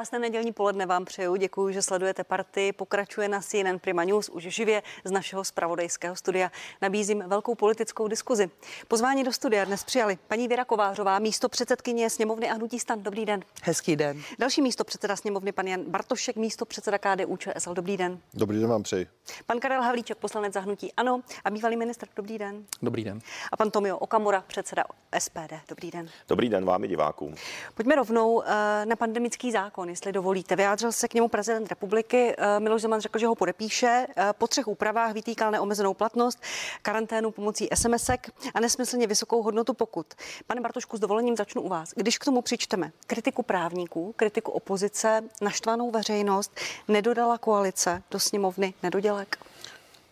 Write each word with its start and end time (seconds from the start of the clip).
Krásné 0.00 0.18
nedělní 0.18 0.52
poledne 0.52 0.86
vám 0.86 1.04
přeju. 1.04 1.36
Děkuji, 1.36 1.74
že 1.74 1.82
sledujete 1.82 2.24
party. 2.24 2.72
Pokračuje 2.72 3.28
na 3.28 3.40
CNN 3.40 3.78
Prima 3.80 4.04
News 4.04 4.28
už 4.28 4.42
živě 4.42 4.82
z 5.04 5.10
našeho 5.10 5.44
spravodajského 5.44 6.16
studia. 6.16 6.50
Nabízím 6.82 7.24
velkou 7.26 7.54
politickou 7.54 8.08
diskuzi. 8.08 8.50
Pozvání 8.88 9.24
do 9.24 9.32
studia 9.32 9.64
dnes 9.64 9.84
přijali 9.84 10.18
paní 10.28 10.48
Věra 10.48 10.64
Kovářová, 10.64 11.18
místo 11.18 11.48
předsedkyně 11.48 12.10
sněmovny 12.10 12.50
a 12.50 12.54
hnutí 12.54 12.78
stan. 12.78 13.02
Dobrý 13.02 13.26
den. 13.26 13.40
Hezký 13.62 13.96
den. 13.96 14.22
Další 14.38 14.62
místo 14.62 14.84
předseda 14.84 15.16
sněmovny, 15.16 15.52
pan 15.52 15.66
Jan 15.66 15.84
Bartošek, 15.88 16.36
místo 16.36 16.64
předseda 16.64 16.98
KDU 16.98 17.36
ČSL. 17.36 17.74
Dobrý 17.74 17.96
den. 17.96 18.18
Dobrý 18.34 18.60
den 18.60 18.68
vám 18.68 18.82
přeji. 18.82 19.06
Pan 19.46 19.60
Karel 19.60 19.82
Havlíček, 19.82 20.18
poslanec 20.18 20.54
za 20.54 20.60
hnutí 20.60 20.92
Ano 20.92 21.20
a 21.44 21.50
bývalý 21.50 21.76
ministr. 21.76 22.06
Dobrý 22.16 22.38
den. 22.38 22.64
Dobrý 22.82 23.04
den. 23.04 23.18
A 23.52 23.56
pan 23.56 23.70
Tomio 23.70 23.98
Okamura, 23.98 24.44
předseda 24.46 24.84
SPD. 25.18 25.52
Dobrý 25.68 25.90
den. 25.90 26.08
Dobrý 26.28 26.48
den 26.48 26.64
vám 26.64 26.84
i 26.84 26.88
divákům. 26.88 27.34
Pojďme 27.74 27.94
rovnou 27.94 28.42
eh, 28.42 28.86
na 28.86 28.96
pandemický 28.96 29.52
zákon, 29.52 29.89
jestli 29.90 30.12
dovolíte. 30.12 30.56
Vyjádřil 30.56 30.92
se 30.92 31.08
k 31.08 31.14
němu 31.14 31.28
prezident 31.28 31.68
republiky. 31.68 32.34
Eh, 32.38 32.60
Miloš 32.60 32.82
Zeman 32.82 33.00
řekl, 33.00 33.18
že 33.18 33.26
ho 33.26 33.34
podepíše. 33.34 34.06
Eh, 34.16 34.32
Po 34.38 34.46
třech 34.46 34.68
úpravách 34.68 35.12
vytýkal 35.12 35.50
neomezenou 35.50 35.94
platnost, 35.94 36.38
karanténu 36.82 37.30
pomocí 37.30 37.68
SMSek 37.74 38.30
a 38.54 38.60
nesmyslně 38.60 39.06
vysokou 39.06 39.42
hodnotu 39.42 39.74
pokut. 39.74 40.06
Pane 40.46 40.60
Bartošku, 40.60 40.96
s 40.96 41.00
dovolením 41.00 41.36
začnu 41.36 41.62
u 41.62 41.68
vás. 41.68 41.92
Když 41.96 42.18
k 42.18 42.24
tomu 42.24 42.42
přičteme 42.42 42.92
kritiku 43.06 43.42
právníků, 43.42 44.12
kritiku 44.16 44.52
opozice, 44.52 45.22
naštvanou 45.40 45.90
veřejnost, 45.90 46.60
nedodala 46.88 47.38
koalice 47.38 48.02
do 48.10 48.20
sněmovny 48.20 48.74
nedodělek? 48.82 49.38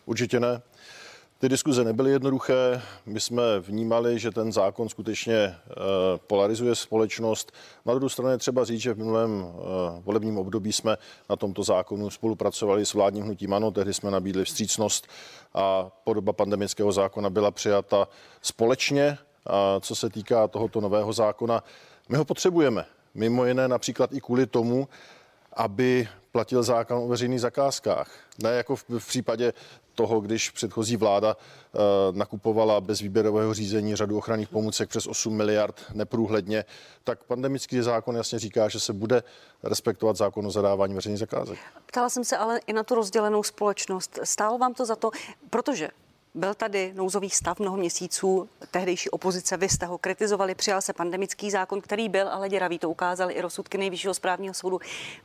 Určitě 0.05 0.39
ne. 0.39 0.61
Ty 1.41 1.49
diskuze 1.49 1.83
nebyly 1.83 2.11
jednoduché. 2.11 2.81
My 3.05 3.19
jsme 3.19 3.59
vnímali, 3.59 4.19
že 4.19 4.31
ten 4.31 4.51
zákon 4.51 4.89
skutečně 4.89 5.35
eh, 5.35 5.55
polarizuje 6.27 6.75
společnost. 6.75 7.51
Na 7.85 7.93
druhou 7.93 8.09
stranu 8.09 8.31
je 8.31 8.37
třeba 8.37 8.65
říct, 8.65 8.81
že 8.81 8.93
v 8.93 8.97
minulém 8.97 9.45
eh, 9.47 9.61
volebním 10.05 10.37
období 10.37 10.73
jsme 10.73 10.97
na 11.29 11.35
tomto 11.35 11.63
zákonu 11.63 12.09
spolupracovali 12.09 12.85
s 12.85 12.93
vládním 12.93 13.23
hnutím 13.23 13.53
ANO. 13.53 13.71
Tehdy 13.71 13.93
jsme 13.93 14.11
nabídli 14.11 14.45
vstřícnost 14.45 15.07
a 15.53 15.89
podoba 16.03 16.33
pandemického 16.33 16.91
zákona 16.91 17.29
byla 17.29 17.51
přijata 17.51 18.07
společně. 18.41 19.17
A 19.45 19.79
co 19.79 19.95
se 19.95 20.09
týká 20.09 20.47
tohoto 20.47 20.81
nového 20.81 21.13
zákona, 21.13 21.63
my 22.09 22.17
ho 22.17 22.25
potřebujeme. 22.25 22.85
Mimo 23.13 23.45
jiné 23.45 23.67
například 23.67 24.13
i 24.13 24.21
kvůli 24.21 24.45
tomu, 24.45 24.87
aby 25.53 26.07
platil 26.31 26.63
zákon 26.63 26.97
o 26.97 27.07
veřejných 27.07 27.41
zakázkách. 27.41 28.11
Ne 28.43 28.49
jako 28.49 28.75
v, 28.75 28.85
v 28.99 29.07
případě 29.07 29.53
toho, 29.95 30.19
když 30.19 30.49
předchozí 30.49 30.97
vláda 30.97 31.35
e, 31.35 31.77
nakupovala 32.17 32.81
bez 32.81 32.99
výběrového 32.99 33.53
řízení 33.53 33.95
řadu 33.95 34.17
ochranných 34.17 34.49
pomůcek 34.49 34.89
přes 34.89 35.07
8 35.07 35.33
miliard 35.33 35.81
neprůhledně, 35.93 36.65
tak 37.03 37.23
pandemický 37.23 37.81
zákon 37.81 38.15
jasně 38.15 38.39
říká, 38.39 38.69
že 38.69 38.79
se 38.79 38.93
bude 38.93 39.23
respektovat 39.63 40.15
zákon 40.15 40.47
o 40.47 40.51
zadávání 40.51 40.93
veřejných 40.93 41.19
zakázek. 41.19 41.59
Ptala 41.85 42.09
jsem 42.09 42.23
se 42.23 42.37
ale 42.37 42.59
i 42.67 42.73
na 42.73 42.83
tu 42.83 42.95
rozdělenou 42.95 43.43
společnost. 43.43 44.19
Stálo 44.23 44.57
vám 44.57 44.73
to 44.73 44.85
za 44.85 44.95
to, 44.95 45.11
protože 45.49 45.89
byl 46.33 46.53
tady 46.53 46.93
nouzový 46.95 47.29
stav 47.29 47.59
mnoho 47.59 47.77
měsíců, 47.77 48.49
tehdejší 48.71 49.09
opozice, 49.09 49.57
vy 49.57 49.69
jste 49.69 49.85
ho 49.85 49.97
kritizovali, 49.97 50.55
přijal 50.55 50.81
se 50.81 50.93
pandemický 50.93 51.51
zákon, 51.51 51.81
který 51.81 52.09
byl 52.09 52.29
ale 52.29 52.49
děravý, 52.49 52.79
to 52.79 52.89
ukázali 52.89 53.33
i 53.33 53.41
rozsudky 53.41 53.77
nejvyššího 53.77 54.13
správního 54.13 54.53
soudu. 54.53 54.79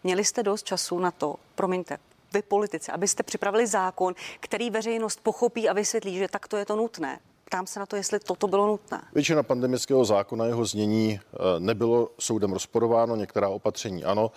Měli 0.05 0.25
jste 0.25 0.43
dost 0.43 0.67
času 0.67 0.99
na 0.99 1.11
to, 1.11 1.35
promiňte, 1.55 1.99
vy 2.33 2.43
politici, 2.43 2.93
abyste 2.93 3.23
připravili 3.23 3.67
zákon, 3.67 4.15
který 4.41 4.71
veřejnost 4.71 5.21
pochopí 5.23 5.69
a 5.69 5.73
vysvětlí, 5.73 6.19
že 6.19 6.29
takto 6.29 6.57
je 6.57 6.65
to 6.65 6.77
nutné. 6.77 7.21
Ptám 7.45 7.67
se 7.67 7.81
na 7.81 7.87
to, 7.87 7.97
jestli 7.97 8.21
toto 8.21 8.49
bylo 8.49 8.67
nutné. 8.67 9.03
Většina 9.15 9.43
pandemického 9.43 10.05
zákona, 10.05 10.45
jeho 10.45 10.65
znění 10.65 11.21
eh, 11.21 11.39
nebylo 11.59 12.11
soudem 12.19 12.53
rozporováno, 12.53 13.17
některá 13.17 13.49
opatření 13.49 14.05
ano. 14.05 14.31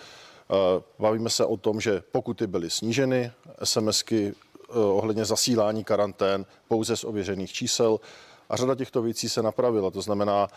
Eh, 0.50 0.82
Bavíme 0.98 1.30
se 1.30 1.44
o 1.44 1.56
tom, 1.56 1.80
že 1.80 2.02
pokuty 2.12 2.46
byly 2.46 2.70
sníženy, 2.70 3.32
SMSky 3.64 4.34
ohledně 4.68 5.24
zasílání 5.24 5.84
karantén 5.84 6.46
pouze 6.68 6.96
z 6.96 7.04
ověřených 7.04 7.52
čísel 7.52 8.00
a 8.48 8.56
řada 8.56 8.74
těchto 8.74 9.02
věcí 9.02 9.28
se 9.28 9.42
napravila. 9.42 9.90
To 9.90 10.02
znamená, 10.02 10.48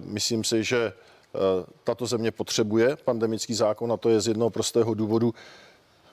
myslím 0.00 0.44
si, 0.44 0.64
že 0.64 0.92
tato 1.84 2.06
země 2.06 2.30
potřebuje 2.30 2.96
pandemický 2.96 3.54
zákon 3.54 3.92
a 3.92 3.96
to 3.96 4.08
je 4.08 4.20
z 4.20 4.28
jednoho 4.28 4.50
prostého 4.50 4.94
důvodu, 4.94 5.34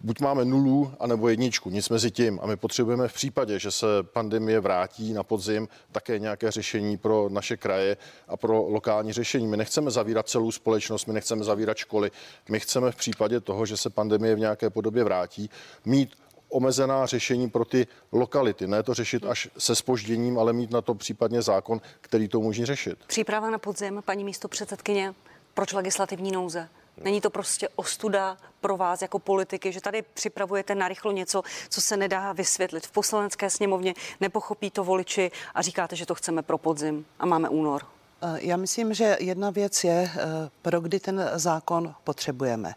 buď 0.02 0.20
máme 0.20 0.46
nulu, 0.46 0.92
anebo 1.00 1.30
jedničku, 1.30 1.70
nic 1.70 1.90
mezi 1.90 2.12
tím. 2.12 2.40
A 2.42 2.48
my 2.48 2.56
potřebujeme 2.56 3.08
v 3.08 3.14
případě, 3.14 3.60
že 3.60 3.72
se 3.72 3.86
pandemie 4.04 4.60
vrátí 4.60 5.14
na 5.14 5.24
podzim, 5.24 5.68
také 5.92 6.20
nějaké 6.20 6.52
řešení 6.52 6.98
pro 6.98 7.30
naše 7.30 7.58
kraje 7.58 7.98
a 8.28 8.38
pro 8.38 8.66
lokální 8.70 9.14
řešení. 9.14 9.48
My 9.48 9.58
nechceme 9.58 9.92
zavírat 9.92 10.30
celou 10.30 10.52
společnost, 10.52 11.06
my 11.06 11.14
nechceme 11.14 11.44
zavírat 11.44 11.78
školy. 11.78 12.12
My 12.50 12.60
chceme 12.60 12.92
v 12.92 12.96
případě 12.96 13.40
toho, 13.40 13.66
že 13.66 13.78
se 13.78 13.90
pandemie 13.90 14.36
v 14.36 14.40
nějaké 14.40 14.70
podobě 14.70 15.04
vrátí, 15.04 15.50
mít 15.86 16.16
omezená 16.56 17.06
řešení 17.06 17.50
pro 17.50 17.66
ty 17.66 17.88
lokality. 18.12 18.68
Ne 18.68 18.84
to 18.84 18.94
řešit 18.94 19.26
až 19.26 19.50
se 19.58 19.76
spožděním, 19.76 20.40
ale 20.40 20.54
mít 20.54 20.72
na 20.72 20.82
to 20.82 20.96
případně 20.96 21.42
zákon, 21.42 21.82
který 22.02 22.28
to 22.28 22.40
umožní 22.40 22.66
řešit. 22.66 22.98
Příprava 23.08 23.50
na 23.50 23.58
podzim, 23.58 24.02
paní 24.06 24.24
místo 24.24 24.48
předsedkyně, 24.48 25.14
proč 25.54 25.74
legislativní 25.74 26.32
nouze? 26.32 26.70
Není 27.04 27.22
to 27.22 27.30
prostě 27.30 27.70
ostuda 27.76 28.38
pro 28.62 28.78
vás 28.78 29.02
jako 29.02 29.20
politiky, 29.20 29.72
že 29.72 29.82
tady 29.82 30.02
připravujete 30.14 30.76
narychlo 30.76 31.12
něco, 31.12 31.42
co 31.70 31.82
se 31.82 31.98
nedá 31.98 32.34
vysvětlit 32.34 32.88
v 32.88 32.92
poslanecké 32.92 33.50
sněmovně, 33.50 33.94
nepochopí 34.22 34.72
to 34.72 34.84
voliči 34.84 35.32
a 35.56 35.62
říkáte, 35.62 35.96
že 35.96 36.06
to 36.06 36.16
chceme 36.16 36.42
pro 36.42 36.58
podzim 36.58 37.06
a 37.20 37.26
máme 37.26 37.50
únor. 37.50 37.82
Eh, 38.22 38.38
Já 38.42 38.58
myslím, 38.58 38.94
že 38.94 39.18
jedna 39.20 39.50
věc 39.50 39.84
je, 39.84 40.12
eh, 40.16 40.20
pro 40.62 40.80
kdy 40.82 41.00
ten 41.00 41.30
zákon 41.36 41.94
potřebujeme. 42.04 42.74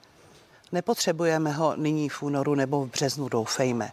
Nepotřebujeme 0.72 1.52
ho 1.52 1.76
nyní 1.76 2.08
v 2.08 2.22
únoru 2.22 2.54
nebo 2.54 2.84
v 2.84 2.90
březnu, 2.90 3.28
doufejme. 3.28 3.92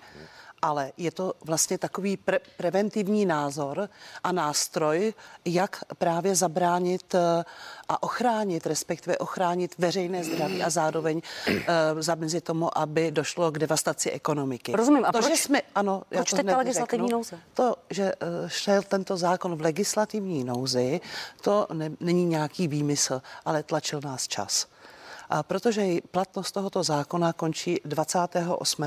Ale 0.61 0.91
je 0.97 1.11
to 1.11 1.33
vlastně 1.43 1.77
takový 1.77 2.17
pre- 2.17 2.39
preventivní 2.57 3.25
názor 3.25 3.89
a 4.23 4.31
nástroj, 4.31 5.13
jak 5.45 5.79
právě 5.97 6.35
zabránit 6.35 7.15
eh, 7.15 7.43
a 7.89 8.03
ochránit, 8.03 8.67
respektive 8.67 9.17
ochránit 9.17 9.75
veřejné 9.77 10.23
zdraví 10.23 10.63
a 10.63 10.69
zároveň 10.69 11.21
uh, 11.47 11.53
zamezit 11.99 12.43
tomu, 12.43 12.77
aby 12.77 13.11
došlo 13.11 13.51
k 13.51 13.59
devastaci 13.59 14.11
ekonomiky. 14.11 14.71
Rozumím. 14.71 15.05
A 15.05 15.11
to, 15.11 15.19
proč- 15.19 15.27
že 15.29 15.37
jsme, 15.37 15.61
ano, 15.75 16.03
já 16.11 16.17
proč 16.17 16.29
to 16.29 16.35
teď 16.35 16.45
ta 16.45 16.57
legislativní 16.57 17.09
nouze? 17.09 17.39
To, 17.53 17.75
že 17.89 18.03
eh, 18.03 18.15
šel 18.47 18.81
tento 18.81 19.17
zákon 19.17 19.55
v 19.55 19.61
legislativní 19.61 20.43
nouzi, 20.43 21.01
to 21.41 21.67
ne, 21.73 21.91
není 21.99 22.25
nějaký 22.25 22.67
výmysl, 22.67 23.21
ale 23.45 23.63
tlačil 23.63 23.99
nás 24.03 24.27
čas. 24.27 24.67
A 25.29 25.43
protože 25.43 25.85
platnost 26.11 26.51
tohoto 26.51 26.83
zákona 26.83 27.33
končí 27.33 27.81
28. 27.85 28.85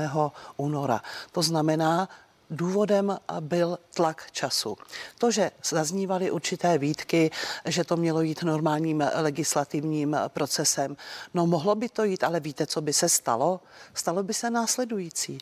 února. 0.57 1.01
To 1.31 1.41
znamená, 1.41 2.09
Důvodem 2.51 3.17
byl 3.39 3.79
tlak 3.93 4.31
času. 4.31 4.77
To, 5.17 5.31
že 5.31 5.51
zaznívaly 5.69 6.31
určité 6.31 6.77
výtky, 6.77 7.31
že 7.65 7.83
to 7.83 7.97
mělo 7.97 8.21
jít 8.21 8.43
normálním 8.43 9.03
legislativním 9.15 10.17
procesem, 10.27 10.97
no 11.33 11.47
mohlo 11.47 11.75
by 11.75 11.89
to 11.89 12.03
jít, 12.03 12.23
ale 12.23 12.39
víte, 12.39 12.65
co 12.65 12.81
by 12.81 12.93
se 12.93 13.09
stalo? 13.09 13.59
Stalo 13.93 14.23
by 14.23 14.33
se 14.33 14.49
následující. 14.49 15.37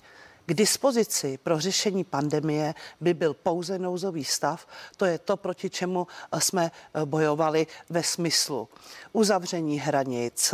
K 0.50 0.54
dispozici 0.54 1.38
pro 1.38 1.60
řešení 1.60 2.04
pandemie 2.04 2.76
by 3.02 3.14
byl 3.14 3.34
pouze 3.34 3.80
nouzový 3.80 4.24
stav. 4.24 4.68
To 4.98 5.06
je 5.06 5.20
to, 5.20 5.38
proti 5.38 5.70
čemu 5.70 6.08
jsme 6.40 6.72
bojovali 7.06 7.68
ve 7.90 8.04
smyslu 8.04 8.70
uzavření 9.14 9.80
hranic, 9.80 10.54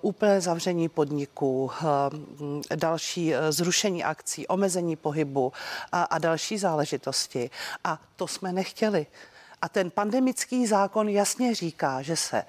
úplné 0.00 0.40
zavření 0.40 0.88
podniků, 0.88 1.70
další 2.74 3.34
zrušení 3.50 4.04
akcí, 4.04 4.46
omezení 4.46 4.96
pohybu 4.96 5.52
a, 5.92 6.02
a 6.02 6.18
další 6.18 6.58
záležitosti. 6.58 7.50
A 7.84 8.00
to 8.16 8.26
jsme 8.28 8.52
nechtěli. 8.52 9.06
A 9.62 9.68
ten 9.68 9.90
pandemický 9.90 10.66
zákon 10.66 11.08
jasně 11.08 11.54
říká, 11.54 12.02
že 12.02 12.16
se 12.16 12.44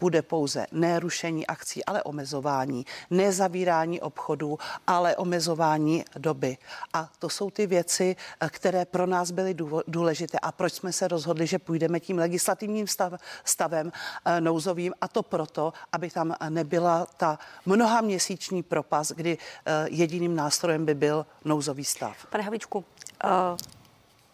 bude 0.00 0.22
pouze 0.22 0.66
nerušení 0.72 1.46
akcí, 1.46 1.84
ale 1.84 2.02
omezování, 2.02 2.86
nezavírání 3.10 4.00
obchodů, 4.00 4.58
ale 4.86 5.16
omezování 5.16 6.04
doby. 6.16 6.56
A 6.92 7.08
to 7.18 7.28
jsou 7.28 7.50
ty 7.50 7.66
věci, 7.66 8.16
které 8.48 8.84
pro 8.84 9.06
nás 9.06 9.30
byly 9.30 9.54
důležité 9.86 10.38
a 10.38 10.52
proč 10.52 10.72
jsme 10.72 10.92
se 10.92 11.08
rozhodli, 11.08 11.46
že 11.46 11.58
půjdeme 11.58 12.00
tím 12.00 12.18
legislativním 12.18 12.86
stav, 12.86 13.12
stavem 13.44 13.92
eh, 14.24 14.40
nouzovým 14.40 14.94
a 15.00 15.08
to 15.08 15.22
proto, 15.22 15.72
aby 15.92 16.10
tam 16.10 16.34
nebyla 16.48 17.06
ta 17.16 17.38
mnoha 17.66 18.00
měsíční 18.00 18.62
propas, 18.62 19.12
kdy 19.12 19.38
eh, 19.38 19.86
jediným 19.90 20.36
nástrojem 20.36 20.86
by 20.86 20.94
byl 20.94 21.26
nouzový 21.44 21.84
stav. 21.84 22.26
Pane 22.30 22.44
Havlíčku, 22.44 22.78
uh, 23.24 23.79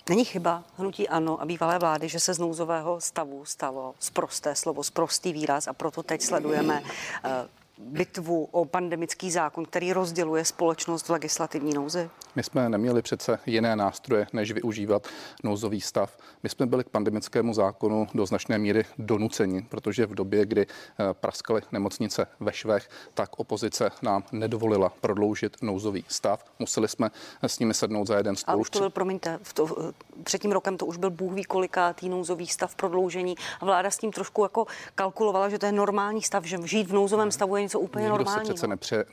není 0.08 0.24
chyba 0.24 0.64
hnutí 0.76 1.08
ANO 1.08 1.40
a 1.40 1.44
bývalé 1.44 1.78
vlády, 1.78 2.08
že 2.08 2.20
se 2.20 2.34
z 2.34 2.38
nouzového 2.38 3.00
stavu 3.00 3.44
stalo 3.44 3.94
sprosté 3.98 4.54
slovo, 4.54 4.84
sprostý 4.84 5.32
výraz 5.32 5.68
a 5.68 5.72
proto 5.72 6.02
teď 6.02 6.22
sledujeme 6.22 6.80
uh, 6.80 7.30
bitvu 7.78 8.44
o 8.44 8.64
pandemický 8.64 9.30
zákon, 9.30 9.64
který 9.64 9.92
rozděluje 9.92 10.44
společnost 10.44 11.08
v 11.08 11.12
legislativní 11.12 11.74
nouzi? 11.74 12.10
My 12.36 12.42
jsme 12.42 12.68
neměli 12.68 13.02
přece 13.02 13.38
jiné 13.46 13.76
nástroje, 13.76 14.26
než 14.32 14.52
využívat 14.52 15.08
nouzový 15.44 15.80
stav. 15.80 16.18
My 16.42 16.48
jsme 16.48 16.66
byli 16.66 16.84
k 16.84 16.88
pandemickému 16.88 17.54
zákonu 17.54 18.06
do 18.14 18.26
značné 18.26 18.58
míry 18.58 18.84
donuceni, 18.98 19.62
protože 19.62 20.06
v 20.06 20.14
době, 20.14 20.46
kdy 20.46 20.66
eh, 20.66 21.04
praskaly 21.12 21.62
nemocnice 21.72 22.26
ve 22.40 22.52
švech, 22.52 22.88
tak 23.14 23.38
opozice 23.40 23.90
nám 24.02 24.24
nedovolila 24.32 24.92
prodloužit 25.00 25.56
nouzový 25.62 26.04
stav. 26.08 26.44
Museli 26.58 26.88
jsme 26.88 27.10
s 27.42 27.58
nimi 27.58 27.74
sednout 27.74 28.06
za 28.06 28.16
jeden 28.16 28.36
stůl. 28.36 28.54
A 28.54 28.56
už 28.56 28.70
to 28.70 28.78
byl, 28.78 28.90
promiňte, 28.90 29.38
v 29.42 29.52
to, 29.52 29.92
před 30.22 30.42
tím 30.42 30.52
rokem 30.52 30.76
to 30.76 30.86
už 30.86 30.96
byl 30.96 31.10
bůh 31.10 31.32
ví 31.32 31.44
kolikátý 31.44 32.08
nouzový 32.08 32.46
stav 32.46 32.74
prodloužení 32.74 33.34
a 33.60 33.64
vláda 33.64 33.90
s 33.90 33.98
tím 33.98 34.12
trošku 34.12 34.42
jako 34.42 34.66
kalkulovala, 34.94 35.48
že 35.48 35.58
to 35.58 35.66
je 35.66 35.72
normální 35.72 36.22
stav, 36.22 36.44
že 36.44 36.58
žít 36.64 36.86
v 36.86 36.92
nouzovém 36.92 37.30
stavu 37.30 37.56
je 37.56 37.62
něco 37.62 37.80
úplně 37.80 38.02
Nikdo 38.02 38.16
normálního. 38.16 38.46
se 38.46 38.52
přece 38.52 38.66
nepře 38.66 39.04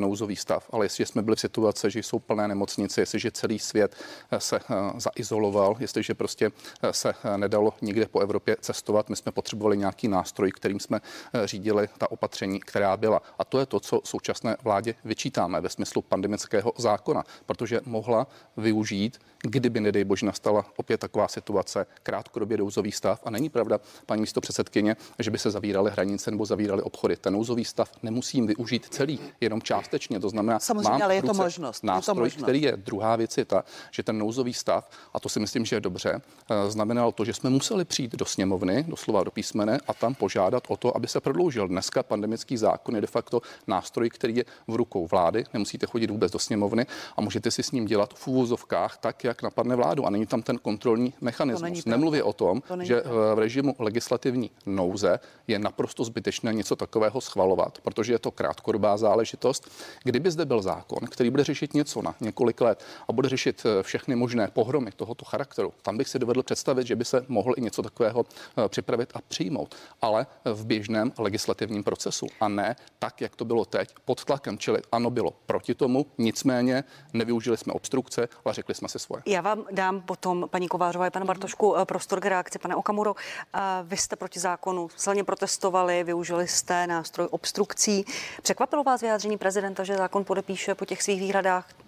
nouzový 0.00 0.36
stav, 0.36 0.68
ale 0.72 0.84
jestli 0.84 1.06
jsme 1.06 1.22
byli 1.22 1.36
v 1.36 1.40
situaci, 1.40 1.90
že 1.90 1.98
jsou 1.98 2.18
plné 2.18 2.51
nemocnice, 2.52 3.00
jestliže 3.00 3.30
celý 3.30 3.58
svět 3.58 3.96
eh, 4.30 4.40
se 4.40 4.56
uh, 4.60 4.98
zaizoloval, 4.98 5.76
jestliže 5.80 6.14
prostě 6.14 6.48
uh, 6.48 6.52
se 6.90 7.14
nedalo 7.36 7.72
nikde 7.82 8.06
po 8.06 8.20
Evropě 8.20 8.56
cestovat, 8.60 9.08
my 9.10 9.16
jsme 9.16 9.32
potřebovali 9.32 9.76
nějaký 9.76 10.08
nástroj, 10.08 10.52
kterým 10.52 10.80
jsme 10.80 11.00
řídili 11.44 11.88
ta 11.98 12.10
opatření, 12.10 12.60
která 12.60 12.96
byla. 12.96 13.22
A 13.38 13.44
to 13.44 13.58
je 13.58 13.66
to, 13.66 13.80
co 13.80 14.00
současné 14.04 14.56
vládě 14.62 14.94
vyčítáme 15.04 15.60
ve 15.60 15.68
smyslu 15.68 16.02
pandemického 16.02 16.72
zákona, 16.78 17.24
protože 17.46 17.80
mohla 17.84 18.26
využít 18.56 19.18
kdyby, 19.42 19.80
nedej 19.80 20.04
bože, 20.04 20.26
nastala 20.26 20.64
opět 20.76 21.00
taková 21.00 21.28
situace, 21.28 21.86
krátkodobě 22.02 22.58
nouzový 22.58 22.92
stav. 22.92 23.20
A 23.24 23.30
není 23.30 23.48
pravda, 23.48 23.80
paní 24.06 24.20
místo 24.20 24.40
předsedkyně, 24.40 24.96
že 25.18 25.30
by 25.30 25.38
se 25.38 25.50
zavíraly 25.50 25.90
hranice 25.90 26.30
nebo 26.30 26.46
zavíraly 26.46 26.82
obchody. 26.82 27.16
Ten 27.16 27.32
nouzový 27.32 27.64
stav 27.64 27.90
nemusím 28.02 28.46
využít 28.46 28.86
celý, 28.90 29.18
jenom 29.40 29.62
částečně. 29.62 30.20
To 30.20 30.28
znamená, 30.28 30.58
Samozřejmě, 30.58 30.90
mám 30.90 31.02
ale 31.02 31.14
je 31.14 31.22
to 31.22 31.34
možnost. 31.34 31.84
Nástroj, 31.84 32.14
je 32.14 32.16
to 32.16 32.20
možnost. 32.20 32.41
Který 32.42 32.62
je 32.62 32.76
druhá 32.76 33.16
věc, 33.16 33.38
je 33.38 33.44
ta, 33.44 33.64
že 33.90 34.02
ten 34.02 34.18
nouzový 34.18 34.54
stav, 34.54 34.90
a 35.14 35.20
to 35.20 35.28
si 35.28 35.40
myslím, 35.40 35.64
že 35.64 35.76
je 35.76 35.80
dobře, 35.80 36.20
eh, 36.50 36.70
znamenal 36.70 37.12
to, 37.12 37.24
že 37.24 37.32
jsme 37.32 37.50
museli 37.50 37.84
přijít 37.84 38.14
do 38.16 38.24
sněmovny, 38.24 38.84
doslova 38.88 39.24
do 39.24 39.30
písmene, 39.30 39.78
a 39.88 39.94
tam 39.94 40.14
požádat 40.14 40.64
o 40.68 40.76
to, 40.76 40.96
aby 40.96 41.08
se 41.08 41.20
prodloužil. 41.20 41.68
Dneska 41.68 42.02
pandemický 42.02 42.56
zákon 42.56 42.94
je 42.94 43.00
de 43.00 43.06
facto 43.06 43.40
nástroj, 43.66 44.10
který 44.10 44.36
je 44.36 44.44
v 44.68 44.74
rukou 44.74 45.06
vlády. 45.06 45.44
Nemusíte 45.52 45.86
chodit 45.86 46.10
vůbec 46.10 46.32
do 46.32 46.38
sněmovny 46.38 46.86
a 47.16 47.20
můžete 47.20 47.50
si 47.50 47.62
s 47.62 47.70
ním 47.70 47.84
dělat 47.84 48.14
v 48.14 48.28
úvozovkách 48.28 48.96
tak, 48.96 49.24
jak 49.24 49.42
napadne 49.42 49.76
vládu. 49.76 50.06
A 50.06 50.10
není 50.10 50.26
tam 50.26 50.42
ten 50.42 50.58
kontrolní 50.58 51.14
mechanismus. 51.20 51.84
Nemluvě 51.84 52.22
o 52.22 52.32
tom, 52.32 52.60
to 52.60 52.84
že 52.84 53.00
pravda. 53.00 53.34
v 53.34 53.38
režimu 53.38 53.76
legislativní 53.78 54.50
nouze 54.66 55.20
je 55.46 55.58
naprosto 55.58 56.04
zbytečné 56.04 56.52
něco 56.52 56.76
takového 56.76 57.20
schvalovat, 57.20 57.78
protože 57.82 58.12
je 58.12 58.18
to 58.18 58.30
krátkodobá 58.30 58.96
záležitost. 58.96 59.70
Kdyby 60.02 60.30
zde 60.30 60.44
byl 60.44 60.62
zákon, 60.62 60.98
který 61.10 61.30
bude 61.30 61.44
řešit 61.44 61.74
něco 61.74 62.02
na 62.02 62.14
několik 62.32 62.60
let 62.60 62.84
a 63.08 63.12
bude 63.12 63.28
řešit 63.28 63.62
eh, 63.66 63.82
všechny 63.82 64.16
možné 64.16 64.48
pohromy 64.48 64.90
tohoto 64.96 65.24
charakteru, 65.24 65.72
tam 65.82 65.98
bych 65.98 66.08
si 66.08 66.18
dovedl 66.18 66.42
představit, 66.42 66.86
že 66.86 66.96
by 66.96 67.04
se 67.04 67.24
mohl 67.28 67.54
i 67.56 67.60
něco 67.60 67.82
takového 67.82 68.24
eh, 68.24 68.68
připravit 68.68 69.12
a 69.14 69.20
přijmout, 69.28 69.74
ale 70.02 70.26
v 70.44 70.66
běžném 70.66 71.12
legislativním 71.18 71.84
procesu 71.84 72.26
a 72.40 72.48
ne 72.48 72.76
tak, 72.98 73.20
jak 73.20 73.36
to 73.36 73.44
bylo 73.44 73.64
teď, 73.64 73.94
pod 74.04 74.24
tlakem. 74.24 74.58
Čili 74.58 74.80
ano, 74.92 75.10
bylo 75.10 75.32
proti 75.46 75.74
tomu, 75.74 76.06
nicméně 76.18 76.84
nevyužili 77.12 77.56
jsme 77.56 77.72
obstrukce, 77.72 78.28
ale 78.44 78.54
řekli 78.54 78.74
jsme 78.74 78.88
si 78.88 78.98
svoje. 78.98 79.22
Já 79.26 79.40
vám 79.40 79.64
dám 79.70 80.00
potom, 80.00 80.48
paní 80.50 80.68
Kovářová 80.68 81.06
a 81.06 81.10
pana 81.10 81.24
Bartošku, 81.24 81.76
eh, 81.76 81.84
prostor 81.84 82.20
k 82.20 82.26
reakci. 82.26 82.58
Pane 82.58 82.76
Okamuro, 82.76 83.14
vy 83.82 83.96
jste 83.96 84.16
proti 84.16 84.40
zákonu 84.40 84.88
silně 84.96 85.24
protestovali, 85.24 86.04
využili 86.04 86.48
jste 86.48 86.86
nástroj 86.86 87.28
obstrukcí. 87.30 88.04
Překvapilo 88.42 88.84
vás 88.84 89.00
vyjádření 89.00 89.38
prezidenta, 89.38 89.84
že 89.84 89.96
zákon 89.96 90.24
podepíše 90.24 90.74
po 90.74 90.84
těch 90.84 91.02
svých 91.02 91.20
výhradách? 91.20 91.81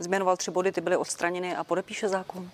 Změnoval 0.00 0.36
tři 0.36 0.50
body, 0.50 0.72
ty 0.72 0.80
byly 0.80 0.96
odstraněny 0.96 1.56
a 1.56 1.64
podepíše 1.64 2.08
zákon? 2.08 2.50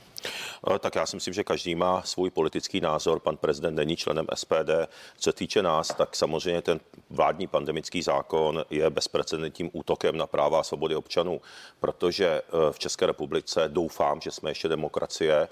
Eh, 0.75 0.79
tak 0.79 0.95
já 0.95 1.07
si 1.07 1.17
myslím, 1.17 1.35
že 1.35 1.45
každý 1.45 1.75
má 1.75 2.03
svůj 2.03 2.31
politický 2.31 2.81
názor. 2.81 3.21
Pan 3.21 3.37
prezident 3.37 3.75
není 3.75 3.97
členem 3.97 4.27
SPD. 4.35 4.71
Co 5.19 5.33
týče 5.33 5.63
nás, 5.63 5.89
tak 5.89 6.17
samozřejmě 6.17 6.63
ten 6.63 6.81
vládní 7.11 7.47
pandemický 7.47 8.03
zákon 8.03 8.65
je 8.71 8.91
bezprecedentním 8.91 9.71
útokem 9.73 10.17
na 10.17 10.27
práva 10.27 10.61
a 10.61 10.63
svobody 10.63 10.95
občanů, 10.95 11.41
protože 11.81 12.27
eh, 12.27 12.73
v 12.73 12.79
České 12.79 13.07
republice 13.07 13.65
doufám, 13.69 14.21
že 14.21 14.31
jsme 14.31 14.51
ještě 14.51 14.69
demokracie 14.69 15.37
eh, 15.43 15.49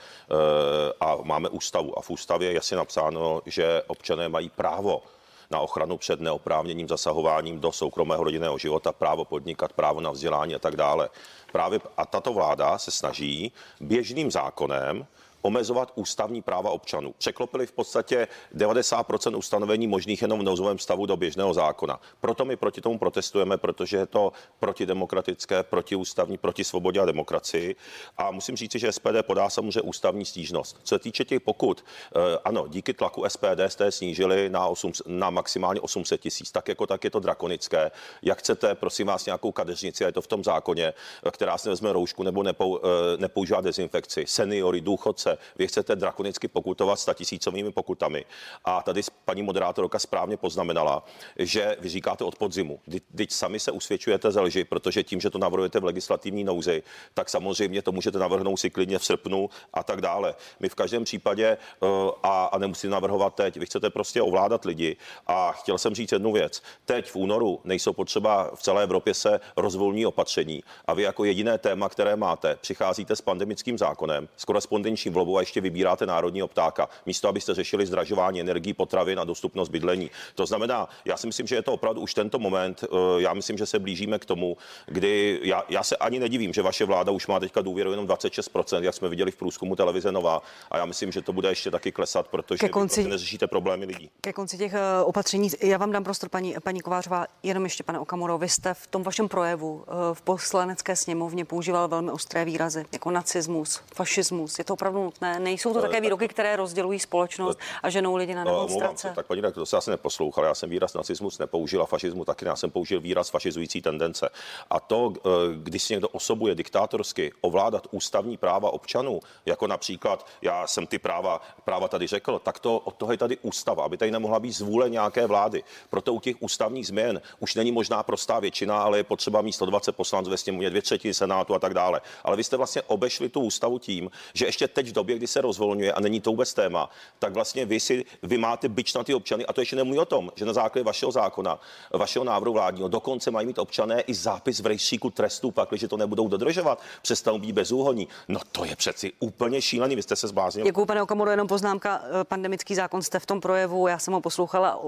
a 1.01 1.17
máme 1.23 1.49
ústavu. 1.49 1.99
A 1.99 2.03
v 2.03 2.11
ústavě 2.11 2.49
je 2.49 2.55
jasně 2.55 2.77
napsáno, 2.77 3.43
že 3.47 3.83
občané 3.87 4.29
mají 4.29 4.49
právo 4.49 5.03
na 5.51 5.61
ochranu 5.61 5.97
před 5.97 6.21
neoprávněným 6.21 6.89
zasahováním 6.89 7.61
do 7.61 7.73
soukromého 7.73 8.25
rodinného 8.25 8.59
života, 8.59 8.93
právo 8.93 9.25
podnikat, 9.25 9.73
právo 9.73 10.01
na 10.01 10.11
vzdělání 10.11 10.55
a 10.55 10.59
tak 10.59 10.77
dále. 10.77 11.09
Právě 11.55 11.81
a 11.97 12.07
tato 12.07 12.33
vláda 12.33 12.79
se 12.79 12.91
snaží 12.91 13.53
běžným 13.81 14.31
zákonem 14.31 15.07
omezovat 15.45 15.93
ústavní 15.95 16.43
práva 16.43 16.71
občanů. 16.71 17.15
Překlopili 17.19 17.67
v 17.67 17.73
podstatě 17.73 18.29
90% 18.57 19.37
ustanovení 19.37 19.87
možných 19.87 20.23
jenom 20.23 20.41
v 20.41 20.43
nouzovém 20.43 20.79
stavu 20.79 21.07
do 21.07 21.17
běžného 21.17 21.55
zákona. 21.55 22.01
Proto 22.21 22.45
my 22.45 22.57
proti 22.57 22.81
tomu 22.81 22.99
protestujeme, 22.99 23.57
protože 23.57 23.97
je 23.97 24.07
to 24.07 24.33
protidemokratické, 24.59 25.63
protiústavní, 25.63 26.39
proti 26.39 26.65
svobodě 26.65 27.01
a 27.01 27.05
demokracii. 27.05 27.77
A 28.17 28.31
musím 28.31 28.57
říct, 28.57 28.75
že 28.75 28.93
SPD 28.93 29.23
podá 29.23 29.51
samozřejmě 29.51 29.81
ústavní 29.81 30.25
stížnost. 30.25 30.81
Co 30.83 30.95
se 30.95 30.99
týče 30.99 31.25
těch 31.25 31.41
pokud, 31.41 31.85
eh, 31.85 32.39
ano, 32.45 32.69
díky 32.69 32.95
tlaku 32.95 33.25
SPD 33.25 33.69
jste 33.69 33.93
snížili 33.93 34.49
na, 34.51 34.67
8, 34.67 34.93
na 35.07 35.31
maximálně 35.31 35.81
800 35.81 36.21
tisíc. 36.21 36.53
Tak 36.53 36.69
jako 36.69 36.87
tak 36.87 37.05
je 37.05 37.11
to 37.11 37.21
drakonické. 37.21 37.91
Jak 38.23 38.39
chcete, 38.39 38.75
prosím 38.75 39.07
vás, 39.07 39.27
nějakou 39.27 39.53
kadeřnici, 39.53 40.05
a 40.05 40.07
je 40.07 40.13
to 40.13 40.23
v 40.23 40.27
tom 40.27 40.45
zákoně, 40.45 40.93
která 41.31 41.59
si 41.59 41.69
vezme 41.69 41.93
roušku 41.93 42.23
nebo 42.23 42.43
nepou, 42.43 42.79
eh, 42.79 43.17
nepoužívá 43.17 43.61
dezinfekci, 43.61 44.25
seniory, 44.27 44.81
důchodce, 44.81 45.34
vy 45.57 45.67
chcete 45.67 45.97
drakonicky 45.97 46.49
pokutovat 46.49 47.01
statisícovými 47.01 47.73
pokutami. 47.73 48.25
A 48.65 48.83
tady 48.83 49.01
paní 49.25 49.43
moderátorka 49.43 49.99
správně 49.99 50.37
poznamenala, 50.37 51.05
že 51.39 51.77
vy 51.81 51.89
říkáte 51.89 52.25
od 52.25 52.37
podzimu. 52.37 52.81
Teď 53.17 53.31
sami 53.31 53.61
se 53.61 53.73
usvědčujete 53.73 54.31
ze 54.31 54.41
lži, 54.41 54.65
protože 54.65 55.03
tím, 55.03 55.21
že 55.21 55.31
to 55.31 55.39
navrhujete 55.39 55.81
v 55.81 55.85
legislativní 55.85 56.45
nouzi, 56.45 56.83
tak 57.15 57.29
samozřejmě 57.29 57.83
to 57.83 57.93
můžete 57.93 58.19
navrhnout 58.19 58.57
si 58.57 58.71
klidně 58.71 58.99
v 58.99 59.05
srpnu 59.05 59.51
a 59.73 59.83
tak 59.83 60.01
dále. 60.01 60.35
My 60.61 60.69
v 60.69 60.75
každém 60.75 61.05
případě 61.05 61.47
eh, 61.47 61.87
a, 62.23 62.45
a 62.45 62.59
nemusíte 62.59 62.89
navrhovat 62.89 63.35
teď. 63.35 63.57
Vy 63.57 63.67
chcete 63.67 63.91
prostě 63.91 64.23
ovládat 64.23 64.65
lidi. 64.65 64.97
A 65.27 65.53
chtěl 65.53 65.79
jsem 65.79 65.95
říct 65.95 66.13
jednu 66.13 66.33
věc. 66.33 66.63
Teď 66.85 67.11
v 67.11 67.17
únoru 67.17 67.61
nejsou 67.65 67.93
potřeba 67.93 68.51
v 68.55 68.63
celé 68.63 68.83
Evropě 68.83 69.15
se 69.15 69.41
rozvolní 69.57 70.07
opatření. 70.07 70.63
A 70.87 70.95
vy 70.95 71.03
jako 71.03 71.25
jediné 71.25 71.59
téma, 71.59 71.89
které 71.89 72.17
máte, 72.17 72.57
přicházíte 72.61 73.17
s 73.17 73.21
pandemickým 73.21 73.79
zákonem, 73.79 74.29
s 74.37 74.45
korespondenční 74.45 75.11
volbou 75.11 75.24
a 75.37 75.41
ještě 75.41 75.61
vybíráte 75.61 76.07
národního 76.07 76.49
ptáka, 76.49 76.89
místo 77.07 77.29
abyste 77.29 77.55
řešili 77.55 77.87
zdražování 77.87 78.41
energií, 78.41 78.75
potravy 78.75 79.17
na 79.17 79.25
dostupnost 79.25 79.69
bydlení. 79.69 80.11
To 80.35 80.47
znamená, 80.47 80.89
já 81.05 81.17
si 81.17 81.27
myslím, 81.27 81.47
že 81.47 81.55
je 81.55 81.63
to 81.63 81.73
opravdu 81.73 82.01
už 82.01 82.15
tento 82.15 82.39
moment. 82.39 82.85
Eh, 82.85 82.87
já 83.19 83.35
myslím, 83.35 83.59
že 83.59 83.67
se 83.67 83.79
blížíme 83.79 84.19
k 84.19 84.25
tomu, 84.25 84.57
kdy 84.87 85.41
já, 85.43 85.63
já 85.69 85.83
se 85.83 85.97
ani 85.97 86.19
nedivím, 86.19 86.53
že 86.53 86.63
vaše 86.63 86.85
vláda 86.85 87.13
už 87.13 87.27
má 87.27 87.41
teďka 87.41 87.63
důvěru 87.63 87.91
jenom 87.91 88.07
26%, 88.07 88.83
jak 88.83 88.95
jsme 88.95 89.09
viděli 89.09 89.31
v 89.31 89.37
průzkumu 89.37 89.77
televize 89.77 90.13
Nová. 90.13 90.43
A 90.71 90.79
já 90.79 90.85
myslím, 90.85 91.13
že 91.13 91.23
to 91.23 91.33
bude 91.33 91.49
ještě 91.49 91.71
taky 91.71 91.93
klesat, 91.93 92.29
protože 92.29 92.59
ke 92.59 92.69
konci, 92.69 93.01
vy 93.01 93.05
prostě 93.05 93.11
neřešíte 93.11 93.47
problémy 93.47 93.85
lidí. 93.87 94.11
Ke 94.21 94.33
konci 94.33 94.59
těch 94.59 94.75
eh, 94.75 95.05
opatření, 95.05 95.51
já 95.63 95.79
vám 95.79 95.93
dám 95.93 96.05
prostor, 96.05 96.29
paní, 96.29 96.55
paní 96.63 96.81
Kovářová, 96.81 97.27
jenom 97.43 97.65
ještě, 97.65 97.83
pane 97.83 97.99
Okamuro, 97.99 98.39
vy 98.39 98.49
jste 98.49 98.75
v 98.75 98.87
tom 98.87 99.03
vašem 99.03 99.29
projevu 99.29 99.85
eh, 99.89 100.15
v 100.15 100.23
poslanecké 100.23 100.97
sněmovně 100.97 101.45
používal 101.45 101.89
velmi 101.89 102.11
ostré 102.11 102.45
výrazy, 102.45 102.85
jako 102.93 103.11
nacismus, 103.11 103.81
fašismus. 103.95 104.59
Je 104.59 104.65
to 104.65 104.75
opravdu 104.75 105.13
nutné? 105.15 105.41
Nejsou 105.41 105.73
to 105.73 105.81
také 105.81 106.01
výroky, 106.01 106.29
které 106.29 106.57
rozdělují 106.57 106.99
společnost 106.99 107.59
a 107.83 107.91
ženou 107.91 108.17
lidi 108.17 108.35
na 108.35 108.45
demonstrace? 108.45 109.13
tak 109.17 109.27
paní 109.27 109.43
to 109.53 109.67
se 109.67 109.77
asi 109.77 109.91
neposlouchal. 109.91 110.45
Já 110.45 110.55
jsem 110.55 110.71
výraz 110.71 110.95
nacismus 110.95 111.39
nepoužil 111.39 111.83
a 111.83 111.87
fašismu 111.87 112.25
taky. 112.25 112.45
Já 112.45 112.57
jsem 112.57 112.71
použil 112.71 113.01
výraz 113.01 113.31
fašizující 113.31 113.83
tendence. 113.83 114.29
A 114.71 114.81
to, 114.81 115.13
eh, 115.17 115.31
když 115.57 115.83
si 115.83 115.93
někdo 115.93 116.09
osobuje 116.09 116.55
diktátorsky 116.55 117.33
ovládat 117.41 117.87
ústavní 117.91 118.37
práva 118.37 118.71
občanů, 118.71 119.21
jako 119.47 119.67
například 119.67 120.27
já 120.43 120.67
jsem 120.67 120.87
ty 120.87 120.99
práva, 120.99 121.41
práva 121.65 121.89
tady 121.89 122.07
řekl, 122.07 122.39
tak 122.39 122.59
to 122.59 122.79
od 122.79 122.95
toho 122.95 123.13
je 123.13 123.19
tady 123.19 123.37
ústava, 123.43 123.85
aby 123.85 123.97
tady 123.97 124.11
nemohla 124.11 124.41
být 124.41 124.53
zvůle 124.53 124.91
nějaké 124.91 125.27
vlády. 125.27 125.65
Proto 125.91 126.15
u 126.15 126.21
těch 126.21 126.37
ústavních 126.41 126.87
změn 126.87 127.21
už 127.39 127.55
není 127.55 127.73
možná 127.73 128.03
prostá 128.03 128.41
většina, 128.41 128.83
ale 128.83 128.99
je 128.99 129.05
potřeba 129.05 129.43
mít 129.43 129.53
120 129.53 129.97
poslanců 129.97 130.31
ve 130.31 130.37
sněmovně, 130.37 130.71
dvě 130.71 130.83
třetiny 130.83 131.15
senátu 131.15 131.55
a 131.55 131.59
tak 131.59 131.75
dále. 131.75 132.01
Ale 132.25 132.37
vy 132.37 132.45
jste 132.45 132.57
vlastně 132.57 132.83
obešli 132.83 133.29
tu 133.29 133.41
ústavu 133.41 133.79
tím, 133.79 134.11
že 134.35 134.47
ještě 134.47 134.69
teď 134.69 134.93
době, 134.95 135.17
kdy 135.17 135.27
se 135.27 135.41
rozvolňuje 135.41 135.93
a 135.93 136.01
není 136.01 136.21
to 136.21 136.31
vůbec 136.31 136.55
téma, 136.55 136.91
tak 137.19 137.35
vlastně 137.35 137.67
vy 137.67 137.81
si 137.81 138.05
vy 138.23 138.39
máte 138.39 138.69
byč 138.69 138.95
na 138.95 139.05
ty 139.05 139.15
občany 139.15 139.47
a 139.47 139.53
to 139.53 139.61
ještě 139.61 139.77
nemluví 139.77 139.99
o 139.99 140.05
tom, 140.05 140.33
že 140.35 140.45
na 140.45 140.53
základě 140.53 140.85
vašeho 140.85 141.13
zákona, 141.13 141.59
vašeho 141.93 142.25
návrhu 142.25 142.53
vládního, 142.53 142.89
dokonce 142.89 143.31
mají 143.31 143.47
mít 143.47 143.59
občané 143.59 144.01
i 144.01 144.15
zápis 144.15 144.61
v 144.61 144.67
rejstříku 144.67 145.11
trestů, 145.11 145.51
pak, 145.51 145.69
když 145.69 145.85
to 145.89 145.97
nebudou 145.97 146.29
dodržovat, 146.29 146.81
přestanou 147.03 147.39
být 147.39 147.53
bezúhonní. 147.53 148.09
No 148.29 148.41
to 148.53 148.65
je 148.65 148.77
přeci 148.77 149.13
úplně 149.21 149.63
šílený, 149.63 149.97
vy 149.97 150.03
jste 150.03 150.17
se 150.17 150.29
zbláznili. 150.29 150.69
Děkuji, 150.69 150.87
pane 150.87 151.03
Okamuro, 151.03 151.31
jenom 151.31 151.47
poznámka. 151.47 152.03
Eh, 152.21 152.25
pandemický 152.25 152.75
zákon 152.75 153.03
jste 153.03 153.19
v 153.19 153.27
tom 153.27 153.41
projevu, 153.41 153.87
já 153.87 153.99
jsem 153.99 154.15
ho 154.15 154.21
poslouchala, 154.21 154.81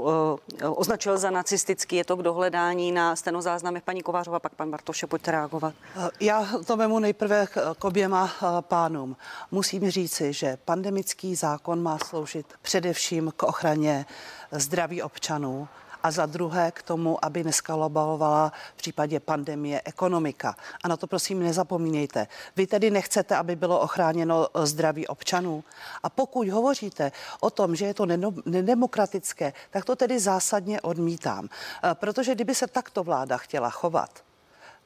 eh, 0.63 0.69
označil 0.69 1.19
za 1.19 1.31
nacistický, 1.31 1.97
je 1.97 2.05
to 2.05 2.17
k 2.17 2.23
dohledání 2.23 2.93
na 2.93 3.17
stenozáznamech 3.17 3.83
paní 3.83 4.03
Kovářova, 4.03 4.41
pak 4.41 4.55
pan 4.55 4.71
Bartoše, 4.71 5.07
pojďte 5.07 5.31
reagovat. 5.31 5.75
Eh, 5.97 6.09
já 6.21 6.47
to 6.67 6.77
vemu 6.77 6.99
nejprve 6.99 7.47
k 7.79 7.85
oběma 7.85 8.31
pánům. 8.61 9.17
Musím 9.51 9.91
říci, 9.97 10.33
že 10.33 10.59
pandemický 10.65 11.35
zákon 11.35 11.83
má 11.83 11.99
sloužit 11.99 12.47
především 12.63 13.33
k 13.37 13.43
ochraně 13.43 14.07
zdraví 14.53 15.03
občanů, 15.03 15.69
a 16.03 16.11
za 16.11 16.27
druhé 16.27 16.71
k 16.71 16.83
tomu, 16.83 17.25
aby 17.25 17.45
neskalobovala 17.45 18.53
v 18.75 18.77
případě 18.77 19.21
pandemie 19.21 19.83
ekonomika. 19.85 20.57
A 20.85 20.89
na 20.89 20.97
to 20.97 21.07
prosím 21.07 21.43
nezapomínejte. 21.43 22.27
Vy 22.57 22.67
tedy 22.67 22.91
nechcete, 22.91 23.37
aby 23.37 23.57
bylo 23.57 23.81
ochráněno 23.81 24.49
zdraví 24.65 25.07
občanů. 25.07 25.65
A 26.03 26.09
pokud 26.11 26.49
hovoříte 26.49 27.13
o 27.41 27.51
tom, 27.51 27.77
že 27.77 27.87
je 27.87 27.95
to 27.95 28.07
nedemokratické, 28.47 29.53
tak 29.71 29.85
to 29.85 29.97
tedy 29.97 30.21
zásadně 30.21 30.81
odmítám. 30.81 31.49
E, 31.49 31.95
protože 31.95 32.35
kdyby 32.35 32.55
se 32.55 32.67
takto 32.67 33.03
vláda 33.03 33.37
chtěla 33.37 33.71
chovat, 33.71 34.23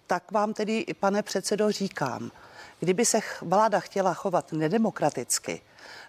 tak 0.07 0.33
vám 0.33 0.55
tedy, 0.55 0.87
pane 1.01 1.23
předsedo, 1.23 1.73
říkám, 1.73 2.31
kdyby 2.81 3.05
se 3.05 3.21
vláda 3.43 3.81
chtěla 3.81 4.15
chovat 4.15 4.53
nedemokraticky, 4.53 5.61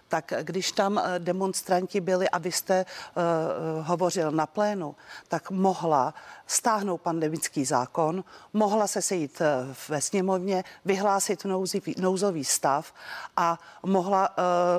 tak 0.08 0.32
když 0.42 0.72
tam 0.72 0.98
eh, 0.98 1.18
demonstranti 1.18 2.00
byli 2.00 2.28
a 2.28 2.38
vy 2.38 2.52
jste 2.52 2.84
uh, 2.84 3.86
hovořil 3.86 4.30
na 4.30 4.46
plénu, 4.46 4.96
tak 5.28 5.50
mohla 5.50 6.14
stáhnout 6.46 7.00
pandemický 7.00 7.64
zákon, 7.64 8.24
mohla 8.52 8.86
se 8.86 9.02
sejít 9.02 9.42
ve 9.88 10.00
sněmovně, 10.00 10.64
vyhlásit 10.84 11.44
nouzový, 11.44 11.94
nouzový 11.98 12.44
stav 12.44 12.94
a 13.36 13.58
mohla 13.82 14.28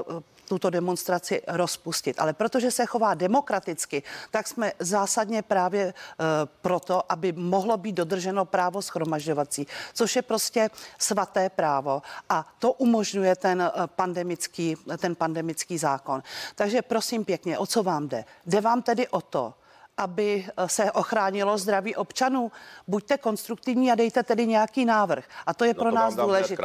uh, 0.08 0.22
tuto 0.54 0.70
demonstraci 0.70 1.42
rozpustit. 1.48 2.20
Ale 2.20 2.34
protože 2.34 2.72
se 2.72 2.86
chová 2.86 3.14
demokraticky, 3.14 4.04
tak 4.32 4.48
jsme 4.48 4.72
zásadně 4.80 5.42
právě 5.42 5.84
e, 5.84 5.94
proto, 6.62 7.12
aby 7.12 7.32
mohlo 7.32 7.78
být 7.78 7.96
dodrženo 7.96 8.46
právo 8.46 8.82
schromažďovací, 8.82 9.68
což 9.94 10.16
je 10.16 10.22
prostě 10.22 10.70
svaté 11.00 11.50
právo 11.50 12.02
a 12.30 12.46
to 12.60 12.72
umožňuje 12.72 13.36
ten 13.36 13.62
e, 13.62 13.72
pandemický, 13.88 14.76
ten 14.98 15.16
pandemický 15.16 15.78
zákon. 15.78 16.22
Takže 16.56 16.82
prosím 16.82 17.26
pěkně, 17.26 17.58
o 17.58 17.66
co 17.66 17.84
vám 17.84 18.08
jde? 18.08 18.26
Jde 18.46 18.62
vám 18.62 18.82
tedy 18.82 19.08
o 19.08 19.22
to, 19.22 19.54
aby 19.98 20.46
eh, 20.58 20.70
se 20.70 20.92
ochránilo 20.92 21.58
zdraví 21.58 21.96
občanů. 21.96 22.52
Buďte 22.88 23.18
konstruktivní 23.18 23.92
a 23.92 23.96
dejte 23.96 24.24
tedy 24.24 24.48
nějaký 24.48 24.86
návrh. 24.86 25.26
A 25.46 25.54
to 25.54 25.66
je 25.66 25.74
no 25.74 25.82
pro 25.82 25.90
to 25.90 25.96
nás 25.96 26.16
důležité. 26.16 26.64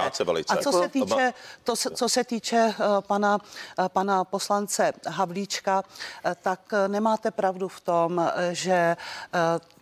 A 0.48 0.56
co 0.56 0.72
se 0.72 0.88
týče, 0.88 1.34
to, 1.64 1.76
co 1.76 2.08
se 2.08 2.24
týče 2.24 2.74
pana, 3.00 3.38
uh, 3.78 3.88
pana 3.88 4.24
poslance 4.24 4.92
Havlíčka, 5.08 5.82
uh, 5.82 6.32
tak 6.42 6.60
nemáte 6.86 7.30
pravdu 7.30 7.68
v 7.68 7.80
tom, 7.80 8.30
že 8.52 8.96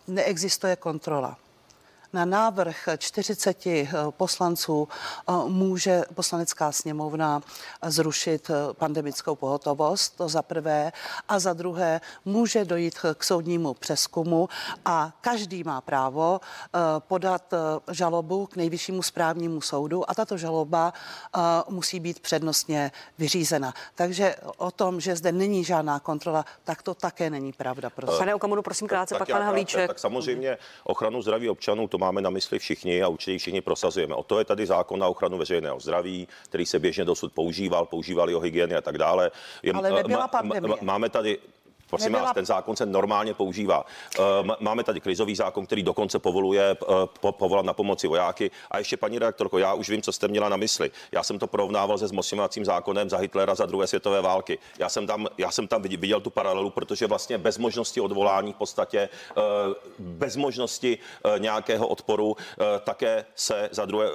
neexistuje 0.07 0.75
kontrola 0.75 1.37
na 2.13 2.25
návrh 2.25 2.89
40 2.97 3.67
eh, 3.67 3.87
poslanců 4.09 4.87
eh, 4.89 5.33
může 5.47 6.03
poslanecká 6.13 6.71
sněmovna 6.71 7.41
zrušit 7.85 8.49
eh, 8.49 8.73
pandemickou 8.73 9.35
pohotovost, 9.35 10.17
to 10.17 10.29
za 10.29 10.41
prvé, 10.41 10.91
a 11.27 11.39
za 11.39 11.53
druhé 11.53 12.01
může 12.25 12.65
dojít 12.65 12.95
k 13.13 13.23
soudnímu 13.23 13.73
přeskumu 13.73 14.49
a 14.85 15.13
každý 15.21 15.63
má 15.63 15.81
právo 15.81 16.39
podat 16.99 17.53
žalobu 17.91 18.45
k 18.45 18.55
nejvyššímu 18.55 19.03
správnímu 19.03 19.61
soudu 19.61 20.09
a 20.09 20.13
tato 20.13 20.37
žaloba 20.37 20.93
musí 21.69 21.99
být 21.99 22.19
přednostně 22.19 22.91
vyřízena. 23.17 23.73
Takže 23.95 24.35
o 24.57 24.71
tom, 24.71 24.99
že 24.99 25.15
zde 25.15 25.31
není 25.31 25.63
žádná 25.63 25.99
kontrola, 25.99 26.45
tak 26.63 26.81
to 26.81 26.93
také 26.93 27.29
není 27.29 27.53
pravda. 27.53 27.89
Prosím. 27.89 28.17
Pane 28.17 28.35
Okamoru, 28.35 28.61
prosím 28.61 28.87
krátce, 28.87 29.15
tak, 29.15 29.19
pak 29.19 29.29
pan 29.29 29.41
Havlíček. 29.41 29.87
Tak 29.87 29.99
samozřejmě 29.99 30.57
ochranu 30.83 31.21
zdraví 31.21 31.49
občanů, 31.49 31.87
to 31.87 31.96
máme 31.97 32.21
na 32.21 32.29
mysli 32.29 32.59
všichni 32.59 33.03
a 33.03 33.07
určitě 33.07 33.37
všichni 33.37 33.61
prosazujeme. 33.61 34.15
O 34.15 34.23
to 34.23 34.39
je 34.39 34.45
tady 34.45 34.65
zákon 34.65 34.99
na 34.99 35.07
ochranu 35.07 35.37
veřejného 35.37 35.79
zdraví, 35.79 36.27
který 36.43 36.65
se 36.65 36.79
běžně 36.79 37.05
dosud 37.05 37.33
používal, 37.33 37.85
používali 37.85 38.35
o 38.35 38.39
hygieny 38.39 38.75
a 38.75 38.81
tak 38.81 38.97
dále. 38.97 39.31
Je, 39.63 39.73
Ale 39.73 39.91
nebyla 39.91 40.27
pandemie. 40.27 40.75
Máme 40.81 41.09
tady 41.09 41.37
Prosím 41.89 42.11
Nebyla... 42.11 42.25
vás, 42.25 42.33
ten 42.33 42.45
zákon 42.45 42.75
se 42.75 42.85
normálně 42.85 43.33
používá. 43.33 43.85
Ehm, 44.19 44.51
máme 44.59 44.83
tady 44.83 44.99
krizový 44.99 45.35
zákon, 45.35 45.65
který 45.65 45.83
dokonce 45.83 46.19
povoluje 46.19 46.63
eh, 46.71 47.31
povolat 47.31 47.65
na 47.65 47.73
pomoci 47.73 48.07
vojáky. 48.07 48.51
A 48.71 48.77
ještě 48.77 48.97
paní 48.97 49.19
redaktorko, 49.19 49.57
já 49.57 49.73
už 49.73 49.89
vím, 49.89 50.01
co 50.01 50.11
jste 50.11 50.27
měla 50.27 50.49
na 50.49 50.57
mysli. 50.57 50.91
Já 51.11 51.23
jsem 51.23 51.39
to 51.39 51.47
porovnával 51.47 51.97
se 51.97 52.07
zmocňovacím 52.07 52.65
zákonem 52.65 53.09
za 53.09 53.17
Hitlera 53.17 53.55
za 53.55 53.65
druhé 53.65 53.87
světové 53.87 54.21
války. 54.21 54.59
Já 54.79 54.89
jsem 54.89 55.07
tam, 55.07 55.27
já 55.37 55.51
jsem 55.51 55.67
tam 55.67 55.81
viděl 55.81 56.21
tu 56.21 56.29
paralelu, 56.29 56.69
protože 56.69 57.07
vlastně 57.07 57.37
bez 57.37 57.57
možnosti 57.57 58.01
odvolání 58.01 58.53
v 58.53 58.55
podstatě, 58.55 59.09
eh, 59.37 59.41
bez 59.99 60.35
možnosti 60.35 60.97
eh, 60.97 61.39
nějakého 61.39 61.87
odporu, 61.87 62.37
také 62.83 63.25
se 63.35 63.69
za, 63.71 63.85
druhé, 63.85 64.09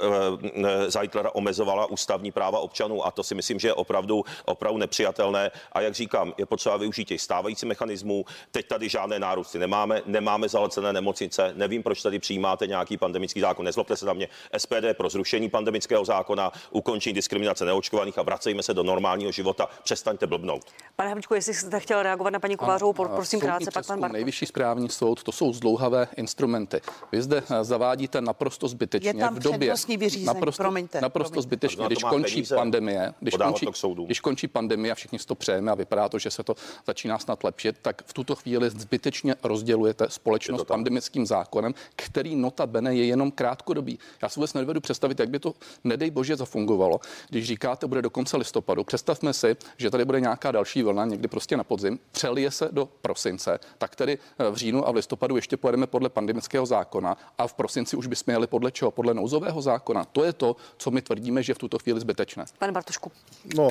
za 0.89 1.01
Hitlera 1.01 1.35
omezovala 1.35 1.87
ústavní 1.87 2.33
práva 2.33 2.59
občanů 2.59 3.07
a 3.07 3.11
to 3.11 3.23
si 3.23 3.35
myslím, 3.35 3.59
že 3.59 3.69
je 3.69 3.75
opravdu, 3.75 4.25
opravdu 4.45 4.79
nepřijatelné. 4.79 5.51
A 5.73 5.81
jak 5.81 5.95
říkám, 5.95 6.35
je 6.39 6.47
potřeba 6.47 6.77
využít 6.77 7.05
těch 7.05 7.21
stávajících 7.21 7.62
rámci 7.63 7.67
mechanismů. 7.67 8.25
Teď 8.51 8.69
tady 8.69 8.89
žádné 8.89 9.19
nárůsty 9.19 9.59
nemáme, 9.59 10.03
nemáme 10.07 10.49
zalecené 10.49 10.93
nemocnice, 10.93 11.53
nevím, 11.57 11.83
proč 11.83 12.03
tady 12.03 12.19
přijímáte 12.19 12.67
nějaký 12.67 12.97
pandemický 12.97 13.41
zákon. 13.41 13.65
Nezlobte 13.65 13.97
se 13.97 14.07
na 14.07 14.13
mě. 14.13 14.29
SPD 14.59 14.97
pro 14.97 15.09
zrušení 15.09 15.49
pandemického 15.49 16.05
zákona, 16.05 16.53
ukončení 16.71 17.15
diskriminace 17.15 17.65
neočkovaných 17.65 18.19
a 18.19 18.23
vracejme 18.23 18.63
se 18.63 18.75
do 18.75 18.83
normálního 18.83 19.33
života. 19.33 19.69
Přestaňte 19.83 20.27
blbnout. 20.27 20.63
Pane 20.97 21.09
Havličku, 21.09 21.35
jestli 21.35 21.55
jste 21.55 21.81
chtěl 21.81 22.03
reagovat 22.03 22.31
na 22.31 22.39
paní 22.39 22.57
Kovářovou, 22.57 22.93
prosím 22.93 23.41
krátce, 23.41 23.71
pak 23.71 23.87
pan 23.87 24.01
Bartoš. 24.01 24.13
Nejvyšší 24.13 24.47
správní 24.47 24.89
soud, 24.89 25.23
to 25.23 25.33
jsou 25.33 25.53
zdlouhavé 25.53 26.09
instrumenty. 26.17 26.81
Vy 27.13 27.23
zde 27.23 27.43
eh, 27.51 27.65
zavádíte 27.65 28.21
naprosto 28.21 28.69
zbytečně 28.69 29.11
Je 29.11 29.15
tam 29.15 29.35
v 29.35 29.39
době. 29.39 29.75
Vyřízení, 29.97 30.25
naprosto, 30.25 30.63
promiňte, 30.63 31.01
naprosto 31.01 31.31
promiňte. 31.31 31.43
zbytečně, 31.43 31.87
když 31.87 32.05
končí 32.05 32.35
peníze, 32.35 32.57
pandemie, 32.57 33.15
když 33.21 33.35
končí, 33.35 33.67
když 34.05 34.21
končí 34.21 34.49
pandemie 34.49 34.93
a 34.93 34.95
všichni 34.95 35.19
si 35.19 35.27
to 35.27 35.35
přejeme 35.35 35.73
a 35.73 35.75
vypadá 35.75 36.09
to, 36.09 36.19
že 36.19 36.31
se 36.31 36.43
to 36.43 36.55
začíná 36.87 37.19
snad 37.19 37.39
lepšit, 37.53 37.77
tak 37.83 38.03
v 38.07 38.13
tuto 38.13 38.35
chvíli 38.35 38.71
zbytečně 38.71 39.35
rozdělujete 39.43 40.07
společnost 40.09 40.65
pandemickým 40.65 41.27
zákonem, 41.27 41.75
který 41.97 42.37
notabene 42.37 42.95
je 42.95 43.05
jenom 43.05 43.31
krátkodobý. 43.31 43.99
Já 44.23 44.29
si 44.29 44.41
vůbec 44.41 44.55
nedovedu 44.55 44.81
představit, 44.81 45.21
jak 45.21 45.29
by 45.29 45.39
to, 45.39 45.55
nedej 45.85 46.11
bože, 46.11 46.37
zafungovalo, 46.37 47.01
když 47.29 47.47
říkáte, 47.47 47.87
bude 47.87 48.03
do 48.03 48.11
konce 48.11 48.37
listopadu. 48.37 48.85
Představme 48.85 49.33
si, 49.33 49.57
že 49.77 49.91
tady 49.91 50.05
bude 50.05 50.21
nějaká 50.21 50.53
další 50.53 50.83
vlna 50.83 51.05
někdy 51.05 51.29
prostě 51.29 51.57
na 51.57 51.65
podzim, 51.65 51.99
přelije 52.13 52.51
se 52.51 52.69
do 52.73 52.89
prosince, 53.03 53.61
tak 53.79 53.97
tedy 53.97 54.19
eh, 54.39 54.51
v 54.51 54.57
říjnu 54.57 54.89
a 54.89 54.91
v 54.91 54.95
listopadu 54.95 55.37
ještě 55.37 55.57
pojedeme 55.57 55.87
podle 55.87 56.09
pandemického 56.09 56.67
zákona 56.67 57.17
a 57.39 57.47
v 57.47 57.55
prosinci 57.55 57.97
už 57.97 58.07
bychom 58.07 58.33
jeli 58.33 58.47
podle 58.47 58.71
čeho? 58.73 58.91
Podle 58.91 59.15
nouzového 59.15 59.63
zákona. 59.63 60.05
To 60.05 60.25
je 60.25 60.33
to, 60.33 60.57
co 60.77 60.91
my 60.91 61.03
tvrdíme, 61.03 61.43
že 61.43 61.55
v 61.55 61.59
tuto 61.59 61.79
chvíli 61.79 62.01
zbytečné. 62.01 62.45
Pane 62.59 62.73
Bartošku. 62.73 63.13
No, 63.57 63.69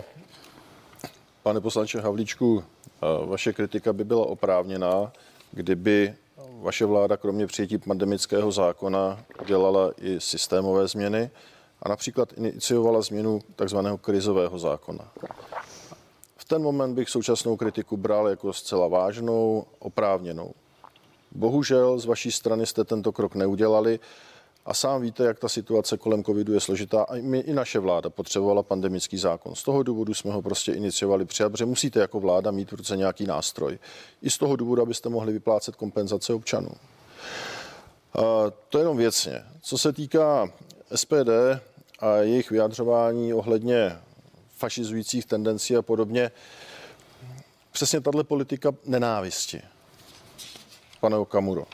pane 1.44 1.62
poslanče 1.62 2.02
Havlíčku, 2.02 2.64
vaše 3.26 3.54
kritika 3.54 3.94
by 3.94 4.04
byla 4.04 4.26
oprávněná, 4.26 5.12
kdyby 5.52 6.14
vaše 6.62 6.86
vláda 6.86 7.18
kromě 7.18 7.48
přijetí 7.48 7.78
pandemického 7.78 8.52
zákona 8.52 9.24
udělala 9.42 9.92
i 10.02 10.20
systémové 10.20 10.88
změny 10.88 11.30
a 11.84 11.90
například 11.90 12.34
iniciovala 12.38 13.02
změnu 13.02 13.42
takzvaného 13.56 13.98
krizového 13.98 14.60
zákona. 14.60 15.12
V 16.38 16.46
ten 16.46 16.62
moment 16.62 16.96
bych 16.96 17.10
současnou 17.10 17.58
kritiku 17.58 17.98
bral 17.98 18.28
jako 18.28 18.54
zcela 18.54 18.88
vážnou, 18.88 19.66
oprávněnou. 19.80 20.52
Bohužel 21.32 22.00
z 22.00 22.06
vaší 22.06 22.32
strany 22.32 22.66
jste 22.66 22.84
tento 22.84 23.12
krok 23.12 23.36
neudělali 23.36 24.00
a 24.66 24.74
sám 24.74 25.02
víte, 25.02 25.24
jak 25.24 25.40
ta 25.40 25.50
situace 25.50 25.98
kolem 25.98 26.24
covidu 26.24 26.54
je 26.54 26.60
složitá. 26.60 27.04
A 27.04 27.16
my 27.22 27.40
i 27.40 27.54
naše 27.54 27.80
vláda 27.80 28.10
potřebovala 28.10 28.64
pandemický 28.64 29.18
zákon. 29.18 29.56
Z 29.56 29.64
toho 29.64 29.84
důvodu 29.84 30.14
jsme 30.14 30.32
ho 30.32 30.42
prostě 30.42 30.72
iniciovali 30.72 31.26
přijat, 31.26 31.50
protože 31.50 31.66
musíte 31.66 32.00
jako 32.00 32.20
vláda 32.20 32.52
mít 32.52 32.72
v 32.72 32.76
ruce 32.76 32.98
nějaký 32.98 33.26
nástroj. 33.26 33.80
I 34.22 34.30
z 34.30 34.38
toho 34.38 34.56
důvodu, 34.56 34.82
abyste 34.82 35.10
mohli 35.10 35.34
vyplácet 35.34 35.76
kompenzace 35.76 36.34
občanů. 36.34 36.70
A 38.14 38.22
to 38.70 38.80
jenom 38.80 38.98
věcně. 38.98 39.44
Co 39.62 39.78
se 39.78 39.94
týká 39.94 40.52
SPD 40.96 41.30
a 42.00 42.16
jejich 42.16 42.52
vyjadřování 42.52 43.34
ohledně 43.34 43.98
fašizujících 44.58 45.26
tendencí 45.26 45.78
a 45.78 45.82
podobně, 45.82 46.32
přesně 47.72 48.02
tahle 48.02 48.24
politika 48.24 48.72
nenávisti, 48.86 49.62
pane 51.00 51.18
Okamuro, 51.18 51.66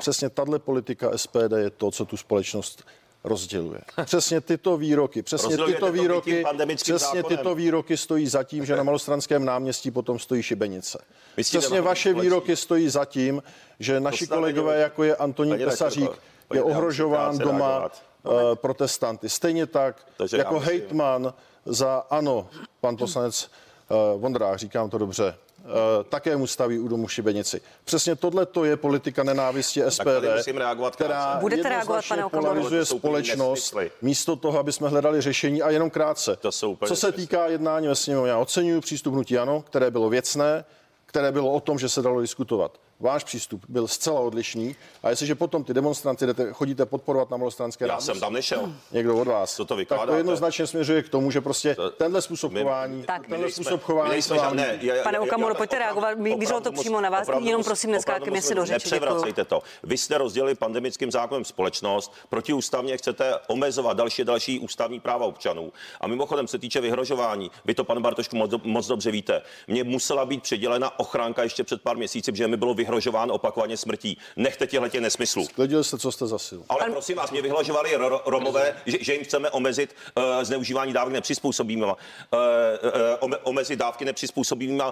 Přesně 0.00 0.30
tahle 0.30 0.58
politika 0.58 1.18
SPD 1.18 1.52
je 1.56 1.70
to, 1.70 1.90
co 1.90 2.04
tu 2.04 2.16
společnost 2.16 2.84
rozděluje. 3.24 3.80
Přesně 4.04 4.40
tyto 4.40 4.76
výroky, 4.76 5.22
přesně 5.22 5.56
tyto 5.56 5.92
výroky, 5.92 6.44
přesně 6.76 6.98
zákonem. 6.98 7.24
tyto 7.24 7.54
výroky 7.54 7.96
stojí 7.96 8.26
za 8.26 8.42
tím, 8.44 8.64
že 8.64 8.76
na 8.76 8.82
Malostranském 8.82 9.44
náměstí 9.44 9.90
potom 9.90 10.18
stojí 10.18 10.42
šibenice. 10.42 10.98
Myslíte, 11.36 11.58
Přesně 11.58 11.80
vaše 11.80 12.10
společně? 12.10 12.22
výroky 12.22 12.56
stojí 12.56 12.88
za 12.88 13.04
tím, 13.04 13.42
že 13.78 14.00
naši 14.00 14.26
kolegové, 14.26 14.80
jako 14.80 15.04
je 15.04 15.16
Antonín 15.16 15.58
Tesařík, 15.58 16.10
je 16.54 16.62
ohrožován 16.62 17.38
doma 17.38 17.90
eh, 17.90 18.30
protestanty. 18.54 19.28
Stejně 19.28 19.66
tak, 19.66 20.06
Takže 20.16 20.36
jako 20.36 20.58
hejtman 20.58 21.34
za 21.64 22.06
ANO, 22.10 22.48
pan 22.80 22.96
poslanec 22.96 23.50
eh, 23.90 23.94
Vondrák, 24.18 24.58
říkám 24.58 24.90
to 24.90 24.98
dobře, 24.98 25.34
také 26.08 26.36
mu 26.36 26.46
staví 26.46 26.78
u 26.78 26.88
domu 26.88 27.08
šibenici. 27.08 27.60
Přesně 27.84 28.16
tohle 28.16 28.46
to 28.46 28.64
je 28.64 28.76
politika 28.76 29.22
nenávisti 29.22 29.82
SPD, 29.88 30.04
reagovat 30.54 30.96
která. 30.96 31.38
Budete 31.40 31.68
reagovat, 31.68 32.04
pane 32.08 32.22
polarizuje 32.30 32.84
společnost 32.84 33.74
místo 34.02 34.36
toho, 34.36 34.58
aby 34.58 34.72
jsme 34.72 34.88
hledali 34.88 35.20
řešení 35.20 35.62
a 35.62 35.70
jenom 35.70 35.90
krátce. 35.90 36.36
To 36.36 36.52
jsou 36.52 36.72
úplně 36.72 36.88
Co 36.88 36.96
se 36.96 37.06
nesmysly. 37.06 37.26
týká 37.26 37.46
jednání 37.46 37.88
ve 37.88 37.94
sněmovně, 37.94 38.30
já 38.30 38.38
oceňuji 38.38 38.80
přístup 38.80 39.14
hnutí 39.14 39.38
ANO, 39.38 39.62
které 39.62 39.90
bylo 39.90 40.08
věcné, 40.08 40.64
které 41.06 41.32
bylo 41.32 41.52
o 41.52 41.60
tom, 41.60 41.78
že 41.78 41.88
se 41.88 42.02
dalo 42.02 42.20
diskutovat. 42.20 42.78
Váš 43.00 43.24
přístup 43.24 43.64
byl 43.68 43.88
zcela 43.88 44.20
odlišný 44.20 44.76
a 45.02 45.10
jestliže 45.10 45.34
potom 45.34 45.64
ty 45.64 45.74
demonstranty 45.74 46.26
jdete, 46.26 46.52
chodíte 46.52 46.86
podporovat 46.86 47.30
na 47.30 47.36
malostranské 47.36 47.86
Já 47.86 48.00
jsem 48.00 48.20
tam 48.20 48.32
nešel. 48.32 48.72
někdo 48.92 49.16
od 49.16 49.26
vás, 49.28 49.54
Co 49.56 49.64
to 49.64 49.68
tak 49.74 49.78
vykládáte? 49.78 50.10
to 50.12 50.16
jednoznačně 50.16 50.66
směřuje 50.66 51.02
k 51.02 51.08
tomu, 51.08 51.30
že 51.30 51.40
prostě 51.40 51.74
To- 51.74 51.90
tenhle 51.90 52.22
způsob 52.22 52.52
chování, 52.52 53.02
Tak. 53.02 53.26
Tenhle 53.28 53.50
způsob 53.50 53.72
my 53.80 53.84
chování 53.84 54.10
nejsme 54.10 54.36
vám 54.36 54.58
já- 54.58 55.02
Pane 55.02 55.18
Okamuro, 55.20 55.54
pojďte 55.54 55.78
reagovat. 55.78 56.18
Mířilo 56.18 56.60
to 56.60 56.72
přímo 56.72 57.00
na 57.00 57.10
vás. 57.10 57.22
opravdu 57.22 57.46
Jenom 57.46 57.64
prosím, 57.64 57.96
opravdu 57.98 58.40
si 58.40 58.54
do 58.54 58.64
řeči. 58.64 58.72
Nepřevracejte 58.72 59.44
to. 59.44 59.62
Vy 59.82 59.98
jste 59.98 60.18
rozdělili 60.18 60.54
pandemickým 60.54 61.10
zákonem 61.10 61.44
společnost, 61.44 62.12
protiústavně 62.28 62.96
chcete 62.96 63.34
omezovat 63.46 63.96
další 63.96 64.24
další 64.24 64.58
ústavní 64.60 65.00
práva 65.00 65.26
občanů. 65.26 65.72
A 66.00 66.06
mimochodem 66.06 66.48
se 66.48 66.58
týče 66.58 66.80
vyhrožování, 66.80 67.50
vy 67.64 67.74
to, 67.74 67.84
pane 67.84 68.00
Bartošku, 68.00 68.36
moc, 68.36 68.50
moc 68.64 68.86
dobře 68.86 69.10
víte. 69.10 69.42
Mně 69.68 69.84
musela 69.84 70.24
být 70.26 70.42
přidělena 70.42 70.98
ochránka 70.98 71.42
ještě 71.42 71.64
před 71.64 71.82
pár 71.82 71.96
měsíci, 71.96 72.32
protože 72.32 72.48
mi 72.48 72.56
bylo 72.56 72.74
vyhrožováno 72.74 72.89
opakovaně 73.30 73.76
smrtí. 73.76 74.18
Nechte 74.36 74.66
těchto 74.66 74.88
těch 74.88 75.00
nesmyslů. 75.00 75.44
Sklidili 75.44 75.84
jste, 75.84 75.98
co 75.98 76.12
jste 76.12 76.26
zasil. 76.26 76.62
Ale 76.68 76.90
prosím 76.90 77.16
vás, 77.16 77.30
mě 77.30 77.42
vyhlažovali 77.42 77.96
ro- 77.96 78.20
Romové, 78.26 78.76
že, 78.86 78.98
že 79.00 79.12
jim 79.14 79.24
chceme 79.24 79.50
omezit 79.50 79.96
uh, 80.14 80.24
zneužívání 80.42 80.92
dávek 80.92 81.12
nepřizpůsobivými, 81.12 81.86
uh, 81.86 81.92
uh, 83.22 83.34
omezit 83.42 83.76
dávky 83.76 84.04
nepřizpůsobivými, 84.04 84.82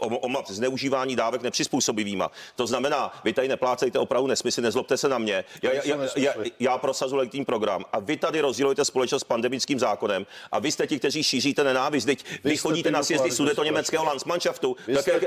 uh, 0.00 0.12
um, 0.24 0.36
zneužívání 0.48 1.16
dávek 1.16 1.42
nepřizpůsobivými. 1.42 2.24
To 2.56 2.66
znamená, 2.66 3.12
vy 3.24 3.32
tady 3.32 3.48
neplácejte 3.48 3.98
opravdu 3.98 4.26
nesmysly, 4.26 4.62
nezlobte 4.62 4.96
se 4.96 5.08
na 5.08 5.18
mě. 5.18 5.44
Já, 5.62 5.72
já, 5.72 5.82
já, 5.84 6.08
já, 6.16 6.34
já 6.60 6.78
prosazuji 6.78 7.18
legitimní 7.18 7.44
program 7.44 7.84
a 7.92 7.98
vy 7.98 8.16
tady 8.16 8.40
rozdělujete 8.40 8.84
společnost 8.84 9.20
s 9.20 9.24
pandemickým 9.24 9.78
zákonem 9.78 10.26
a 10.52 10.58
vy 10.58 10.72
jste 10.72 10.86
ti, 10.86 10.98
kteří 10.98 11.22
šíříte 11.22 11.64
nenávist. 11.64 12.06
Vy, 12.06 12.16
vy 12.44 12.56
chodíte 12.56 12.90
na 12.90 13.02
sjezdy 13.02 13.30
sudeto 13.30 13.64
německého 13.64 14.04
Landsmannschaftu, 14.04 14.76
Vy 14.86 14.96
jste 14.96 15.20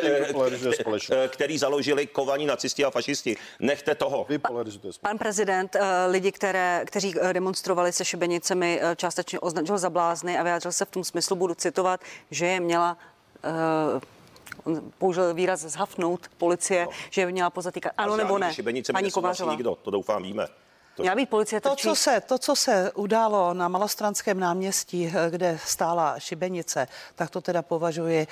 založili 1.86 2.08
kovaní 2.08 2.46
nacisti 2.46 2.86
a 2.86 2.90
fašisti. 2.92 3.38
Nechte 3.60 3.96
toho. 3.96 4.26
Vy 4.30 4.38
polarizujete 4.38 4.94
společnost. 4.94 5.02
Pan 5.02 5.18
prezident 5.18 5.76
eh, 5.76 6.06
lidi, 6.08 6.32
které, 6.32 6.84
kteří 6.86 7.14
eh, 7.22 7.34
demonstrovali 7.34 7.94
se 7.94 8.06
šibenicemi, 8.06 8.80
eh, 8.82 8.96
částečně 8.96 9.40
označil 9.40 9.78
za 9.78 9.90
blázny 9.90 10.38
a 10.38 10.44
vyjádřil 10.44 10.72
se 10.72 10.86
v 10.86 10.92
tom 10.92 11.04
smyslu, 11.04 11.36
budu 11.36 11.56
citovat, 11.56 12.02
že 12.32 12.46
je 12.46 12.60
měla 12.60 12.98
eh, 13.44 14.02
on 14.64 14.92
použil 14.98 15.34
výraz 15.34 15.60
zhafnout 15.62 16.28
policie, 16.38 16.88
že 17.10 17.22
je 17.22 17.32
měla 17.32 17.50
pozatýkat. 17.50 17.94
Ano 17.98 18.14
A 18.14 18.18
nebo 18.18 18.38
ne? 18.38 18.54
Šibenice 18.54 18.94
Paní 18.94 19.12
Kovářová. 19.12 19.52
Nikdo, 19.52 19.76
to 19.76 19.92
doufám 19.92 20.24
víme. 20.24 20.48
To, 20.96 21.04
Měla 21.04 21.16
být 21.16 21.30
policie 21.30 21.62
To 21.62 21.76
co, 21.76 21.96
se, 21.96 22.22
to, 22.22 22.38
co 22.38 22.56
se 22.56 22.92
událo 22.96 23.54
na 23.54 23.68
Malostranském 23.68 24.40
náměstí, 24.40 25.14
kde 25.30 25.60
stála 25.66 26.20
šibenice, 26.20 26.88
tak 27.16 27.30
to 27.30 27.42
teda 27.42 27.62
považuji 27.62 28.28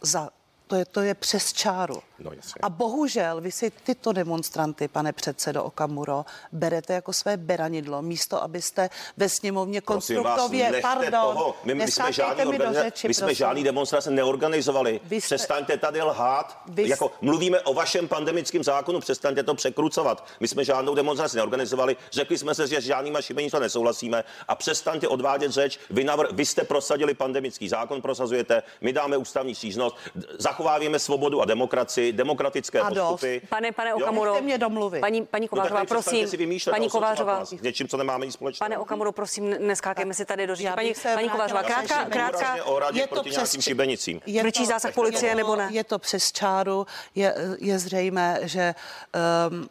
za, 0.00 0.30
to 0.66 0.76
je, 0.76 0.84
to 0.84 1.00
je 1.00 1.14
přes 1.14 1.52
čáru. 1.52 2.02
No, 2.18 2.30
jasně. 2.36 2.58
A 2.62 2.68
bohužel 2.68 3.40
vy 3.40 3.52
si 3.52 3.70
tyto 3.70 4.12
demonstranty, 4.12 4.88
pane 4.88 5.12
předsedo 5.12 5.64
Okamuro, 5.64 6.24
berete 6.52 6.92
jako 6.94 7.12
své 7.12 7.36
beranidlo, 7.36 8.02
místo 8.02 8.42
abyste 8.42 8.90
ve 9.16 9.28
sněmovně 9.28 9.80
vás, 9.80 9.84
konstruktově, 9.84 10.64
nechte 10.70 10.82
pardon, 10.82 11.10
toho. 11.34 11.56
My, 11.64 11.74
my 11.74 11.90
jsme 11.90 12.12
žádný, 12.12 12.44
mi 12.50 12.58
do 12.58 12.64
organiza- 12.64 12.82
řeči, 12.82 13.08
my 13.08 13.14
jsme 13.14 13.26
prosím. 13.26 13.36
žádný 13.36 13.64
demonstrace 13.64 14.10
neorganizovali. 14.10 15.00
Vy 15.04 15.20
jste- 15.20 15.36
Přestaňte 15.36 15.76
tady 15.78 16.02
lhát. 16.02 16.58
Vy 16.68 16.82
jste- 16.82 16.90
Jako 16.90 17.12
mluvíme 17.20 17.60
o 17.60 17.74
vašem 17.74 18.08
pandemickém 18.08 18.64
zákonu, 18.64 19.00
přestaňte 19.00 19.42
to 19.42 19.54
překrucovat. 19.54 20.26
My 20.40 20.48
jsme 20.48 20.64
žádnou 20.64 20.94
demonstraci 20.94 21.36
neorganizovali. 21.36 21.96
Řekli 22.12 22.38
jsme 22.38 22.54
se, 22.54 22.66
že 22.68 22.80
s 22.80 22.84
žádnýma 22.84 23.20
šibenictvím 23.20 23.62
nesouhlasíme 23.62 24.24
a 24.48 24.54
přestaňte 24.54 25.08
odvádět 25.08 25.50
řeč. 25.52 25.78
Vy, 25.90 26.04
navr- 26.04 26.28
vy 26.32 26.46
jste 26.46 26.64
prosadili 26.64 27.14
pandemický 27.14 27.68
zákon, 27.68 28.02
prosazujete, 28.02 28.62
my 28.80 28.92
dáme 28.92 29.16
ústavní 29.16 29.54
stížnost, 29.54 29.96
zachováváme 30.38 30.98
svobodu 30.98 31.40
a 31.42 31.44
demokracii, 31.44 32.12
demokratické 32.14 32.80
A 32.80 32.90
dost. 32.90 33.08
postupy. 33.10 33.42
Pane, 33.48 33.72
pane 33.72 33.90
Jo. 33.90 33.96
Okamuro, 33.96 34.42
mě 34.42 34.58
domluvit. 34.58 35.00
paní, 35.00 35.26
paní 35.26 35.44
No 35.44 35.48
Kovářová, 35.48 35.84
přestaňte 35.84 36.26
prosím, 36.26 36.48
paní 36.70 36.90
Kovářová, 36.90 37.44
S 37.44 37.50
něčím, 37.50 37.88
co 37.88 37.96
nemáme 37.96 38.26
nic 38.26 38.34
společného. 38.34 38.64
pane 38.68 38.78
Okamuro, 38.78 39.12
prosím, 39.12 39.50
neskákejme 39.58 40.14
si 40.14 40.24
tady 40.24 40.46
do 40.46 40.54
řeči. 40.54 40.68
Paní, 40.74 40.92
paní 41.14 41.28
Kovářová, 41.28 41.62
krátká, 41.62 42.04
krátká, 42.04 42.56
Je 42.92 43.06
to 43.06 43.22
přes- 43.22 43.60
šibenicím. 43.60 44.20
Je 44.26 44.42
to- 44.52 44.64
zásah 44.64 44.94
policie 44.94 45.28
je 45.30 45.32
to- 45.32 45.36
nebo 45.38 45.56
ne? 45.56 45.68
Je 45.72 45.84
to 45.84 45.98
přes 45.98 46.32
čáru. 46.32 46.86
Je, 47.14 47.34
je 47.58 47.78
zřejmé, 47.78 48.38
že 48.42 48.74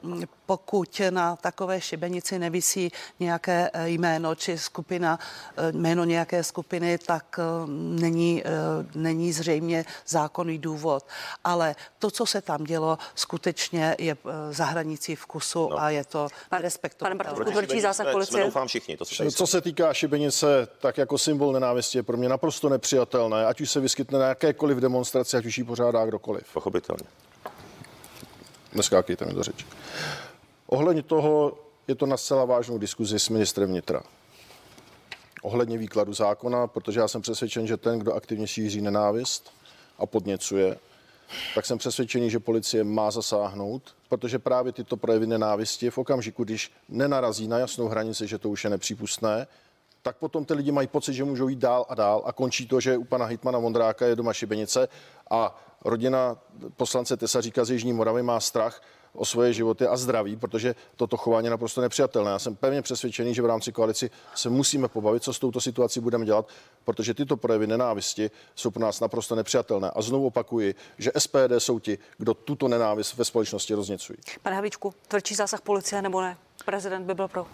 um, 0.04 0.24
pokud 0.46 1.02
na 1.10 1.36
takové 1.36 1.82
šibenici 1.82 2.40
nevisí 2.40 2.92
nějaké 3.20 3.70
eh, 3.74 3.90
jméno 3.90 4.36
či 4.36 4.58
skupina, 4.58 5.20
eh, 5.58 5.72
jméno 5.72 6.04
nějaké 6.04 6.44
skupiny, 6.44 6.98
tak 6.98 7.40
eh, 7.40 7.44
není, 7.68 8.44
není 8.96 9.34
zřejmě 9.34 9.86
zákonný 10.08 10.58
důvod. 10.58 11.06
Ale 11.44 11.76
to, 12.00 12.12
co 12.12 12.26
se 12.26 12.42
tam 12.42 12.64
dělo, 12.64 12.98
skutečně 13.16 13.96
je 14.00 14.18
za 14.52 14.66
hranicí 14.66 15.16
vkusu 15.16 15.70
No. 15.72 15.82
a 15.82 15.90
je 15.90 16.06
to 16.06 16.28
respektovatelné. 16.52 17.18
pane 17.18 17.28
Bartošku, 17.30 17.52
Proti 17.52 17.68
tvrdší 17.68 17.82
zásah 17.82 18.12
policie? 18.12 18.44
Doufám 18.44 18.68
všichni. 18.68 18.98
To 18.98 19.06
se 19.06 19.32
Co 19.32 19.48
se 19.48 19.62
týká 19.62 19.94
šibenice, 19.94 20.68
tak 20.80 20.98
jako 20.98 21.18
symbol 21.18 21.54
nenávisti 21.54 21.98
je 21.98 22.04
pro 22.04 22.18
mě 22.18 22.30
naprosto 22.30 22.70
nepřijatelné, 22.70 23.46
ať 23.46 23.62
už 23.62 23.72
se 23.72 23.80
vyskytne 23.80 24.20
na 24.20 24.28
jakékoliv 24.28 24.78
demonstraci, 24.78 25.38
ať 25.38 25.46
už 25.46 25.58
ji 25.58 25.64
pořádá 25.64 26.06
kdokoliv. 26.06 26.44
Pochopitelně. 26.54 27.04
Neskákejte 28.74 29.26
mi 29.26 29.34
do 29.34 29.44
řeči. 29.44 29.66
Ohledně 30.74 31.04
toho 31.04 31.58
je 31.88 31.96
to 31.96 32.06
na 32.06 32.18
zcela 32.18 32.46
vážnou 32.46 32.78
diskuzi 32.78 33.20
s 33.20 33.30
ministrem 33.30 33.70
vnitra. 33.70 34.04
Ohledně 35.42 35.78
výkladu 35.78 36.14
zákona, 36.14 36.68
protože 36.68 37.00
já 37.00 37.08
jsem 37.08 37.22
přesvědčen, 37.22 37.68
že 37.68 37.78
ten, 37.78 38.00
kdo 38.00 38.14
aktivně 38.14 38.48
šíří 38.48 38.82
nenávist 38.82 39.52
a 39.98 40.06
podněcuje, 40.06 40.78
tak 41.56 41.66
jsem 41.66 41.78
přesvědčený, 41.78 42.30
že 42.30 42.40
policie 42.40 42.84
má 42.84 43.12
zasáhnout, 43.12 43.96
protože 44.10 44.40
právě 44.40 44.72
tyto 44.72 44.98
projevy 44.98 45.28
nenávisti 45.28 45.90
v 45.90 45.98
okamžiku, 45.98 46.44
když 46.44 46.72
nenarazí 46.90 47.48
na 47.48 47.58
jasnou 47.58 47.88
hranici, 47.88 48.28
že 48.28 48.38
to 48.38 48.50
už 48.50 48.64
je 48.64 48.70
nepřípustné, 48.70 49.48
tak 50.02 50.18
potom 50.18 50.46
ty 50.46 50.54
lidi 50.54 50.72
mají 50.72 50.88
pocit, 50.88 51.14
že 51.14 51.24
můžou 51.24 51.48
jít 51.48 51.60
dál 51.60 51.86
a 51.90 51.96
dál 51.96 52.22
a 52.26 52.34
končí 52.34 52.68
to, 52.68 52.80
že 52.80 52.98
u 52.98 53.04
pana 53.04 53.26
Hitmana 53.26 53.60
Vondráka 53.60 54.06
je 54.06 54.16
doma 54.16 54.34
šibenice 54.34 54.88
a 55.32 55.64
rodina 55.86 56.38
poslance 56.78 57.18
Tesaříka 57.18 57.66
z 57.66 57.72
Jižní 57.72 57.94
Moravy 57.94 58.24
má 58.24 58.40
strach 58.40 58.82
o 59.14 59.26
svoje 59.26 59.54
životy 59.54 59.88
a 59.88 59.98
zdraví, 59.98 60.36
protože 60.36 60.76
toto 60.96 61.18
chování 61.18 61.46
je 61.46 61.52
naprosto 61.52 61.82
nepřijatelné. 61.82 62.32
Já 62.32 62.40
jsem 62.40 62.56
pevně 62.56 62.82
přesvědčený, 62.82 63.34
že 63.34 63.42
v 63.42 63.46
rámci 63.46 63.72
koalici 63.72 64.10
se 64.36 64.50
musíme 64.50 64.88
pobavit, 64.88 65.24
co 65.24 65.34
s 65.34 65.40
touto 65.40 65.62
situací 65.62 66.00
budeme 66.00 66.26
dělat, 66.26 66.48
protože 66.86 67.14
tyto 67.14 67.38
projevy 67.38 67.68
nenávisti 67.68 68.32
jsou 68.56 68.72
pro 68.72 68.82
nás 68.82 69.00
naprosto 69.00 69.36
nepřijatelné. 69.36 69.92
A 69.96 70.02
znovu 70.02 70.28
opakuji, 70.28 70.76
že 70.98 71.12
SPD 71.18 71.52
jsou 71.58 71.80
ti, 71.80 71.98
kdo 72.18 72.34
tuto 72.34 72.68
nenávist 72.68 73.18
ve 73.18 73.26
společnosti 73.26 73.74
rozněcují. 73.74 74.20
Pane 74.42 74.56
Havlíčku, 74.56 74.94
tvrdší 75.08 75.36
zásah 75.36 75.62
policie 75.62 76.02
nebo 76.02 76.22
ne? 76.22 76.38
Prezident 76.66 77.06
by 77.06 77.14
byl 77.14 77.28
pro. 77.28 77.46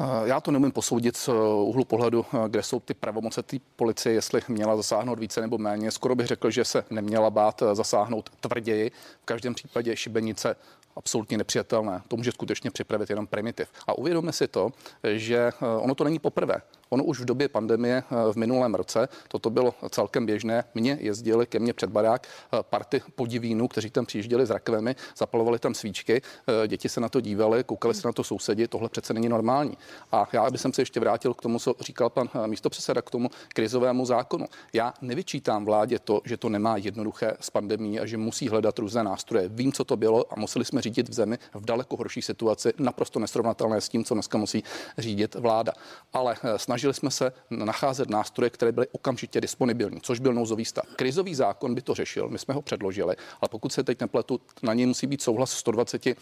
Eh, 0.00 0.28
Já 0.28 0.40
to 0.40 0.50
nemůžu 0.50 0.72
posoudit 0.72 1.16
z 1.16 1.28
eh, 1.28 1.32
úhlu 1.62 1.84
pohledu, 1.84 2.26
eh, 2.34 2.48
kde 2.48 2.62
jsou 2.62 2.80
ty 2.80 2.94
pravomoce 2.94 3.42
té 3.42 3.56
policie, 3.76 4.12
jestli 4.12 4.42
měla 4.48 4.76
zasáhnout 4.76 5.18
více 5.18 5.40
nebo 5.40 5.58
méně. 5.58 5.90
Skoro 5.90 6.14
bych 6.14 6.26
řekl, 6.26 6.50
že 6.50 6.64
se 6.64 6.84
neměla 6.90 7.30
bát 7.30 7.62
zasáhnout 7.72 8.30
tvrději. 8.40 8.90
V 9.22 9.24
každém 9.24 9.54
případě 9.54 9.96
šibenice 9.96 10.56
absolutně 10.96 11.38
nepřijatelné. 11.38 12.02
To 12.08 12.16
může 12.16 12.32
skutečně 12.32 12.70
připravit 12.70 13.10
jenom 13.10 13.26
primitiv. 13.26 13.68
A 13.86 13.98
uvědomme 13.98 14.32
si 14.32 14.48
to, 14.48 14.70
že 15.14 15.50
ono 15.80 15.94
to 15.94 16.04
není 16.04 16.18
poprvé. 16.18 16.54
Ono 16.90 17.04
už 17.04 17.20
v 17.20 17.24
době 17.24 17.48
pandemie 17.48 18.02
eh, 18.10 18.32
v 18.32 18.36
minulém 18.36 18.74
roce 18.74 19.08
toto 19.28 19.50
bylo 19.50 19.74
celkem 19.90 20.26
běžné. 20.26 20.64
Mně 20.74 20.98
jezdili 21.00 21.46
ke 21.46 21.58
mně 21.58 21.72
před 21.72 21.90
barák 21.90 22.26
eh, 22.26 22.58
party 22.62 23.02
podivínů, 23.14 23.68
kteří 23.68 23.90
tam 23.90 24.06
přijížděli 24.06 24.46
s 24.46 24.50
rakvemi, 24.50 24.96
zapalovali 25.16 25.58
tam 25.58 25.74
svíčky, 25.74 26.22
eh, 26.22 26.68
děti 26.68 26.88
se 26.88 27.00
na 27.00 27.08
to 27.08 27.20
dívali, 27.20 27.64
koukali 27.64 27.94
se 27.94 28.08
na 28.08 28.12
to 28.12 28.24
sousedi, 28.24 28.68
tohle 28.68 28.88
přece 28.88 29.14
není 29.14 29.28
normální. 29.28 29.78
A 30.12 30.28
já 30.32 30.50
bych 30.50 30.60
se 30.60 30.68
ještě 30.78 31.00
vrátil 31.00 31.34
k 31.34 31.42
tomu, 31.42 31.58
co 31.58 31.74
říkal 31.80 32.10
pan 32.10 32.28
místopředseda, 32.46 33.02
k 33.02 33.10
tomu 33.10 33.30
krizovému 33.48 34.06
zákonu. 34.06 34.46
Já 34.72 34.94
nevyčítám 35.02 35.64
vládě 35.64 35.98
to, 35.98 36.20
že 36.24 36.36
to 36.36 36.48
nemá 36.48 36.76
jednoduché 36.76 37.36
s 37.40 37.50
pandemí 37.50 38.00
a 38.00 38.06
že 38.06 38.16
musí 38.16 38.48
hledat 38.48 38.78
různé 38.78 39.04
nástroje. 39.04 39.48
Vím, 39.48 39.72
co 39.72 39.84
to 39.84 39.96
bylo 39.96 40.32
a 40.32 40.40
museli 40.40 40.64
jsme 40.64 40.82
řídit 40.82 41.08
v 41.08 41.12
zemi 41.12 41.38
v 41.54 41.64
daleko 41.64 41.96
horší 41.96 42.22
situaci, 42.22 42.72
naprosto 42.78 43.18
nesrovnatelné 43.18 43.80
s 43.80 43.88
tím, 43.88 44.04
co 44.04 44.14
dneska 44.14 44.38
musí 44.38 44.64
řídit 44.98 45.34
vláda. 45.34 45.72
Ale 46.12 46.36
snaží 46.56 46.73
snažili 46.74 46.94
jsme 46.94 47.10
se 47.10 47.32
nacházet 47.50 48.10
nástroje, 48.10 48.50
které 48.50 48.72
byly 48.72 48.86
okamžitě 48.92 49.40
disponibilní, 49.40 50.00
což 50.00 50.20
byl 50.20 50.34
nouzový 50.34 50.64
stav. 50.64 50.84
Krizový 50.96 51.34
zákon 51.34 51.74
by 51.74 51.82
to 51.82 51.94
řešil, 51.94 52.28
my 52.28 52.38
jsme 52.38 52.54
ho 52.54 52.62
předložili, 52.62 53.16
ale 53.40 53.48
pokud 53.50 53.72
se 53.72 53.82
teď 53.82 54.00
nepletu, 54.00 54.40
na 54.62 54.74
něj 54.74 54.86
musí 54.86 55.06
být 55.06 55.22
souhlas 55.22 55.50
120 55.50 56.06
eh, 56.06 56.14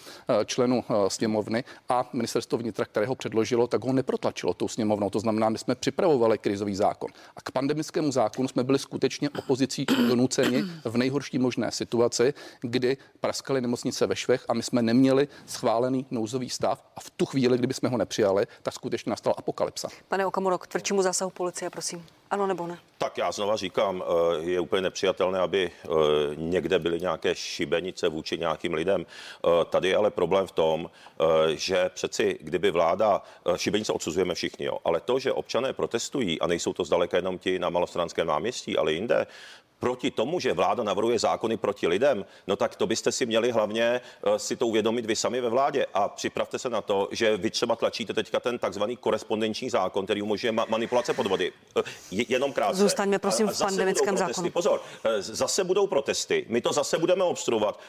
členů 0.44 0.84
eh, 0.84 0.94
sněmovny 1.10 1.64
a 1.88 2.10
ministerstvo 2.12 2.58
vnitra, 2.58 2.84
které 2.84 3.06
ho 3.06 3.14
předložilo, 3.14 3.66
tak 3.66 3.84
ho 3.84 3.92
neprotlačilo 3.92 4.54
tou 4.54 4.68
sněmovnou. 4.68 5.10
To 5.10 5.20
znamená, 5.20 5.48
my 5.48 5.58
jsme 5.58 5.74
připravovali 5.74 6.38
krizový 6.38 6.74
zákon. 6.74 7.10
A 7.36 7.40
k 7.40 7.50
pandemickému 7.50 8.12
zákonu 8.12 8.48
jsme 8.48 8.64
byli 8.64 8.78
skutečně 8.78 9.30
opozicí 9.30 9.86
donuceni 10.08 10.62
v 10.84 10.96
nejhorší 10.96 11.38
možné 11.38 11.70
situaci, 11.70 12.34
kdy 12.60 12.96
praskaly 13.20 13.60
nemocnice 13.60 14.06
ve 14.06 14.16
švech 14.16 14.44
a 14.48 14.54
my 14.54 14.62
jsme 14.62 14.82
neměli 14.82 15.28
schválený 15.46 16.06
nouzový 16.10 16.50
stav 16.50 16.84
a 16.96 17.00
v 17.00 17.10
tu 17.10 17.26
chvíli, 17.26 17.58
kdyby 17.58 17.74
jsme 17.74 17.88
ho 17.88 17.96
nepřijali, 17.96 18.46
tak 18.62 18.74
skutečně 18.74 19.10
nastala 19.10 19.34
apokalypsa. 19.38 19.88
Pane 20.08 20.26
Okamuro, 20.42 20.58
k 20.58 20.66
tvrdšímu 20.66 21.02
zásahu 21.02 21.30
policie, 21.30 21.70
prosím. 21.70 22.06
Ano 22.30 22.46
nebo 22.46 22.66
ne? 22.66 22.78
Tak 22.98 23.18
já 23.18 23.32
znova 23.32 23.56
říkám, 23.56 24.02
eh, 24.02 24.42
je 24.42 24.60
úplně 24.60 24.82
nepřijatelné, 24.82 25.38
aby 25.38 25.70
eh, 25.70 25.88
někde 26.36 26.78
byly 26.78 27.00
nějaké 27.00 27.34
šibenice 27.34 28.08
vůči 28.08 28.38
nějakým 28.38 28.74
lidem. 28.74 29.06
Eh, 29.06 29.64
tady 29.64 29.88
je 29.88 29.96
ale 29.96 30.10
problém 30.10 30.46
v 30.46 30.52
tom, 30.52 30.90
že 31.54 31.90
přeci, 31.94 32.38
kdyby 32.40 32.70
vláda, 32.70 33.22
šibenice 33.56 33.92
odsuzujeme 33.92 34.34
všichni, 34.34 34.66
jo, 34.66 34.78
ale 34.84 35.00
to, 35.00 35.18
že 35.18 35.32
občané 35.32 35.72
protestují 35.72 36.40
a 36.40 36.46
nejsou 36.46 36.72
to 36.72 36.84
zdaleka 36.84 37.16
jenom 37.16 37.38
ti 37.38 37.58
na 37.58 37.70
malostranském 37.70 38.26
náměstí, 38.26 38.76
ale 38.76 38.92
jinde, 38.92 39.26
proti 39.82 40.10
tomu, 40.10 40.40
že 40.40 40.52
vláda 40.52 40.82
navrhuje 40.82 41.18
zákony 41.18 41.56
proti 41.56 41.86
lidem, 41.88 42.24
no 42.46 42.56
tak 42.56 42.76
to 42.76 42.86
byste 42.86 43.12
si 43.12 43.26
měli 43.26 43.50
hlavně 43.50 44.00
eh, 44.00 44.38
si 44.38 44.56
to 44.56 44.66
uvědomit 44.66 45.06
vy 45.06 45.16
sami 45.16 45.40
ve 45.40 45.48
vládě 45.48 45.86
a 45.94 46.08
připravte 46.08 46.58
se 46.58 46.70
na 46.70 46.80
to, 46.80 47.08
že 47.10 47.36
vy 47.36 47.50
třeba 47.50 47.76
tlačíte 47.76 48.14
teďka 48.14 48.40
ten 48.40 48.58
takzvaný 48.58 48.96
korespondenční 48.96 49.70
zákon, 49.70 50.04
který 50.04 50.22
umožňuje 50.22 50.52
ma- 50.52 50.66
manipulace 50.68 51.14
podvody. 51.14 51.52
Eh, 51.78 51.82
je, 52.10 52.24
jenom 52.28 52.52
krátce. 52.52 52.78
Zůstaňme 52.78 53.18
prosím 53.18 53.48
v 53.48 53.58
pandemickém 53.58 54.16
zákonu. 54.16 54.50
Pozor, 54.50 54.82
eh, 55.04 55.22
zase 55.22 55.64
budou 55.64 55.86
protesty. 55.86 56.46
My 56.48 56.60
to 56.60 56.72
zase 56.72 56.98
budeme 56.98 57.24
obstruovat, 57.24 57.80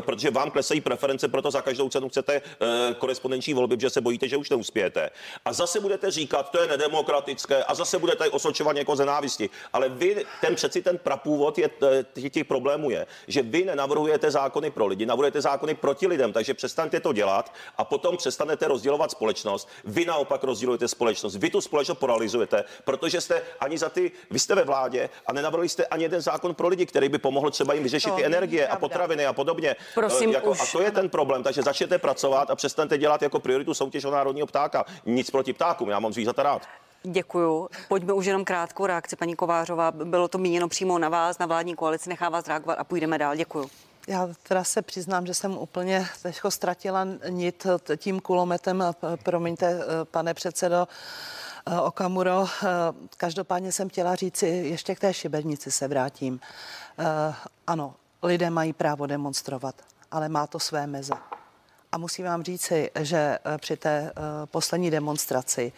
protože 0.00 0.30
vám 0.30 0.50
klesají 0.50 0.80
preference, 0.80 1.28
proto 1.28 1.50
za 1.50 1.62
každou 1.62 1.88
cenu 1.88 2.08
chcete 2.08 2.42
korespondenční 2.98 3.54
volby, 3.54 3.76
protože 3.76 3.90
se 3.90 4.00
bojíte, 4.00 4.28
že 4.28 4.36
už 4.36 4.50
neuspějete. 4.50 5.10
A 5.44 5.52
zase 5.52 5.80
budete 5.80 6.10
říkat, 6.10 6.50
to 6.50 6.62
je 6.62 6.68
nedemokratické 6.68 7.64
a 7.64 7.74
zase 7.74 7.98
budete 7.98 8.30
osočovat 8.30 8.76
někoho 8.76 8.96
ze 8.96 9.04
návisti. 9.04 9.50
Ale 9.72 9.88
vy 9.88 10.24
ten 10.40 10.54
přeci 10.54 10.82
ten 10.82 10.98
prapu 10.98 11.33
původ 11.34 11.58
je, 11.58 11.70
eh, 12.24 12.30
těch 12.30 12.44
problémů 12.44 12.90
je, 12.90 13.06
že 13.26 13.42
vy 13.42 13.64
nenavrhujete 13.64 14.30
zákony 14.30 14.70
pro 14.70 14.86
lidi, 14.86 15.06
navrhujete 15.06 15.40
zákony 15.40 15.74
proti 15.74 16.06
lidem, 16.06 16.32
takže 16.32 16.54
přestaňte 16.54 17.00
to 17.00 17.12
dělat 17.12 17.54
a 17.78 17.84
potom 17.84 18.16
přestanete 18.16 18.68
rozdělovat 18.68 19.10
společnost. 19.10 19.68
Vy 19.84 20.04
naopak 20.04 20.44
rozdělujete 20.44 20.88
společnost, 20.88 21.36
vy 21.36 21.50
tu 21.50 21.60
společnost 21.60 21.98
poralizujete, 21.98 22.64
protože 22.84 23.20
jste 23.20 23.42
ani 23.60 23.78
za 23.78 23.88
ty, 23.88 24.12
vy 24.30 24.38
jste 24.38 24.54
ve 24.54 24.64
vládě 24.64 25.10
a 25.26 25.32
nenavrhli 25.32 25.68
jste 25.68 25.86
ani 25.86 26.04
jeden 26.04 26.20
zákon 26.20 26.54
pro 26.54 26.68
lidi, 26.68 26.86
který 26.86 27.08
by 27.08 27.18
pomohl 27.18 27.50
třeba 27.50 27.74
jim 27.74 27.82
vyřešit 27.82 28.10
to 28.10 28.16
ty 28.16 28.24
energie 28.24 28.68
a 28.68 28.76
potraviny 28.76 29.26
a 29.26 29.32
podobně. 29.32 29.76
Prosím, 29.94 30.30
jako, 30.30 30.50
už... 30.50 30.60
A 30.60 30.66
to 30.72 30.82
je 30.82 30.90
ten 30.90 31.08
problém, 31.08 31.42
takže 31.42 31.62
začněte 31.62 31.98
pracovat 31.98 32.50
a 32.50 32.54
přestaňte 32.54 32.98
dělat 32.98 33.22
jako 33.22 33.40
prioritu 33.40 33.74
soutěž 33.74 34.04
o 34.04 34.10
národního 34.10 34.46
ptáka. 34.46 34.84
Nic 35.06 35.30
proti 35.30 35.52
ptákům, 35.52 35.90
já 35.90 35.98
mám 35.98 36.12
zvířata 36.12 36.42
rád. 36.42 36.62
Děkuju. 37.06 37.68
Pojďme 37.88 38.12
už 38.12 38.26
jenom 38.26 38.44
krátkou 38.44 38.86
reakci, 38.86 39.16
paní 39.16 39.36
Kovářová. 39.36 39.90
Bylo 39.90 40.28
to 40.28 40.38
míněno 40.38 40.68
přímo 40.68 40.98
na 40.98 41.08
vás, 41.08 41.38
na 41.38 41.46
vládní 41.46 41.76
koalici. 41.76 42.08
Nechá 42.08 42.28
vás 42.28 42.48
reagovat 42.48 42.74
a 42.74 42.84
půjdeme 42.84 43.18
dál. 43.18 43.36
Děkuju. 43.36 43.70
Já 44.08 44.28
teda 44.42 44.64
se 44.64 44.82
přiznám, 44.82 45.26
že 45.26 45.34
jsem 45.34 45.58
úplně 45.58 46.06
teďko 46.22 46.50
ztratila 46.50 47.06
nit 47.28 47.66
tím 47.96 48.20
kulometem. 48.20 48.84
Promiňte, 49.22 49.80
pane 50.04 50.34
předsedo. 50.34 50.88
Okamuro, 51.84 52.46
každopádně 53.16 53.72
jsem 53.72 53.88
chtěla 53.88 54.14
říci, 54.14 54.46
ještě 54.46 54.94
k 54.94 55.00
té 55.00 55.14
šibenici 55.14 55.70
se 55.70 55.88
vrátím. 55.88 56.40
Ano, 57.66 57.94
lidé 58.22 58.50
mají 58.50 58.72
právo 58.72 59.06
demonstrovat, 59.06 59.74
ale 60.10 60.28
má 60.28 60.46
to 60.46 60.58
své 60.58 60.86
meze. 60.86 61.14
A 61.94 61.98
musím 61.98 62.24
vám 62.24 62.42
říci, 62.42 62.90
že 63.00 63.16
eh, 63.16 63.58
při 63.58 63.76
té 63.76 63.88
eh, 63.88 64.12
poslední 64.46 64.90
demonstraci 64.90 65.72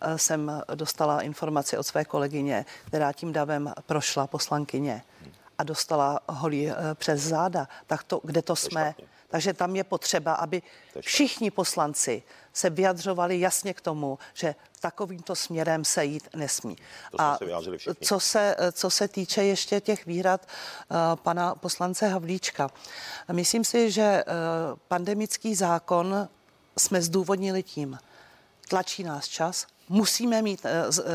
eh, 0.00 0.18
jsem 0.18 0.62
dostala 0.74 1.20
informaci 1.20 1.78
od 1.78 1.82
své 1.82 2.04
kolegyně, 2.04 2.66
která 2.86 3.12
tím 3.12 3.32
davem 3.32 3.72
prošla 3.86 4.26
poslankyně 4.26 5.02
a 5.58 5.64
dostala 5.64 6.20
holí 6.28 6.70
přes 6.94 7.20
záda. 7.20 7.68
Tak 7.86 8.02
to, 8.02 8.20
kde 8.24 8.42
to 8.42 8.56
jsme? 8.56 8.94
Takže 9.28 9.52
tam 9.52 9.76
je 9.76 9.84
potřeba, 9.84 10.34
aby 10.34 10.62
všichni 11.00 11.50
poslanci 11.50 12.22
se 12.52 12.70
vyjadřovali 12.70 13.40
jasně 13.40 13.74
k 13.74 13.80
tomu, 13.80 14.18
že 14.34 14.54
takovýmto 14.80 15.36
směrem 15.36 15.84
se 15.84 16.04
jít 16.04 16.28
nesmí. 16.36 16.76
To 17.10 17.20
a 17.20 17.38
se 17.38 17.94
co 18.04 18.20
se, 18.20 18.56
co 18.72 18.90
se 18.90 19.08
týče 19.08 19.44
ještě 19.44 19.80
těch 19.80 20.06
výhrad 20.06 20.46
uh, 20.90 20.96
pana 21.16 21.54
poslance 21.54 22.08
Havlíčka, 22.08 22.70
myslím 23.32 23.64
si, 23.64 23.90
že 23.90 24.24
uh, 24.26 24.78
pandemický 24.88 25.54
zákon 25.54 26.28
jsme 26.78 27.02
zdůvodnili 27.02 27.62
tím, 27.62 27.98
tlačí 28.68 29.04
nás 29.04 29.28
čas, 29.28 29.66
musíme 29.88 30.42
mít, 30.42 30.66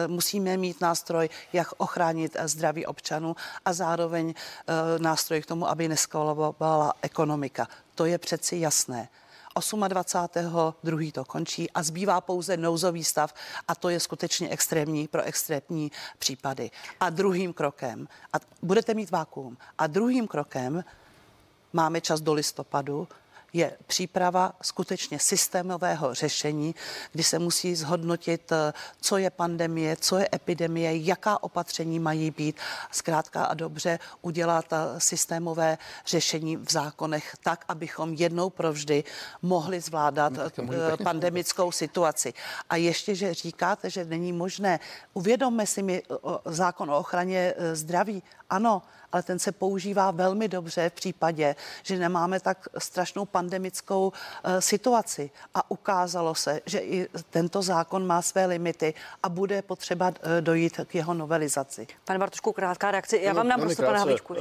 musíme 0.07 0.57
mít 0.57 0.81
nástroj, 0.81 1.29
jak 1.53 1.67
ochránit 1.77 2.37
zdraví 2.43 2.85
občanů 2.85 3.35
a 3.65 3.73
zároveň 3.73 4.33
nástroj 4.97 5.41
k 5.41 5.45
tomu, 5.45 5.69
aby 5.69 5.87
neskolovala 5.87 6.93
ekonomika. 7.01 7.67
To 7.95 8.05
je 8.05 8.17
přeci 8.17 8.57
jasné. 8.57 9.09
28. 9.87 11.11
to 11.11 11.25
končí 11.25 11.71
a 11.71 11.83
zbývá 11.83 12.21
pouze 12.21 12.57
nouzový 12.57 13.03
stav 13.03 13.33
a 13.67 13.75
to 13.75 13.89
je 13.89 13.99
skutečně 13.99 14.49
extrémní 14.49 15.07
pro 15.07 15.21
extrémní 15.21 15.91
případy. 16.19 16.71
A 16.99 17.09
druhým 17.09 17.53
krokem, 17.53 18.07
a 18.33 18.37
budete 18.61 18.93
mít 18.93 19.11
vákuum, 19.11 19.57
a 19.77 19.87
druhým 19.87 20.27
krokem 20.27 20.83
máme 21.73 22.01
čas 22.01 22.21
do 22.21 22.33
listopadu, 22.33 23.07
je 23.53 23.77
příprava 23.87 24.53
skutečně 24.61 25.19
systémového 25.19 26.13
řešení, 26.13 26.75
kdy 27.11 27.23
se 27.23 27.39
musí 27.39 27.75
zhodnotit, 27.75 28.51
eh, 28.51 28.73
co 29.01 29.17
je 29.17 29.29
pandemie, 29.29 29.95
co 29.95 30.17
je 30.17 30.29
epidemie, 30.33 30.97
jaká 30.97 31.43
opatření 31.43 31.99
mají 31.99 32.31
být. 32.31 32.57
Zkrátka 32.91 33.45
a 33.45 33.53
dobře 33.53 33.99
udělat 34.21 34.65
eh, 34.73 34.99
systémové 34.99 35.77
řešení 36.05 36.57
v 36.57 36.71
zákonech 36.71 37.35
tak, 37.43 37.65
abychom 37.67 38.13
jednou 38.13 38.49
provždy 38.49 39.03
mohli 39.41 39.81
zvládat 39.81 40.33
no, 40.33 40.43
eh, 40.73 41.03
pandemickou 41.03 41.71
situaci. 41.71 42.33
A 42.69 42.75
ještě, 42.75 43.15
že 43.15 43.33
říkáte, 43.33 43.89
že 43.89 44.05
není 44.05 44.33
možné, 44.33 44.79
uvědomme 45.13 45.67
si 45.67 45.83
mi 45.83 46.03
zákon 46.45 46.91
o 46.91 46.97
ochraně 46.97 47.53
zdraví. 47.73 48.23
Ano, 48.49 48.81
ale 49.13 49.23
ten 49.23 49.39
se 49.39 49.51
používá 49.51 50.11
velmi 50.11 50.47
dobře 50.47 50.89
v 50.89 50.93
případě, 50.93 51.55
že 51.83 51.99
nemáme 51.99 52.39
tak 52.39 52.67
strašnou 52.77 53.25
pandemickou 53.25 54.07
uh, 54.07 54.51
situaci. 54.59 55.31
A 55.53 55.71
ukázalo 55.71 56.35
se, 56.35 56.61
že 56.65 56.79
i 56.79 57.07
tento 57.29 57.61
zákon 57.61 58.07
má 58.07 58.21
své 58.21 58.45
limity 58.45 58.93
a 59.23 59.29
bude 59.29 59.61
potřeba 59.61 60.07
uh, 60.07 60.15
dojít 60.39 60.79
k 60.85 60.95
jeho 60.95 61.13
novelizaci. 61.13 61.87
Pane 62.05 62.19
Bartošku, 62.19 62.51
krátká 62.51 62.91
reakce. 62.91 63.17
Já 63.17 63.33
vám 63.33 63.47
dám 63.47 63.61
prostě 63.61 63.83
pana 63.83 63.99
Havlíčku. 63.99 64.33
Uh, 64.33 64.39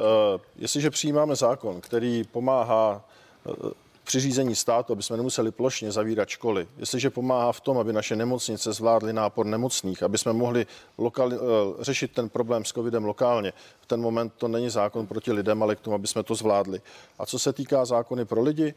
jestliže 0.56 0.90
přijímáme 0.90 1.37
zákon, 1.37 1.80
který 1.80 2.24
pomáhá 2.24 3.04
uh, 3.44 3.70
při 4.12 4.20
řízení 4.20 4.55
státu, 4.55 4.92
aby 4.92 5.03
jsme 5.03 5.16
nemuseli 5.16 5.51
plošně 5.51 5.92
zavírat 5.92 6.29
školy, 6.29 6.68
jestliže 6.77 7.11
pomáhá 7.11 7.53
v 7.53 7.61
tom, 7.61 7.79
aby 7.79 7.92
naše 7.92 8.16
nemocnice 8.16 8.72
zvládly 8.72 9.12
nápor 9.12 9.46
nemocných, 9.46 10.03
aby 10.03 10.18
jsme 10.18 10.33
mohli 10.33 10.66
lokali, 10.98 11.37
eh, 11.37 11.85
řešit 11.85 12.12
ten 12.12 12.29
problém 12.29 12.64
s 12.64 12.72
covidem 12.72 13.05
lokálně, 13.05 13.53
v 13.81 13.87
ten 13.87 14.01
moment 14.01 14.33
to 14.37 14.48
není 14.48 14.70
zákon 14.70 15.07
proti 15.07 15.33
lidem, 15.33 15.62
ale 15.62 15.77
k 15.77 15.81
tomu, 15.81 15.94
aby 15.94 16.07
jsme 16.07 16.22
to 16.22 16.35
zvládli. 16.35 16.81
A 17.18 17.27
co 17.27 17.38
se 17.38 17.53
týká 17.53 17.85
zákony 17.85 18.25
pro 18.25 18.42
lidi, 18.42 18.75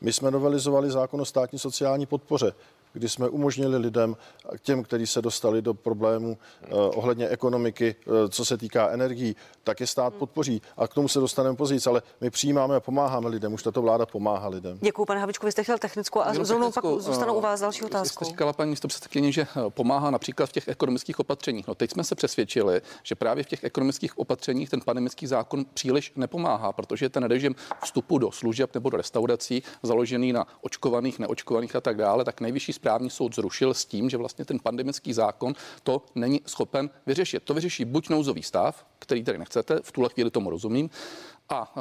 my 0.00 0.12
jsme 0.12 0.30
novelizovali 0.30 0.90
zákon 0.90 1.20
o 1.20 1.24
státní 1.24 1.58
sociální 1.58 2.06
podpoře. 2.06 2.52
Kdy 2.94 3.08
jsme 3.08 3.28
umožnili 3.28 3.76
lidem, 3.76 4.16
těm, 4.62 4.82
kteří 4.82 5.06
se 5.06 5.22
dostali 5.22 5.62
do 5.62 5.74
problémů 5.74 6.38
eh, 6.62 6.74
ohledně 6.74 7.28
ekonomiky, 7.28 7.96
eh, 8.00 8.28
co 8.28 8.44
se 8.44 8.56
týká 8.56 8.88
energií, 8.88 9.36
tak 9.64 9.80
je 9.80 9.86
stát 9.86 10.14
podpoří. 10.14 10.62
A 10.76 10.88
k 10.88 10.94
tomu 10.94 11.08
se 11.08 11.20
dostaneme 11.20 11.56
později, 11.56 11.80
ale 11.86 12.02
my 12.20 12.30
přijímáme 12.30 12.76
a 12.76 12.80
pomáháme 12.80 13.28
lidem. 13.28 13.52
Už 13.52 13.62
tato 13.62 13.82
vláda 13.82 14.06
pomáhá 14.06 14.48
lidem. 14.48 14.78
Děkuji, 14.80 15.04
pane 15.04 15.20
Havičku, 15.20 15.46
vy 15.46 15.52
jste 15.52 15.62
chtěl 15.62 15.78
technickou 15.78 16.20
a 16.20 16.34
zrovna 16.34 16.70
pak 16.70 16.84
zůstanu 16.84 17.34
u 17.34 17.40
vás 17.40 17.60
další 17.60 17.84
otázkou. 17.84 18.24
Jste 18.24 18.32
říkala 18.32 18.52
paní 18.52 18.70
místo 18.70 18.88
předsedkyně, 18.88 19.32
že 19.32 19.46
pomáhá 19.68 20.10
například 20.10 20.46
v 20.46 20.52
těch 20.52 20.68
ekonomických 20.68 21.20
opatřeních. 21.20 21.66
No 21.66 21.74
teď 21.74 21.90
jsme 21.90 22.04
se 22.04 22.14
přesvědčili, 22.14 22.80
že 23.02 23.14
právě 23.14 23.44
v 23.44 23.46
těch 23.46 23.64
ekonomických 23.64 24.18
opatřeních 24.18 24.70
ten 24.70 24.80
pandemický 24.80 25.26
zákon 25.26 25.64
příliš 25.74 26.12
nepomáhá, 26.16 26.72
protože 26.72 27.08
ten 27.08 27.24
režim 27.24 27.54
vstupu 27.84 28.18
do 28.18 28.32
služeb 28.32 28.74
nebo 28.74 28.90
do 28.90 28.96
restaurací 28.96 29.62
založený 29.82 30.32
na 30.32 30.46
očkovaných, 30.60 31.18
neočkovaných 31.18 31.76
a 31.76 31.80
tak 31.80 31.96
dále, 31.96 32.24
tak 32.24 32.40
nejvyšší 32.40 32.72
správní 32.84 33.10
soud 33.10 33.34
zrušil 33.34 33.74
s 33.74 33.84
tím, 33.84 34.10
že 34.10 34.16
vlastně 34.16 34.44
ten 34.44 34.58
pandemický 34.58 35.12
zákon 35.12 35.54
to 35.82 36.04
není 36.14 36.40
schopen 36.46 36.90
vyřešit. 37.06 37.42
To 37.42 37.54
vyřeší 37.54 37.84
buď 37.84 38.08
nouzový 38.08 38.42
stav, 38.42 38.86
který 38.98 39.24
tady 39.24 39.38
nechcete, 39.38 39.80
v 39.82 39.92
tuhle 39.92 40.10
chvíli 40.10 40.30
tomu 40.30 40.50
rozumím, 40.50 40.90
a 41.48 41.72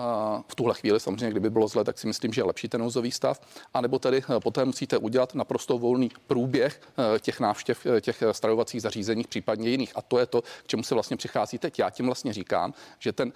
v 0.47 0.55
tuhle 0.55 0.73
chvíli 0.73 0.99
samozřejmě, 0.99 1.31
kdyby 1.31 1.49
bylo 1.49 1.67
zle, 1.67 1.83
tak 1.83 1.99
si 1.99 2.07
myslím, 2.07 2.33
že 2.33 2.41
je 2.41 2.45
lepší 2.45 2.67
ten 2.67 2.81
nouzový 2.81 3.11
stav. 3.11 3.41
A 3.73 3.81
nebo 3.81 3.99
tedy 3.99 4.23
eh, 4.29 4.39
poté 4.39 4.65
musíte 4.65 4.97
udělat 4.97 5.35
naprosto 5.35 5.77
volný 5.77 6.11
průběh 6.27 6.81
eh, 7.15 7.19
těch 7.19 7.39
návštěv 7.39 7.85
eh, 7.85 8.01
těch 8.01 8.23
stravovacích 8.31 8.81
zařízení, 8.81 9.23
případně 9.23 9.69
jiných. 9.69 9.91
A 9.95 10.01
to 10.01 10.19
je 10.19 10.25
to, 10.25 10.41
k 10.41 10.67
čemu 10.67 10.83
se 10.83 10.93
vlastně 10.93 11.17
přichází 11.17 11.57
teď. 11.57 11.79
Já 11.79 11.89
tím 11.89 12.05
vlastně 12.05 12.33
říkám, 12.33 12.73
že 12.99 13.11
ten 13.11 13.33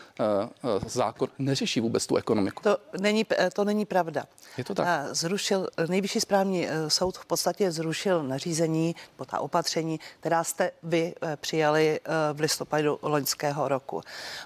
zákon 0.85 1.29
neřeší 1.39 1.79
vůbec 1.79 2.07
tu 2.07 2.15
ekonomiku. 2.15 2.63
To 2.63 2.77
není, 3.01 3.25
to 3.53 3.63
není 3.63 3.85
pravda. 3.85 4.25
Je 4.57 4.63
to 4.63 4.75
tak. 4.75 5.15
Zrušil, 5.15 5.67
nejvyšší 5.89 6.19
správní 6.19 6.67
soud 6.87 7.17
v 7.17 7.25
podstatě 7.25 7.71
zrušil 7.71 8.23
nařízení, 8.23 8.95
po 9.15 9.25
ta 9.25 9.39
opatření, 9.39 9.99
která 10.19 10.43
jste 10.43 10.71
vy 10.83 11.13
přijali 11.35 11.99
v 12.33 12.39
listopadu 12.39 12.99
loňského 13.01 13.67
roku. 13.67 14.01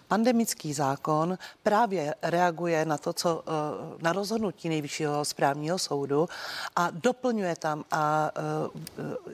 Pandemický 0.08 0.74
zákon 0.74 1.38
právě 1.72 2.16
reaguje 2.22 2.86
na 2.86 2.98
to, 2.98 3.14
co 3.14 3.44
eh, 3.48 3.52
na 4.04 4.14
rozhodnutí 4.14 4.70
nejvyššího 4.70 5.26
správního 5.26 5.80
soudu 5.80 6.28
a 6.76 6.90
doplňuje 6.92 7.56
tam 7.56 7.84
a 7.92 8.32
eh, 8.36 8.42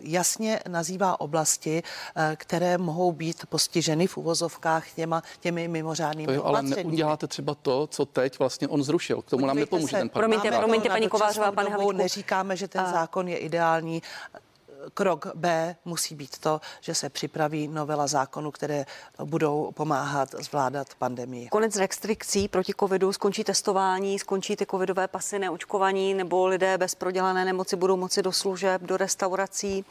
jasně 0.02 0.60
nazývá 0.68 1.22
oblasti, 1.22 1.84
eh, 1.84 2.36
které 2.36 2.78
mohou 2.78 3.12
být 3.12 3.46
postiženy 3.50 4.08
v 4.08 4.18
uvozovkách 4.18 4.92
těma, 4.92 5.24
těmi 5.40 5.68
mimořádnými 5.68 6.28
to 6.28 6.34
jo, 6.34 6.44
ale 6.44 6.62
neuděláte 6.62 7.28
třeba 7.28 7.56
to, 7.56 7.88
co 7.88 8.06
teď 8.06 8.40
vlastně 8.40 8.68
on 8.68 8.84
zrušil. 8.84 9.22
K 9.22 9.30
tomu 9.30 9.42
Podívejte 9.42 9.48
nám 9.48 9.60
nepomůže 9.60 9.92
se, 9.92 9.98
ten 9.98 10.10
Promiňte, 10.10 10.52
promiňte, 10.52 10.90
paní 10.90 11.10
Kovářová, 11.10 11.52
pane 11.52 11.70
Havlíku. 11.70 11.92
Neříkáme, 11.92 12.56
že 12.56 12.68
ten 12.68 12.82
a... 12.82 12.92
zákon 12.92 13.28
je 13.28 13.38
ideální 13.38 14.02
krok 14.94 15.28
B 15.36 15.76
musí 15.86 16.16
být 16.16 16.38
to, 16.38 16.62
že 16.82 16.96
se 16.96 17.10
připraví 17.10 17.68
novela 17.68 18.08
zákonu, 18.08 18.52
které 18.52 18.86
budou 19.24 19.72
pomáhat 19.72 20.30
zvládat 20.32 20.88
pandemii. 20.96 21.48
Konec 21.48 21.76
restrikcí 21.76 22.48
proti 22.48 22.74
covidu, 22.80 23.14
skončí 23.14 23.44
testování, 23.44 24.20
skončí 24.20 24.56
ty 24.56 24.66
covidové 24.66 25.08
pasy 25.08 25.40
neočkovaní, 25.40 26.14
nebo 26.14 26.48
lidé 26.48 26.78
bez 26.78 26.96
prodělané 26.96 27.46
nemoci 27.46 27.76
budou 27.76 27.98
moci 27.98 28.22
do 28.22 28.32
služeb, 28.32 28.82
do 28.82 28.98
restaurací. 28.98 29.86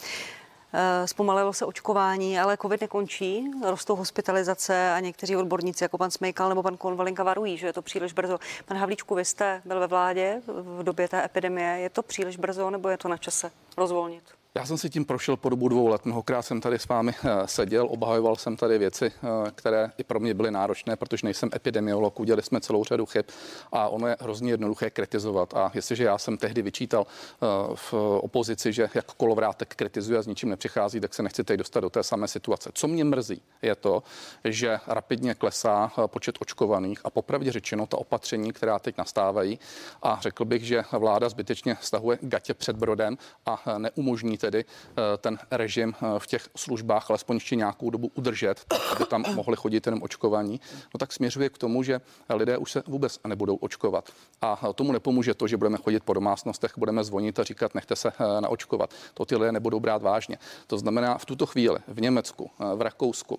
Eh, 0.72 1.08
zpomalilo 1.08 1.52
se 1.52 1.64
očkování, 1.66 2.38
ale 2.38 2.56
covid 2.62 2.80
nekončí, 2.80 3.50
rostou 3.64 3.96
hospitalizace 3.96 4.92
a 4.92 5.00
někteří 5.00 5.36
odborníci, 5.36 5.84
jako 5.84 5.98
pan 5.98 6.10
Smejkal 6.10 6.48
nebo 6.48 6.62
pan 6.62 6.76
Konvalinka, 6.76 7.22
varují, 7.22 7.58
že 7.58 7.66
je 7.66 7.72
to 7.72 7.82
příliš 7.82 8.12
brzo. 8.12 8.38
Pan 8.64 8.76
Havlíčku, 8.76 9.14
vy 9.14 9.24
jste 9.24 9.62
byl 9.64 9.80
ve 9.80 9.86
vládě 9.86 10.42
v 10.46 10.82
době 10.82 11.08
té 11.08 11.24
epidemie. 11.24 11.78
Je 11.80 11.90
to 11.90 12.02
příliš 12.02 12.36
brzo 12.36 12.70
nebo 12.70 12.88
je 12.88 12.98
to 12.98 13.08
na 13.08 13.16
čase 13.16 13.50
rozvolnit? 13.76 14.22
Já 14.56 14.66
jsem 14.66 14.78
si 14.78 14.90
tím 14.90 15.04
prošel 15.04 15.36
po 15.36 15.48
dobu 15.48 15.68
dvou 15.68 15.86
let. 15.86 16.04
Mnohokrát 16.04 16.42
jsem 16.42 16.60
tady 16.60 16.78
s 16.78 16.88
vámi 16.88 17.12
eh, 17.24 17.46
seděl, 17.46 17.86
obhajoval 17.90 18.36
jsem 18.36 18.56
tady 18.56 18.78
věci, 18.78 19.06
eh, 19.06 19.50
které 19.50 19.90
i 19.98 20.04
pro 20.04 20.20
mě 20.20 20.34
byly 20.34 20.50
náročné, 20.50 20.96
protože 20.96 21.26
nejsem 21.26 21.50
epidemiolog, 21.54 22.20
udělali 22.20 22.42
jsme 22.42 22.60
celou 22.60 22.84
řadu 22.84 23.06
chyb 23.06 23.24
a 23.72 23.88
ono 23.88 24.06
je 24.06 24.16
hrozně 24.20 24.50
jednoduché 24.50 24.90
kritizovat. 24.90 25.54
A 25.54 25.70
jestliže 25.74 26.04
já 26.04 26.18
jsem 26.18 26.36
tehdy 26.36 26.62
vyčítal 26.62 27.06
eh, 27.06 27.46
v 27.74 27.94
opozici, 28.20 28.72
že 28.72 28.88
jak 28.94 29.04
kolovrátek 29.04 29.74
kritizuje 29.74 30.18
a 30.18 30.22
s 30.22 30.26
ničím 30.26 30.48
nepřichází, 30.48 31.00
tak 31.00 31.14
se 31.14 31.22
nechci 31.22 31.44
teď 31.44 31.58
dostat 31.58 31.80
do 31.80 31.90
té 31.90 32.02
samé 32.02 32.28
situace. 32.28 32.70
Co 32.74 32.88
mě 32.88 33.04
mrzí, 33.04 33.42
je 33.62 33.74
to, 33.74 34.02
že 34.44 34.78
rapidně 34.86 35.34
klesá 35.34 35.92
počet 36.06 36.34
očkovaných 36.40 37.00
a 37.04 37.10
popravdě 37.10 37.52
řečeno 37.52 37.86
ta 37.86 37.98
opatření, 37.98 38.52
která 38.52 38.78
teď 38.78 38.98
nastávají. 38.98 39.58
A 40.02 40.18
řekl 40.20 40.44
bych, 40.44 40.66
že 40.66 40.84
vláda 40.92 41.28
zbytečně 41.28 41.76
stahuje 41.80 42.18
gatě 42.22 42.54
před 42.54 42.76
brodem 42.76 43.18
a 43.46 43.62
neumožní 43.78 44.38
tedy 44.46 44.64
eh, 44.64 45.16
ten 45.18 45.38
režim 45.50 45.94
eh, 45.94 46.18
v 46.18 46.26
těch 46.26 46.48
službách 46.56 47.10
alespoň 47.10 47.36
ještě 47.36 47.56
nějakou 47.56 47.90
dobu 47.90 48.10
udržet, 48.14 48.74
aby 48.92 49.04
tam 49.04 49.24
mohli 49.34 49.56
chodit 49.56 49.86
jenom 49.86 50.02
očkovaní, 50.02 50.60
no 50.94 50.98
tak 50.98 51.12
směřuje 51.12 51.48
k 51.48 51.58
tomu, 51.58 51.82
že 51.82 52.00
lidé 52.30 52.58
už 52.58 52.72
se 52.72 52.82
vůbec 52.86 53.18
nebudou 53.26 53.56
očkovat. 53.56 54.10
A 54.42 54.72
tomu 54.74 54.92
nepomůže 54.92 55.34
to, 55.34 55.46
že 55.46 55.56
budeme 55.56 55.78
chodit 55.78 56.02
po 56.04 56.12
domácnostech, 56.12 56.72
budeme 56.78 57.04
zvonit 57.04 57.38
a 57.38 57.44
říkat, 57.44 57.74
nechte 57.74 57.96
se 57.96 58.08
eh, 58.08 58.40
naočkovat. 58.40 58.94
To 59.14 59.24
ty 59.24 59.36
lidé 59.36 59.52
nebudou 59.52 59.80
brát 59.80 60.02
vážně. 60.02 60.38
To 60.66 60.78
znamená, 60.78 61.18
v 61.18 61.24
tuto 61.24 61.46
chvíli 61.46 61.78
v 61.88 62.00
Německu, 62.00 62.50
v 62.74 62.82
Rakousku, 62.82 63.38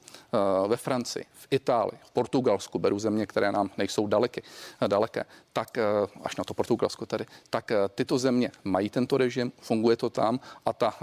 ve 0.68 0.78
Francii, 0.78 1.26
v 1.34 1.48
Itálii, 1.52 2.00
v 2.04 2.12
Portugalsku, 2.12 2.80
beru 2.80 3.00
země, 3.00 3.26
které 3.26 3.52
nám 3.52 3.70
nejsou 3.78 4.08
daleky, 4.08 4.44
daleké, 4.88 5.26
tak 5.54 5.78
až 6.24 6.36
na 6.36 6.44
to 6.44 6.54
Portugalsko 6.54 7.06
tady, 7.06 7.26
tak 7.50 7.72
tyto 7.96 8.18
země 8.18 8.52
mají 8.64 8.90
tento 8.90 9.18
režim, 9.18 9.52
funguje 9.62 9.98
to 9.98 10.10
tam 10.10 10.40
a 10.66 10.74
ta 10.74 10.94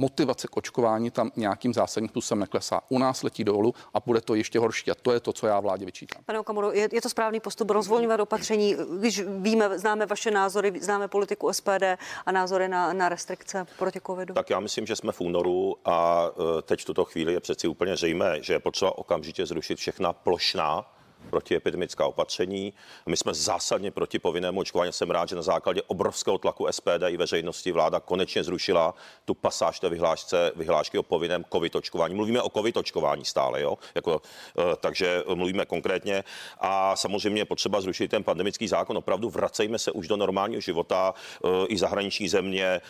motivace 0.00 0.48
k 0.48 0.56
očkování 0.56 1.10
tam 1.10 1.30
nějakým 1.36 1.74
zásadním 1.74 2.08
způsobem 2.08 2.40
neklesá. 2.40 2.80
U 2.88 2.98
nás 2.98 3.22
letí 3.22 3.44
dolů 3.44 3.74
a 3.94 4.00
bude 4.00 4.20
to 4.20 4.34
ještě 4.34 4.58
horší. 4.58 4.90
A 4.90 4.94
to 4.94 5.12
je 5.12 5.20
to, 5.20 5.32
co 5.32 5.46
já 5.46 5.60
vládě 5.60 5.86
vyčítám. 5.86 6.22
Pane 6.24 6.40
Okamuro, 6.40 6.72
je, 6.72 6.88
je 6.92 7.00
to 7.00 7.08
správný 7.08 7.40
postup 7.40 7.70
rozvolňovat 7.70 8.20
opatření, 8.20 8.76
když 8.98 9.22
víme, 9.26 9.78
známe 9.78 10.06
vaše 10.06 10.30
názory, 10.30 10.72
známe 10.80 11.08
politiku 11.08 11.52
SPD 11.52 11.84
a 12.26 12.32
názory 12.32 12.68
na, 12.68 12.92
na 12.92 13.08
restrikce 13.08 13.66
proti 13.78 14.00
covidu? 14.06 14.34
Tak 14.34 14.50
já 14.50 14.60
myslím, 14.60 14.86
že 14.86 14.96
jsme 14.96 15.12
v 15.12 15.20
únoru 15.20 15.76
a 15.84 16.26
e, 16.58 16.62
teď 16.62 16.80
v 16.80 16.84
tuto 16.84 17.04
chvíli 17.04 17.32
je 17.32 17.40
přeci 17.40 17.68
úplně 17.68 17.96
zřejmé, 17.96 18.42
že 18.42 18.52
je 18.52 18.60
potřeba 18.60 18.98
okamžitě 18.98 19.46
zrušit 19.46 19.78
všechna 19.78 20.12
plošná 20.12 20.86
protiepidemická 21.30 22.06
opatření. 22.06 22.72
My 23.06 23.16
jsme 23.16 23.34
zásadně 23.34 23.90
proti 23.90 24.18
povinnému 24.18 24.60
očkování. 24.60 24.92
Jsem 24.92 25.10
rád, 25.10 25.28
že 25.28 25.36
na 25.36 25.42
základě 25.42 25.82
obrovského 25.82 26.38
tlaku 26.38 26.66
SPD 26.70 27.02
i 27.08 27.16
veřejnosti 27.16 27.72
vláda 27.72 28.00
konečně 28.00 28.44
zrušila 28.44 28.94
tu 29.24 29.34
pasáž 29.34 29.80
té 29.80 29.88
vyhlášce, 29.88 30.52
vyhlášky 30.56 30.98
o 30.98 31.02
povinném 31.02 31.44
covid 31.52 31.76
očkování. 31.76 32.14
Mluvíme 32.14 32.42
o 32.42 32.50
covid 32.50 32.76
očkování 32.76 33.24
stále, 33.24 33.62
jo? 33.62 33.78
Jako, 33.94 34.22
eh, 34.58 34.62
takže 34.80 35.22
mluvíme 35.34 35.66
konkrétně. 35.66 36.24
A 36.60 36.96
samozřejmě 36.96 37.44
potřeba 37.44 37.80
zrušit 37.80 38.08
ten 38.08 38.24
pandemický 38.24 38.68
zákon. 38.68 38.96
Opravdu 38.96 39.30
vracejme 39.30 39.78
se 39.78 39.92
už 39.92 40.08
do 40.08 40.16
normálního 40.16 40.60
života 40.60 41.14
eh, 41.14 41.48
i 41.68 41.78
zahraniční 41.78 42.28
země 42.28 42.64
eh, 42.66 42.80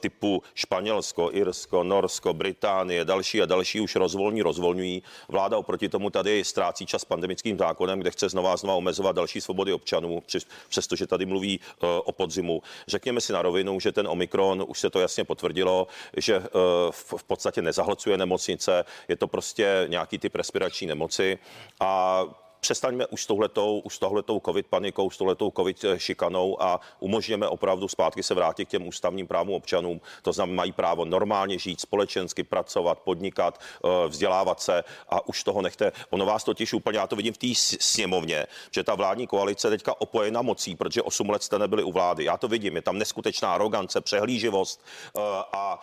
typu 0.00 0.42
Španělsko, 0.54 1.28
Irsko, 1.32 1.84
Norsko, 1.84 2.34
Británie, 2.34 3.04
další 3.04 3.42
a 3.42 3.46
další 3.46 3.80
už 3.80 3.96
rozvolní, 3.96 4.42
rozvolňují. 4.42 5.02
Vláda 5.28 5.58
oproti 5.58 5.88
tomu 5.88 6.10
tady 6.10 6.44
ztrácí 6.44 6.86
čas 6.86 7.04
pandemickým 7.04 7.58
zákonem 7.58 7.79
zákonem, 7.80 8.00
kde 8.00 8.10
chce 8.10 8.28
znova 8.28 8.52
a 8.52 8.56
znova 8.56 8.76
omezovat 8.76 9.16
další 9.16 9.40
svobody 9.40 9.72
občanů, 9.72 10.22
přestože 10.68 11.06
tady 11.06 11.26
mluví 11.26 11.60
eh, 11.60 11.86
o 12.04 12.12
podzimu. 12.12 12.62
Řekněme 12.88 13.20
si 13.20 13.32
na 13.32 13.42
rovinu, 13.42 13.80
že 13.80 13.92
ten 13.92 14.06
Omikron, 14.08 14.64
už 14.68 14.80
se 14.80 14.90
to 14.90 15.00
jasně 15.00 15.24
potvrdilo, 15.24 15.86
že 16.16 16.36
eh, 16.36 16.48
v 16.90 17.24
podstatě 17.26 17.62
nezahlcuje 17.62 18.18
nemocnice, 18.18 18.84
je 19.08 19.16
to 19.16 19.26
prostě 19.28 19.86
nějaký 19.88 20.18
typ 20.18 20.34
respirační 20.34 20.86
nemoci 20.86 21.38
a 21.80 22.24
přestaňme 22.60 23.06
už 23.06 23.22
s 23.22 23.26
touhletou, 23.26 23.78
už 23.78 23.94
s 23.94 23.98
touhletou 23.98 24.40
covid 24.46 24.66
panikou, 24.66 25.10
s 25.10 25.16
touhletou 25.16 25.52
covid 25.56 25.84
eh, 25.84 25.98
šikanou 25.98 26.62
a 26.62 26.80
umožněme 27.00 27.48
opravdu 27.48 27.88
zpátky 27.88 28.22
se 28.22 28.34
vrátit 28.34 28.64
k 28.64 28.68
těm 28.68 28.88
ústavním 28.88 29.26
právům 29.26 29.54
občanům. 29.54 30.00
To 30.22 30.32
znamená, 30.32 30.56
mají 30.56 30.72
právo 30.72 31.04
normálně 31.04 31.58
žít, 31.58 31.80
společensky 31.80 32.42
pracovat, 32.42 32.98
podnikat, 32.98 33.60
eh, 33.60 34.08
vzdělávat 34.08 34.60
se 34.60 34.84
a 35.08 35.28
už 35.28 35.44
toho 35.44 35.62
nechte. 35.62 35.92
Ono 36.10 36.26
vás 36.26 36.44
totiž 36.44 36.72
úplně, 36.72 36.98
já 36.98 37.06
to 37.06 37.16
vidím 37.16 37.32
v 37.32 37.38
té 37.38 37.46
sněmovně, 37.80 38.46
že 38.70 38.84
ta 38.84 38.94
vládní 38.94 39.26
koalice 39.26 39.70
teďka 39.70 40.00
opojena 40.00 40.42
mocí, 40.42 40.76
protože 40.76 41.02
8 41.02 41.30
let 41.30 41.42
jste 41.42 41.58
nebyli 41.58 41.82
u 41.82 41.92
vlády. 41.92 42.24
Já 42.24 42.36
to 42.36 42.48
vidím, 42.48 42.76
je 42.76 42.82
tam 42.82 42.98
neskutečná 42.98 43.54
arogance, 43.54 44.00
přehlíživost 44.00 44.84
eh, 45.16 45.20
a, 45.52 45.82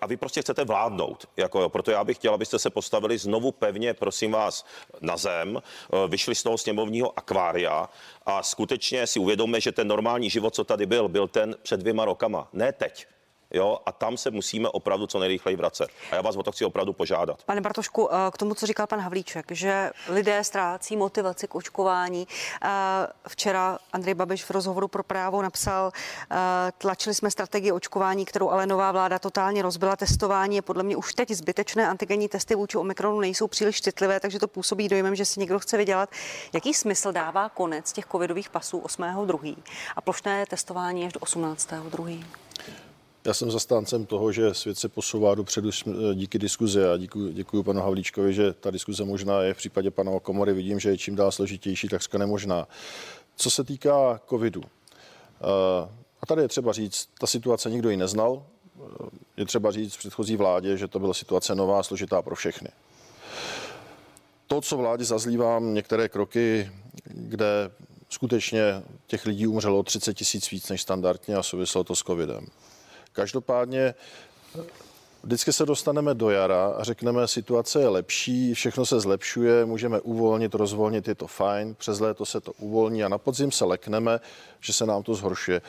a 0.00 0.06
vy 0.06 0.16
prostě 0.16 0.40
chcete 0.40 0.64
vládnout. 0.64 1.28
Jako. 1.36 1.68
Proto 1.68 1.90
já 1.90 2.04
bych 2.04 2.16
chtěl, 2.16 2.34
abyste 2.34 2.58
se 2.58 2.70
postavili 2.70 3.18
znovu 3.18 3.52
pevně, 3.52 3.94
prosím 3.94 4.32
vás, 4.32 4.64
na 5.00 5.16
zem 5.16 5.62
vyšli 6.08 6.34
z 6.34 6.42
toho 6.42 6.58
sněmovního 6.58 7.18
akvária 7.18 7.88
a 8.26 8.42
skutečně 8.42 9.06
si 9.06 9.18
uvědomme, 9.18 9.60
že 9.60 9.72
ten 9.72 9.88
normální 9.88 10.30
život, 10.30 10.54
co 10.54 10.64
tady 10.64 10.86
byl, 10.86 11.08
byl 11.08 11.28
ten 11.28 11.56
před 11.62 11.80
dvěma 11.80 12.04
rokama, 12.04 12.48
ne 12.52 12.72
teď. 12.72 13.06
Jo, 13.50 13.78
a 13.86 13.92
tam 13.92 14.16
se 14.16 14.30
musíme 14.30 14.68
opravdu 14.68 15.06
co 15.06 15.18
nejrychleji 15.18 15.56
vracet. 15.56 15.88
A 16.12 16.14
já 16.14 16.22
vás 16.22 16.36
o 16.36 16.42
to 16.42 16.52
chci 16.52 16.64
opravdu 16.64 16.92
požádat. 16.92 17.42
Pane 17.44 17.60
Bartošku, 17.60 18.08
eh, 18.12 18.16
k 18.32 18.38
tomu, 18.38 18.54
co 18.54 18.66
říkal 18.66 18.86
pan 18.86 19.00
Havlíček, 19.00 19.46
že 19.50 19.90
lidé 20.08 20.44
ztrácí 20.44 20.96
motivaci 20.96 21.48
k 21.48 21.54
očkování. 21.54 22.28
Eh, 22.62 22.68
včera 23.28 23.78
Andrej 23.92 24.14
Babiš 24.14 24.44
v 24.44 24.50
rozhovoru 24.50 24.88
pro 24.88 25.02
právo 25.02 25.42
napsal, 25.42 25.92
eh, 26.30 26.36
tlačili 26.78 27.14
jsme 27.14 27.30
strategii 27.30 27.72
očkování, 27.72 28.24
kterou 28.24 28.50
ale 28.50 28.66
nová 28.66 28.92
vláda 28.92 29.18
totálně 29.18 29.62
rozbila. 29.62 29.96
Testování 29.96 30.56
je 30.56 30.62
podle 30.62 30.82
mě 30.82 30.96
už 30.96 31.14
teď 31.14 31.30
zbytečné. 31.30 31.88
Antigenní 31.88 32.28
testy 32.28 32.54
vůči 32.54 32.78
Omikronu 32.78 33.20
nejsou 33.20 33.46
příliš 33.46 33.80
citlivé, 33.80 34.20
takže 34.20 34.38
to 34.38 34.48
působí 34.48 34.88
dojmem, 34.88 35.14
že 35.14 35.24
si 35.24 35.40
někdo 35.40 35.58
chce 35.58 35.76
vydělat. 35.76 36.10
Jaký 36.52 36.74
smysl 36.74 37.12
dává 37.12 37.48
konec 37.48 37.92
těch 37.92 38.06
covidových 38.06 38.50
pasů 38.50 38.78
8.2. 38.78 39.56
a 39.96 40.00
plošné 40.00 40.46
testování 40.46 41.06
až 41.06 41.12
do 41.12 41.20
18.2. 41.20 42.45
Já 43.26 43.34
jsem 43.34 43.50
zastáncem 43.50 44.06
toho, 44.06 44.32
že 44.32 44.54
svět 44.54 44.78
se 44.78 44.88
posouvá 44.88 45.34
dopředu 45.34 45.70
díky 46.14 46.38
diskuzi 46.38 46.84
a 46.84 46.96
děkuji, 46.96 47.32
děkuji 47.32 47.62
panu 47.62 47.80
Havlíčkovi, 47.80 48.34
že 48.34 48.52
ta 48.52 48.70
diskuze 48.70 49.04
možná 49.04 49.42
je 49.42 49.54
v 49.54 49.56
případě 49.56 49.90
pana 49.90 50.20
Komory. 50.20 50.52
Vidím, 50.52 50.80
že 50.80 50.90
je 50.90 50.98
čím 50.98 51.16
dál 51.16 51.32
složitější, 51.32 51.88
takřka 51.88 52.18
nemožná. 52.18 52.68
Co 53.36 53.50
se 53.50 53.64
týká 53.64 54.20
covidu, 54.28 54.62
eh, 54.64 55.88
a 56.20 56.26
tady 56.26 56.42
je 56.42 56.48
třeba 56.48 56.72
říct, 56.72 57.08
ta 57.20 57.26
situace 57.26 57.70
nikdo 57.70 57.90
ji 57.90 57.96
neznal. 57.96 58.42
Eh, 58.76 59.08
je 59.36 59.46
třeba 59.46 59.70
říct 59.70 59.94
v 59.94 59.98
předchozí 59.98 60.36
vládě, 60.36 60.76
že 60.76 60.88
to 60.88 60.98
byla 60.98 61.14
situace 61.14 61.54
nová, 61.54 61.82
složitá 61.82 62.22
pro 62.22 62.34
všechny. 62.34 62.68
To, 64.46 64.60
co 64.60 64.76
vládě 64.76 65.04
zazlívám, 65.04 65.74
některé 65.74 66.08
kroky, 66.08 66.70
kde 67.04 67.70
skutečně 68.08 68.82
těch 69.06 69.26
lidí 69.26 69.46
umřelo 69.46 69.82
30 69.82 70.14
tisíc 70.14 70.50
víc 70.50 70.68
než 70.68 70.82
standardně 70.82 71.36
a 71.36 71.42
souviselo 71.42 71.84
to 71.84 71.96
s 71.96 72.02
covidem. 72.02 72.46
Každopádně 73.16 73.94
vždycky 75.24 75.52
se 75.52 75.66
dostaneme 75.66 76.14
do 76.14 76.30
jara 76.30 76.66
a 76.66 76.84
řekneme, 76.84 77.28
situace 77.28 77.80
je 77.80 77.88
lepší, 77.88 78.54
všechno 78.54 78.86
se 78.86 79.00
zlepšuje, 79.00 79.64
můžeme 79.64 80.00
uvolnit, 80.00 80.54
rozvolnit, 80.54 81.08
je 81.08 81.14
to 81.14 81.26
fajn, 81.26 81.74
přes 81.74 82.00
léto 82.00 82.26
se 82.26 82.40
to 82.40 82.52
uvolní 82.52 83.04
a 83.04 83.08
na 83.08 83.18
podzim 83.18 83.52
se 83.52 83.64
lekneme, 83.64 84.20
že 84.60 84.72
se 84.72 84.86
nám 84.86 85.02
to 85.02 85.14
zhoršuje. 85.14 85.62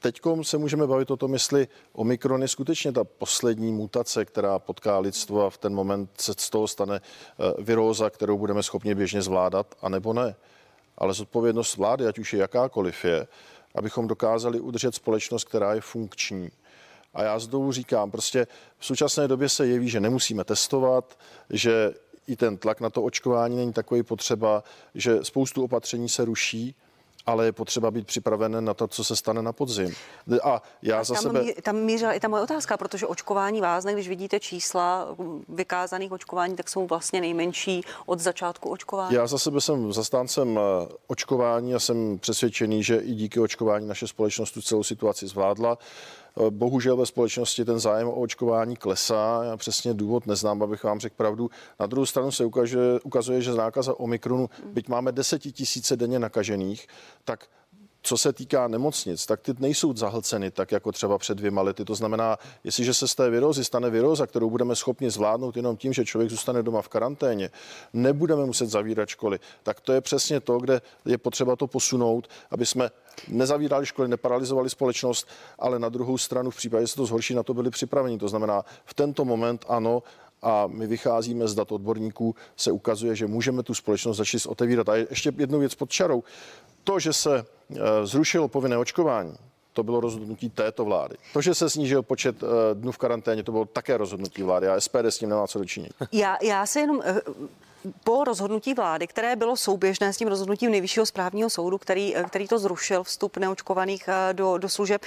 Teď 0.00 0.20
se 0.42 0.58
můžeme 0.58 0.86
bavit 0.86 1.10
o 1.10 1.16
tom, 1.16 1.32
jestli 1.32 1.68
Omikron 1.92 2.42
je 2.42 2.48
skutečně 2.48 2.92
ta 2.92 3.04
poslední 3.04 3.72
mutace, 3.72 4.24
která 4.24 4.58
potká 4.58 4.98
lidstvo 4.98 5.46
a 5.46 5.50
v 5.50 5.58
ten 5.58 5.74
moment 5.74 6.10
se 6.18 6.32
z 6.36 6.50
toho 6.50 6.68
stane 6.68 7.00
eh, 7.00 7.62
viróza, 7.62 8.10
kterou 8.10 8.38
budeme 8.38 8.62
schopni 8.62 8.94
běžně 8.94 9.22
zvládat, 9.22 9.74
anebo 9.82 10.12
ne. 10.12 10.34
Ale 10.98 11.14
zodpovědnost 11.14 11.76
vlády, 11.76 12.06
ať 12.06 12.18
už 12.18 12.32
je 12.32 12.40
jakákoliv 12.40 13.04
je, 13.04 13.26
abychom 13.74 14.08
dokázali 14.08 14.60
udržet 14.60 14.94
společnost, 14.94 15.44
která 15.44 15.74
je 15.74 15.80
funkční. 15.80 16.50
A 17.18 17.22
já 17.22 17.38
znovu 17.38 17.72
říkám, 17.72 18.10
prostě 18.10 18.46
v 18.78 18.86
současné 18.86 19.28
době 19.28 19.48
se 19.48 19.66
jeví, 19.66 19.88
že 19.88 20.00
nemusíme 20.00 20.44
testovat, 20.44 21.18
že 21.50 21.94
i 22.26 22.36
ten 22.36 22.56
tlak 22.56 22.80
na 22.80 22.90
to 22.90 23.02
očkování 23.02 23.56
není 23.56 23.72
takový 23.72 24.02
potřeba, 24.02 24.64
že 24.94 25.24
spoustu 25.24 25.64
opatření 25.64 26.08
se 26.08 26.24
ruší 26.24 26.74
ale 27.28 27.44
je 27.44 27.52
potřeba 27.52 27.90
být 27.90 28.06
připraven 28.06 28.64
na 28.64 28.74
to, 28.74 28.88
co 28.88 29.04
se 29.04 29.16
stane 29.16 29.42
na 29.42 29.52
podzim. 29.52 29.94
A 30.42 30.62
já 30.82 31.04
za 31.04 31.14
tam, 31.14 31.22
sebe... 31.22 31.52
tam 31.62 31.76
mířila 31.76 32.12
i 32.12 32.20
ta 32.20 32.28
moje 32.28 32.42
otázka, 32.42 32.76
protože 32.76 33.06
očkování 33.06 33.60
vázne, 33.60 33.92
když 33.92 34.08
vidíte 34.08 34.40
čísla 34.40 35.16
vykázaných 35.48 36.12
očkování, 36.12 36.56
tak 36.56 36.68
jsou 36.68 36.86
vlastně 36.86 37.20
nejmenší 37.20 37.84
od 38.06 38.20
začátku 38.20 38.70
očkování. 38.70 39.14
Já 39.14 39.26
za 39.26 39.38
sebe 39.38 39.60
jsem 39.60 39.92
zastáncem 39.92 40.58
eh, 40.58 40.88
očkování 41.06 41.74
a 41.74 41.78
jsem 41.78 42.18
přesvědčený, 42.18 42.82
že 42.82 42.96
i 42.96 43.14
díky 43.14 43.40
očkování 43.40 43.88
naše 43.88 44.06
společnost 44.06 44.52
tu 44.52 44.62
celou 44.62 44.82
situaci 44.82 45.26
zvládla. 45.26 45.78
Eh, 46.36 46.50
bohužel 46.50 46.96
ve 46.96 47.06
společnosti 47.06 47.64
ten 47.64 47.78
zájem 47.78 48.08
o 48.08 48.20
očkování 48.20 48.76
klesá. 48.76 49.44
Já 49.44 49.56
přesně 49.56 49.94
důvod 49.94 50.26
neznám, 50.26 50.62
abych 50.62 50.84
vám 50.84 51.00
řekl 51.00 51.14
pravdu. 51.16 51.50
Na 51.80 51.86
druhou 51.86 52.06
stranu 52.06 52.30
se 52.30 52.44
ukazuje, 52.44 53.00
ukazuje 53.00 53.42
že 53.42 53.54
nákaza 53.54 54.00
Omikronu, 54.00 54.50
byť 54.64 54.88
máme 54.88 55.12
desetitisíce 55.12 55.96
denně 55.96 56.18
nakažených, 56.18 56.86
tak 57.24 57.46
co 58.08 58.18
se 58.18 58.32
týká 58.32 58.68
nemocnic, 58.68 59.26
tak 59.26 59.40
ty 59.40 59.54
nejsou 59.58 59.96
zahlceny 59.96 60.50
tak 60.50 60.72
jako 60.72 60.92
třeba 60.92 61.18
před 61.18 61.38
dvěma 61.38 61.62
lety. 61.62 61.84
To 61.84 61.94
znamená, 61.94 62.36
jestliže 62.64 62.94
se 62.94 63.08
z 63.08 63.14
té 63.14 63.30
virózy 63.30 63.64
stane 63.64 63.90
viróza, 63.90 64.26
kterou 64.26 64.50
budeme 64.50 64.76
schopni 64.76 65.10
zvládnout 65.10 65.56
jenom 65.56 65.76
tím, 65.76 65.92
že 65.92 66.04
člověk 66.04 66.30
zůstane 66.30 66.62
doma 66.62 66.82
v 66.82 66.88
karanténě, 66.88 67.50
nebudeme 67.92 68.46
muset 68.46 68.66
zavírat 68.66 69.08
školy, 69.08 69.38
tak 69.62 69.80
to 69.80 69.92
je 69.92 70.00
přesně 70.00 70.40
to, 70.40 70.58
kde 70.58 70.80
je 71.04 71.18
potřeba 71.18 71.56
to 71.56 71.66
posunout, 71.66 72.28
aby 72.50 72.66
jsme 72.66 72.90
nezavírali 73.28 73.86
školy, 73.86 74.08
neparalizovali 74.08 74.70
společnost, 74.70 75.28
ale 75.58 75.78
na 75.78 75.88
druhou 75.88 76.18
stranu 76.18 76.50
v 76.50 76.56
případě, 76.56 76.82
že 76.82 76.88
se 76.88 76.96
to 76.96 77.06
zhorší, 77.06 77.34
na 77.34 77.42
to 77.42 77.54
byli 77.54 77.70
připraveni. 77.70 78.18
To 78.18 78.28
znamená, 78.28 78.64
v 78.84 78.94
tento 78.94 79.24
moment 79.24 79.64
ano, 79.68 80.02
a 80.42 80.66
my 80.66 80.86
vycházíme 80.86 81.48
z 81.48 81.54
dat 81.54 81.72
odborníků, 81.72 82.34
se 82.56 82.72
ukazuje, 82.72 83.16
že 83.16 83.26
můžeme 83.26 83.62
tu 83.62 83.74
společnost 83.74 84.16
začít 84.16 84.46
otevírat. 84.46 84.88
A 84.88 84.96
ještě 84.96 85.32
jednu 85.36 85.58
věc 85.58 85.74
pod 85.74 85.90
čarou. 85.90 86.22
To, 86.84 86.98
že 86.98 87.12
se 87.12 87.44
eh, 87.70 87.76
zrušilo 88.04 88.48
povinné 88.48 88.78
očkování, 88.78 89.34
to 89.72 89.82
bylo 89.82 90.00
rozhodnutí 90.00 90.50
této 90.50 90.84
vlády. 90.84 91.16
To, 91.32 91.40
že 91.40 91.54
se 91.54 91.70
snížil 91.70 92.02
počet 92.02 92.42
eh, 92.42 92.46
dnů 92.74 92.92
v 92.92 92.98
karanténě, 92.98 93.42
to 93.42 93.52
bylo 93.52 93.64
také 93.64 93.96
rozhodnutí 93.96 94.42
vlády 94.42 94.68
a 94.68 94.80
SPD 94.80 95.04
s 95.04 95.18
tím 95.18 95.28
nemá 95.28 95.46
co 95.46 95.58
dočinit. 95.58 95.92
Já, 96.12 96.36
já 96.42 96.66
se 96.66 96.80
jenom 96.80 97.00
eh, 97.04 97.20
po 98.04 98.24
rozhodnutí 98.24 98.74
vlády, 98.74 99.06
které 99.06 99.36
bylo 99.36 99.56
souběžné 99.56 100.12
s 100.12 100.16
tím 100.16 100.28
rozhodnutím 100.28 100.70
nejvyššího 100.70 101.06
správního 101.06 101.50
soudu, 101.50 101.78
který, 101.78 102.14
který 102.28 102.48
to 102.48 102.58
zrušil 102.58 103.04
vstup 103.04 103.36
neočkovaných 103.36 104.08
do, 104.32 104.58
do 104.58 104.68
služeb, 104.68 105.02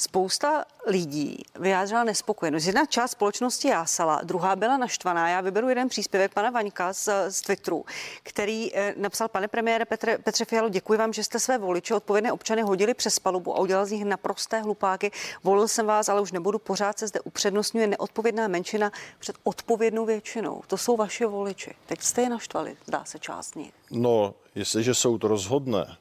Spousta 0.00 0.64
lidí 0.86 1.42
vyjádřila 1.58 2.04
nespokojenost. 2.04 2.66
Jedna 2.66 2.86
část 2.86 3.10
společnosti 3.10 3.68
jásala, 3.68 4.20
druhá 4.22 4.56
byla 4.56 4.76
naštvaná. 4.76 5.28
Já 5.28 5.40
vyberu 5.40 5.68
jeden 5.68 5.88
příspěvek 5.88 6.34
pana 6.34 6.50
Vaňka 6.50 6.92
z, 6.92 7.08
z 7.28 7.40
Twitteru, 7.40 7.84
který 8.22 8.76
eh, 8.76 8.94
napsal, 8.96 9.28
pane 9.28 9.48
premiére 9.48 9.84
Petře, 9.84 10.18
Petře 10.18 10.44
Fialo, 10.44 10.68
děkuji 10.68 10.98
vám, 10.98 11.12
že 11.12 11.24
jste 11.24 11.38
své 11.38 11.58
voliče, 11.58 11.94
odpovědné 11.94 12.32
občany 12.32 12.62
hodili 12.62 12.94
přes 12.94 13.18
palubu 13.18 13.56
a 13.56 13.60
udělal 13.60 13.86
z 13.86 13.90
nich 13.90 14.04
naprosté 14.04 14.60
hlupáky. 14.60 15.10
Volil 15.44 15.68
jsem 15.68 15.86
vás, 15.86 16.08
ale 16.08 16.20
už 16.20 16.32
nebudu 16.32 16.58
pořád 16.58 16.98
se 16.98 17.06
zde 17.06 17.20
upřednostňuje 17.20 17.86
neodpovědná 17.86 18.48
menšina 18.48 18.92
před 19.18 19.36
odpovědnou 19.44 20.06
většinou. 20.06 20.62
To 20.66 20.76
jsou 20.76 20.96
vaše 20.96 21.26
voliči. 21.26 21.74
Teď 21.86 22.02
jste 22.02 22.22
je 22.22 22.28
naštvali, 22.28 22.76
zdá 22.86 23.04
se 23.04 23.18
část 23.18 23.56
nich. 23.56 23.72
No, 23.90 24.34
jestliže 24.54 24.94
soud 24.94 25.24
rozhodne, 25.24 25.96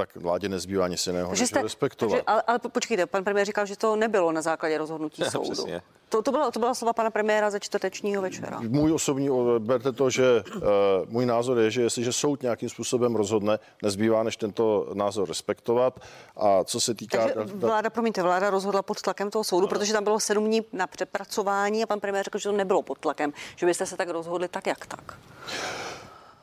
tak 0.00 0.16
vládě 0.16 0.48
nezbývá 0.48 0.88
nic 0.88 1.06
jiného, 1.06 1.30
než 1.30 1.48
jste, 1.48 1.62
respektovat. 1.62 2.12
Takže, 2.12 2.24
ale, 2.26 2.42
ale 2.42 2.58
počkejte, 2.58 3.06
pan 3.06 3.24
premiér 3.24 3.46
říkal, 3.46 3.66
že 3.66 3.76
to 3.76 3.96
nebylo 3.96 4.32
na 4.32 4.42
základě 4.42 4.78
rozhodnutí 4.78 5.22
ne, 5.22 5.30
soudu. 5.30 5.66
To, 6.08 6.22
to, 6.22 6.30
byla, 6.30 6.50
to 6.50 6.58
byla 6.58 6.74
slova 6.74 6.92
pana 6.92 7.10
premiéra 7.10 7.50
ze 7.50 7.60
čtvrtečního 7.60 8.22
večera. 8.22 8.60
Můj 8.60 8.92
osobní, 8.92 9.30
berte 9.58 9.92
to, 9.92 10.10
že 10.10 10.42
uh, 10.56 10.62
můj 11.08 11.26
názor 11.26 11.58
je, 11.58 11.70
že 11.70 11.82
jestliže 11.82 12.12
soud 12.12 12.42
nějakým 12.42 12.68
způsobem 12.68 13.16
rozhodne, 13.16 13.58
nezbývá 13.82 14.22
než 14.22 14.36
tento 14.36 14.90
názor 14.94 15.28
respektovat. 15.28 16.00
A 16.36 16.64
co 16.64 16.80
se 16.80 16.94
týká... 16.94 17.28
Takže 17.28 17.54
vláda, 17.54 17.90
promiňte, 17.90 18.22
vláda 18.22 18.50
rozhodla 18.50 18.82
pod 18.82 19.02
tlakem 19.02 19.30
toho 19.30 19.44
soudu, 19.44 19.66
ano. 19.66 19.68
protože 19.68 19.92
tam 19.92 20.04
bylo 20.04 20.20
sedm 20.20 20.46
dní 20.46 20.62
na 20.72 20.86
přepracování 20.86 21.82
a 21.82 21.86
pan 21.86 22.00
premiér 22.00 22.24
řekl, 22.24 22.38
že 22.38 22.48
to 22.48 22.56
nebylo 22.56 22.82
pod 22.82 22.98
tlakem, 22.98 23.32
že 23.56 23.66
byste 23.66 23.86
se 23.86 23.96
tak 23.96 24.08
rozhodli 24.08 24.48
tak, 24.48 24.66
jak 24.66 24.86
tak. 24.86 25.18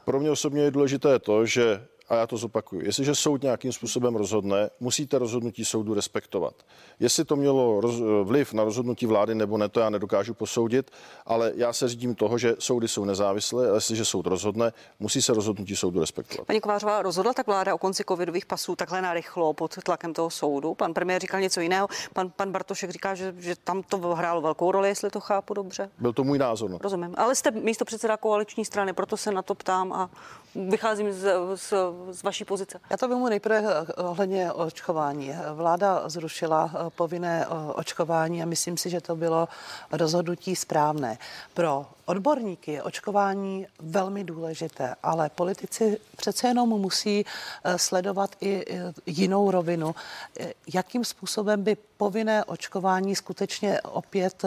Pro 0.06 0.20
mě 0.20 0.32
osobně 0.32 0.64
je 0.64 0.72
důležité 0.72 1.20
to, 1.20 1.46
že 1.46 1.88
a 2.10 2.16
já 2.16 2.28
to 2.28 2.38
zopakuju, 2.38 2.82
jestliže 2.86 3.16
soud 3.16 3.42
nějakým 3.42 3.74
způsobem 3.74 4.16
rozhodne, 4.16 4.70
musíte 4.80 5.20
rozhodnutí 5.20 5.66
soudu 5.66 5.94
respektovat. 5.94 6.54
Jestli 7.00 7.26
to 7.26 7.36
mělo 7.36 7.82
roz, 7.82 7.96
vliv 8.24 8.54
na 8.54 8.64
rozhodnutí 8.64 9.06
vlády 9.06 9.36
nebo 9.36 9.58
ne, 9.58 9.70
to 9.70 9.80
já 9.80 9.90
nedokážu 9.90 10.34
posoudit, 10.34 10.92
ale 11.26 11.52
já 11.56 11.74
se 11.74 11.88
řídím 11.88 12.16
toho, 12.16 12.38
že 12.38 12.56
soudy 12.60 12.88
jsou 12.88 13.06
nezávislé 13.06 13.72
a 13.72 13.76
jestliže 13.76 14.06
soud 14.06 14.28
rozhodne, 14.28 14.74
musí 15.00 15.22
se 15.22 15.34
rozhodnutí 15.34 15.76
soudu 15.76 16.00
respektovat. 16.00 16.48
Paní 16.48 16.62
Kovářová, 16.62 17.02
rozhodla 17.02 17.34
tak 17.34 17.48
vláda 17.48 17.76
o 17.76 17.78
konci 17.78 18.04
covidových 18.08 18.46
pasů 18.46 18.76
takhle 18.76 19.02
narychlo 19.02 19.54
pod 19.54 19.76
tlakem 19.84 20.14
toho 20.14 20.30
soudu? 20.30 20.74
Pan 20.74 20.94
premiér 20.94 21.22
říkal 21.22 21.42
něco 21.42 21.62
jiného, 21.62 21.88
pan, 22.14 22.30
pan 22.30 22.52
Bartošek 22.52 22.90
říká, 22.90 23.16
že, 23.16 23.36
že 23.38 23.56
tam 23.64 23.84
to 23.84 23.98
hrálo 23.98 24.42
velkou 24.42 24.72
roli, 24.72 24.88
jestli 24.88 25.10
to 25.10 25.20
chápu 25.20 25.54
dobře. 25.54 25.90
Byl 26.00 26.14
to 26.14 26.24
můj 26.24 26.38
názor. 26.38 26.70
No. 26.70 26.78
Rozumím, 26.82 27.14
ale 27.18 27.36
jste 27.36 27.52
místo 27.52 27.86
předseda 27.86 28.18
koaliční 28.18 28.66
strany, 28.66 28.94
proto 28.94 29.18
se 29.18 29.32
na 29.32 29.42
to 29.42 29.56
ptám 29.56 29.94
a 29.94 30.10
vycházím 30.56 31.12
z, 31.12 31.34
z, 31.56 31.74
z 32.12 32.24
vaší 32.24 32.46
pozice. 32.46 32.80
Já 32.90 32.98
to 32.98 33.08
vemu 33.08 33.30
nejprve 33.30 33.64
eh, 33.66 33.94
ohledně 33.94 34.52
očkování. 34.52 35.34
Vláda 35.54 36.10
zrušila 36.10 36.72
eh, 36.74 36.90
povinné 36.90 37.46
eh, 37.46 37.74
očkování 37.74 38.44
a 38.44 38.46
myslím 38.46 38.78
si, 38.78 38.90
že 38.90 39.02
to 39.02 39.16
bylo 39.16 39.48
rozhodnutí 39.92 40.56
správné 40.56 41.18
pro 41.54 41.86
odborníky 42.08 42.72
je 42.72 42.84
očkování 42.84 43.68
velmi 43.80 44.24
důležité, 44.24 44.96
ale 45.04 45.30
politici 45.30 46.00
přece 46.18 46.48
jenom 46.48 46.70
musí 46.70 47.26
eh, 47.26 47.78
sledovat 47.78 48.36
i 48.42 48.66
eh, 48.68 48.94
jinou 49.06 49.52
rovinu. 49.52 49.96
Eh, 50.40 50.54
jakým 50.74 51.06
způsobem 51.06 51.64
by 51.64 51.78
povinné 51.98 52.44
očkování 52.44 53.16
skutečně 53.16 53.82
opět 53.82 54.46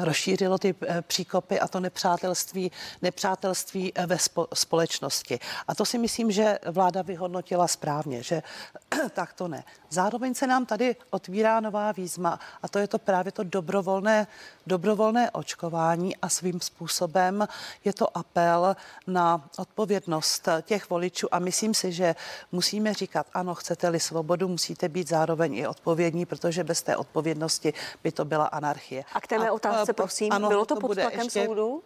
rozšířilo 0.00 0.58
ty 0.58 0.74
příkopy 1.00 1.60
a 1.60 1.68
to 1.68 1.80
nepřátelství, 1.80 2.72
nepřátelství 3.02 3.92
ve 4.06 4.16
společnosti. 4.54 5.38
A 5.68 5.74
to 5.74 5.84
si 5.84 5.98
myslím, 5.98 6.30
že 6.30 6.58
vláda 6.66 7.02
vyhodnotila 7.02 7.68
správně, 7.68 8.22
že 8.22 8.42
tak 9.10 9.32
to 9.32 9.48
ne. 9.48 9.64
Zároveň 9.90 10.34
se 10.34 10.46
nám 10.46 10.66
tady 10.66 10.96
otvírá 11.10 11.60
nová 11.60 11.92
výzma 11.92 12.40
a 12.62 12.68
to 12.68 12.78
je 12.78 12.88
to 12.88 12.98
právě 12.98 13.32
to 13.32 13.42
dobrovolné, 13.42 14.26
dobrovolné 14.66 15.30
očkování 15.30 16.16
a 16.16 16.28
svým 16.34 16.60
způsobem 16.60 17.48
je 17.84 17.92
to 17.92 18.16
apel 18.16 18.76
na 19.06 19.48
odpovědnost 19.58 20.48
těch 20.62 20.90
voličů 20.90 21.28
a 21.32 21.38
myslím 21.38 21.74
si, 21.74 21.92
že 21.92 22.14
musíme 22.52 22.94
říkat, 22.94 23.26
ano, 23.34 23.54
chcete-li 23.54 24.00
svobodu, 24.00 24.48
musíte 24.48 24.88
být 24.88 25.08
zároveň 25.08 25.54
i 25.54 25.66
odpovědní, 25.66 26.26
protože 26.26 26.64
bez 26.64 26.82
té 26.82 26.96
odpovědnosti 26.96 27.74
by 28.02 28.12
to 28.12 28.24
byla 28.24 28.46
anarchie. 28.46 29.04
A 29.12 29.20
k 29.20 29.26
té 29.26 29.38
mé 29.38 29.50
otázce, 29.50 29.92
prosím, 29.92 30.32
ano, 30.32 30.48
bylo 30.48 30.64
to, 30.64 30.74
to 30.74 30.80
pod 30.80 30.94
tlakem 30.94 31.20
ještě... 31.20 31.46
soudu? 31.46 31.82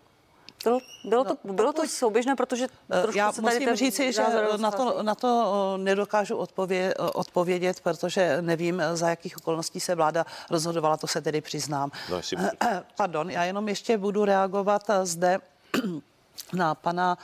Bylo, 0.64 0.78
bylo, 1.04 1.24
to, 1.24 1.36
no, 1.44 1.52
bylo 1.52 1.72
to 1.72 1.88
souběžné, 1.88 2.36
protože 2.36 2.66
eh, 2.90 3.02
trošku 3.02 3.18
Já 3.18 3.32
se 3.32 3.42
tady 3.42 3.60
musím 3.60 3.76
říci, 3.76 4.12
že 4.12 4.22
na 4.56 4.70
to, 4.70 5.02
na 5.02 5.14
to 5.14 5.52
eh, 5.74 5.78
nedokážu 5.78 6.36
odpovědět, 6.36 6.94
eh, 6.98 7.02
odpovědět, 7.02 7.80
protože 7.80 8.42
nevím, 8.42 8.82
za 8.94 9.10
jakých 9.10 9.36
okolností 9.36 9.80
se 9.80 9.94
vláda 9.94 10.26
rozhodovala, 10.50 10.96
to 10.96 11.06
se 11.06 11.20
tedy 11.20 11.40
přiznám. 11.40 11.90
No, 12.10 12.50
Pardon, 12.96 13.30
já 13.30 13.44
jenom 13.44 13.68
ještě 13.68 13.98
budu 13.98 14.24
reagovat 14.24 14.82
zde 15.02 15.38
na 16.52 16.74
pana 16.74 17.18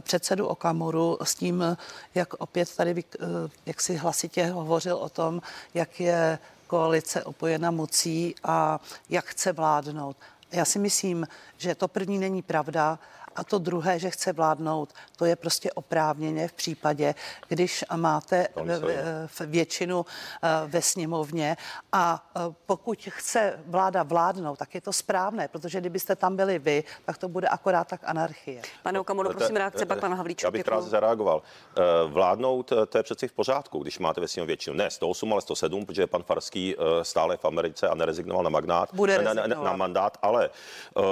předsedu 0.00 0.46
Okamuru 0.46 1.18
s 1.22 1.34
tím, 1.34 1.76
jak 2.14 2.34
opět 2.34 2.76
tady, 2.76 3.04
jak 3.66 3.80
si 3.80 3.96
hlasitě 3.96 4.46
hovořil 4.46 4.96
o 4.96 5.08
tom, 5.08 5.42
jak 5.74 6.00
je 6.00 6.38
koalice 6.66 7.24
opojena 7.24 7.70
mocí 7.70 8.34
a 8.44 8.80
jak 9.10 9.24
chce 9.24 9.52
vládnout. 9.52 10.16
Já 10.54 10.64
si 10.64 10.78
myslím, 10.78 11.26
že 11.56 11.74
to 11.74 11.88
první 11.88 12.18
není 12.18 12.42
pravda 12.42 12.98
a 13.36 13.44
to 13.44 13.58
druhé, 13.58 13.98
že 13.98 14.10
chce 14.10 14.32
vládnout, 14.32 14.92
to 15.16 15.24
je 15.24 15.36
prostě 15.36 15.72
oprávněně 15.72 16.48
v 16.48 16.52
případě, 16.52 17.14
když 17.48 17.84
máte 17.96 18.48
většinu 19.46 20.06
eh, 20.06 20.48
ve 20.66 20.82
sněmovně 20.82 21.56
a 21.92 22.30
eh, 22.36 22.40
pokud 22.66 23.08
chce 23.10 23.60
vláda 23.66 24.02
vládnout, 24.02 24.58
tak 24.58 24.74
je 24.74 24.80
to 24.80 24.92
správné, 24.92 25.48
protože 25.48 25.80
kdybyste 25.80 26.16
tam 26.16 26.36
byli 26.36 26.58
vy, 26.58 26.84
tak 27.04 27.18
to 27.18 27.28
bude 27.28 27.48
akorát 27.48 27.88
tak 27.88 28.00
anarchie. 28.04 28.62
Pane 28.82 29.00
Okamoro, 29.00 29.30
prosím 29.30 29.56
reakce, 29.56 29.86
pak 29.86 30.00
pan 30.00 30.14
Havlíček. 30.14 30.44
Já 30.44 30.50
bych 30.50 30.68
rád 30.68 30.84
zareagoval. 30.84 31.42
Eh, 31.42 31.82
vládnout, 32.06 32.72
to 32.88 32.98
je 32.98 33.02
přeci 33.02 33.28
v 33.28 33.32
pořádku, 33.32 33.78
když 33.78 33.98
máte 33.98 34.20
ve 34.20 34.28
sněmovně 34.28 34.46
většinu. 34.46 34.76
Ne 34.76 34.90
108, 34.90 35.32
ale 35.32 35.40
107, 35.40 35.86
protože 35.86 36.06
pan 36.06 36.22
Farský 36.22 36.76
stále 37.02 37.36
v 37.36 37.44
Americe 37.44 37.88
a 37.88 37.94
nerezignoval 37.94 38.44
na 38.44 38.50
magnát, 38.50 38.94
bude 38.94 39.22
na, 39.22 39.34
na, 39.34 39.46
na 39.46 39.76
mandát, 39.76 40.18
ale 40.22 40.50
uh, 40.96 41.04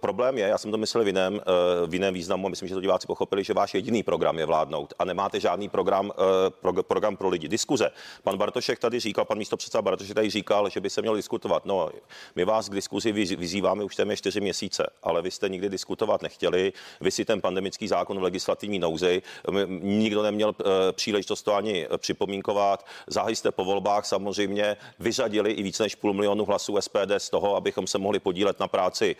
problém 0.00 0.38
je, 0.38 0.46
já 0.48 0.58
jsem 0.58 0.70
to 0.70 0.76
myslel 0.76 1.04
v 1.04 1.06
jiném, 1.06 1.34
uh, 1.34 1.40
v 1.86 1.94
jiném 1.94 2.14
významu, 2.14 2.48
myslím, 2.48 2.68
že 2.68 2.74
to 2.74 2.80
diváci 2.80 3.06
pochopili, 3.06 3.44
že 3.44 3.54
váš 3.54 3.74
jediný 3.74 4.02
program 4.02 4.38
je 4.38 4.46
vládnout 4.46 4.94
a 4.98 5.04
nemáte 5.04 5.40
žádný 5.40 5.68
program, 5.68 6.12
pro, 6.48 6.82
program 6.82 7.16
pro 7.16 7.28
lidi. 7.28 7.48
Diskuze. 7.48 7.90
Pan 8.22 8.36
Bartošek 8.36 8.78
tady 8.78 9.00
říkal, 9.00 9.24
pan 9.24 9.38
místopředseda 9.38 9.82
Bartošek 9.82 10.14
tady 10.14 10.30
říkal, 10.30 10.70
že 10.70 10.80
by 10.80 10.90
se 10.90 11.00
mělo 11.00 11.16
diskutovat. 11.16 11.64
No, 11.64 11.90
my 12.36 12.44
vás 12.44 12.68
k 12.68 12.74
diskuzi 12.74 13.12
vyzýváme 13.12 13.84
už 13.84 13.96
téměř 13.96 14.18
čtyři 14.18 14.40
měsíce, 14.40 14.86
ale 15.02 15.22
vy 15.22 15.30
jste 15.30 15.48
nikdy 15.48 15.68
diskutovat 15.68 16.22
nechtěli. 16.22 16.72
Vy 17.00 17.10
si 17.10 17.24
ten 17.24 17.40
pandemický 17.40 17.88
zákon 17.88 18.20
v 18.20 18.22
legislativní 18.22 18.78
nouzi, 18.78 19.22
nikdo 19.68 20.22
neměl 20.22 20.54
příležitost 20.92 21.42
to 21.42 21.54
ani 21.54 21.86
připomínkovat. 21.96 22.86
Záhy 23.06 23.36
jste 23.36 23.52
po 23.52 23.64
volbách 23.64 24.06
samozřejmě 24.06 24.76
vyřadili 24.98 25.52
i 25.52 25.62
více 25.62 25.82
než 25.82 25.94
půl 25.94 26.12
milionu 26.12 26.44
hlasů 26.44 26.76
SPD 26.80 27.12
z 27.18 27.30
toho, 27.30 27.56
abychom 27.56 27.86
se 27.86 27.98
mohli 27.98 28.18
podílet 28.18 28.60
na 28.60 28.68
práci 28.68 29.16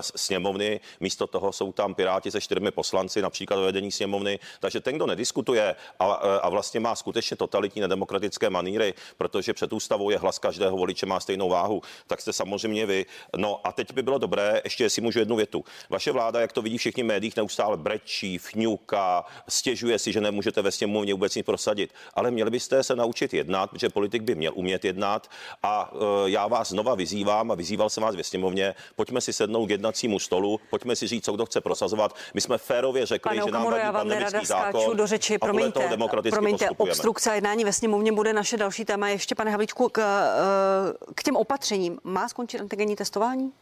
sněmovny. 0.00 0.80
Místo 1.00 1.26
toho 1.26 1.52
jsou 1.52 1.65
tam 1.72 1.94
Piráti 1.94 2.30
se 2.30 2.40
čtyřmi 2.40 2.70
poslanci, 2.70 3.22
například 3.22 3.60
vedení 3.60 3.92
sněmovny. 3.92 4.38
Takže 4.60 4.80
ten, 4.80 4.96
kdo 4.96 5.06
nediskutuje 5.06 5.74
a, 5.98 6.04
a 6.14 6.48
vlastně 6.48 6.80
má 6.80 6.96
skutečně 6.96 7.36
totalitní 7.36 7.80
nedemokratické 7.80 8.50
maníry, 8.50 8.94
protože 9.18 9.54
před 9.54 9.72
ústavou 9.72 10.10
je 10.10 10.18
hlas 10.18 10.38
každého 10.38 10.76
voliče 10.76 11.06
má 11.06 11.20
stejnou 11.20 11.48
váhu, 11.48 11.82
tak 12.06 12.20
jste 12.20 12.32
samozřejmě 12.32 12.86
vy. 12.86 13.06
No 13.36 13.60
a 13.64 13.72
teď 13.72 13.92
by 13.92 14.02
bylo 14.02 14.18
dobré, 14.18 14.60
ještě 14.64 14.84
jestli 14.84 15.02
můžu 15.02 15.18
jednu 15.18 15.36
větu. 15.36 15.64
Vaše 15.90 16.12
vláda, 16.12 16.40
jak 16.40 16.52
to 16.52 16.62
vidí 16.62 16.78
všichni 16.78 17.02
médiích, 17.02 17.36
neustále 17.36 17.76
brečí, 17.76 18.38
fňuka, 18.38 19.24
stěžuje 19.48 19.98
si, 19.98 20.12
že 20.12 20.20
nemůžete 20.20 20.62
ve 20.62 20.72
sněmovně 20.72 21.14
vůbec 21.14 21.34
nic 21.34 21.46
prosadit. 21.46 21.94
Ale 22.14 22.30
měli 22.30 22.50
byste 22.50 22.82
se 22.82 22.96
naučit 22.96 23.34
jednat, 23.34 23.70
protože 23.70 23.88
politik 23.88 24.22
by 24.22 24.34
měl 24.34 24.52
umět 24.54 24.84
jednat. 24.84 25.30
A 25.62 25.92
uh, 25.92 26.00
já 26.26 26.46
vás 26.46 26.68
znova 26.68 26.94
vyzývám 26.94 27.50
a 27.50 27.54
vyzýval 27.54 27.90
jsem 27.90 28.02
vás 28.02 28.16
ve 28.16 28.24
sněmovně, 28.24 28.74
pojďme 28.96 29.20
si 29.20 29.32
sednout 29.32 29.66
k 29.66 29.70
jednacímu 29.70 30.18
stolu, 30.18 30.60
pojďme 30.70 30.96
si 30.96 31.06
říct, 31.06 31.24
co 31.24 31.32
kdo 31.32 31.46
chce 31.46 31.55
prosazovat. 31.60 32.14
My 32.34 32.40
jsme 32.40 32.58
férově 32.58 33.06
řekli, 33.06 33.30
Pane 33.30 33.42
že 33.46 33.50
nám 33.50 33.64
vadí 33.64 33.92
pandemický 33.92 34.46
zákon. 34.46 34.96
do 34.96 35.06
řeči, 35.06 35.38
promiňte, 35.38 35.96
promiňte 36.30 36.70
obstrukce 36.70 37.30
a 37.30 37.34
jednání 37.34 37.64
ve 37.64 37.72
sněmovně 37.72 38.12
bude 38.12 38.32
naše 38.32 38.56
další 38.56 38.84
téma. 38.84 39.08
Ještě, 39.08 39.34
pane 39.34 39.50
Havlíčku, 39.50 39.88
k, 39.88 39.98
eh, 39.98 41.12
k 41.14 41.22
těm 41.22 41.36
opatřením. 41.36 41.98
Má 42.04 42.28
skončit 42.28 42.60
antigenní 42.60 42.96
testování? 42.96 43.52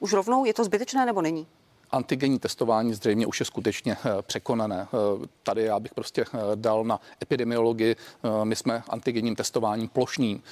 Už 0.00 0.12
rovnou? 0.12 0.44
Je 0.44 0.54
to 0.54 0.64
zbytečné 0.64 1.06
nebo 1.06 1.22
není? 1.22 1.46
Antigenní 1.92 2.38
testování 2.38 2.94
zřejmě 2.94 3.26
už 3.26 3.40
je 3.40 3.46
skutečně 3.46 3.96
eh, 4.04 4.22
překonané. 4.22 4.88
Eh, 4.92 5.26
tady 5.42 5.62
já 5.62 5.80
bych 5.80 5.94
prostě 5.94 6.24
eh, 6.34 6.38
dal 6.54 6.84
na 6.84 7.00
epidemiologii. 7.22 7.96
My 8.44 8.56
jsme 8.56 8.82
antigenním 8.88 9.36
testováním 9.36 9.88
plošným 9.88 10.42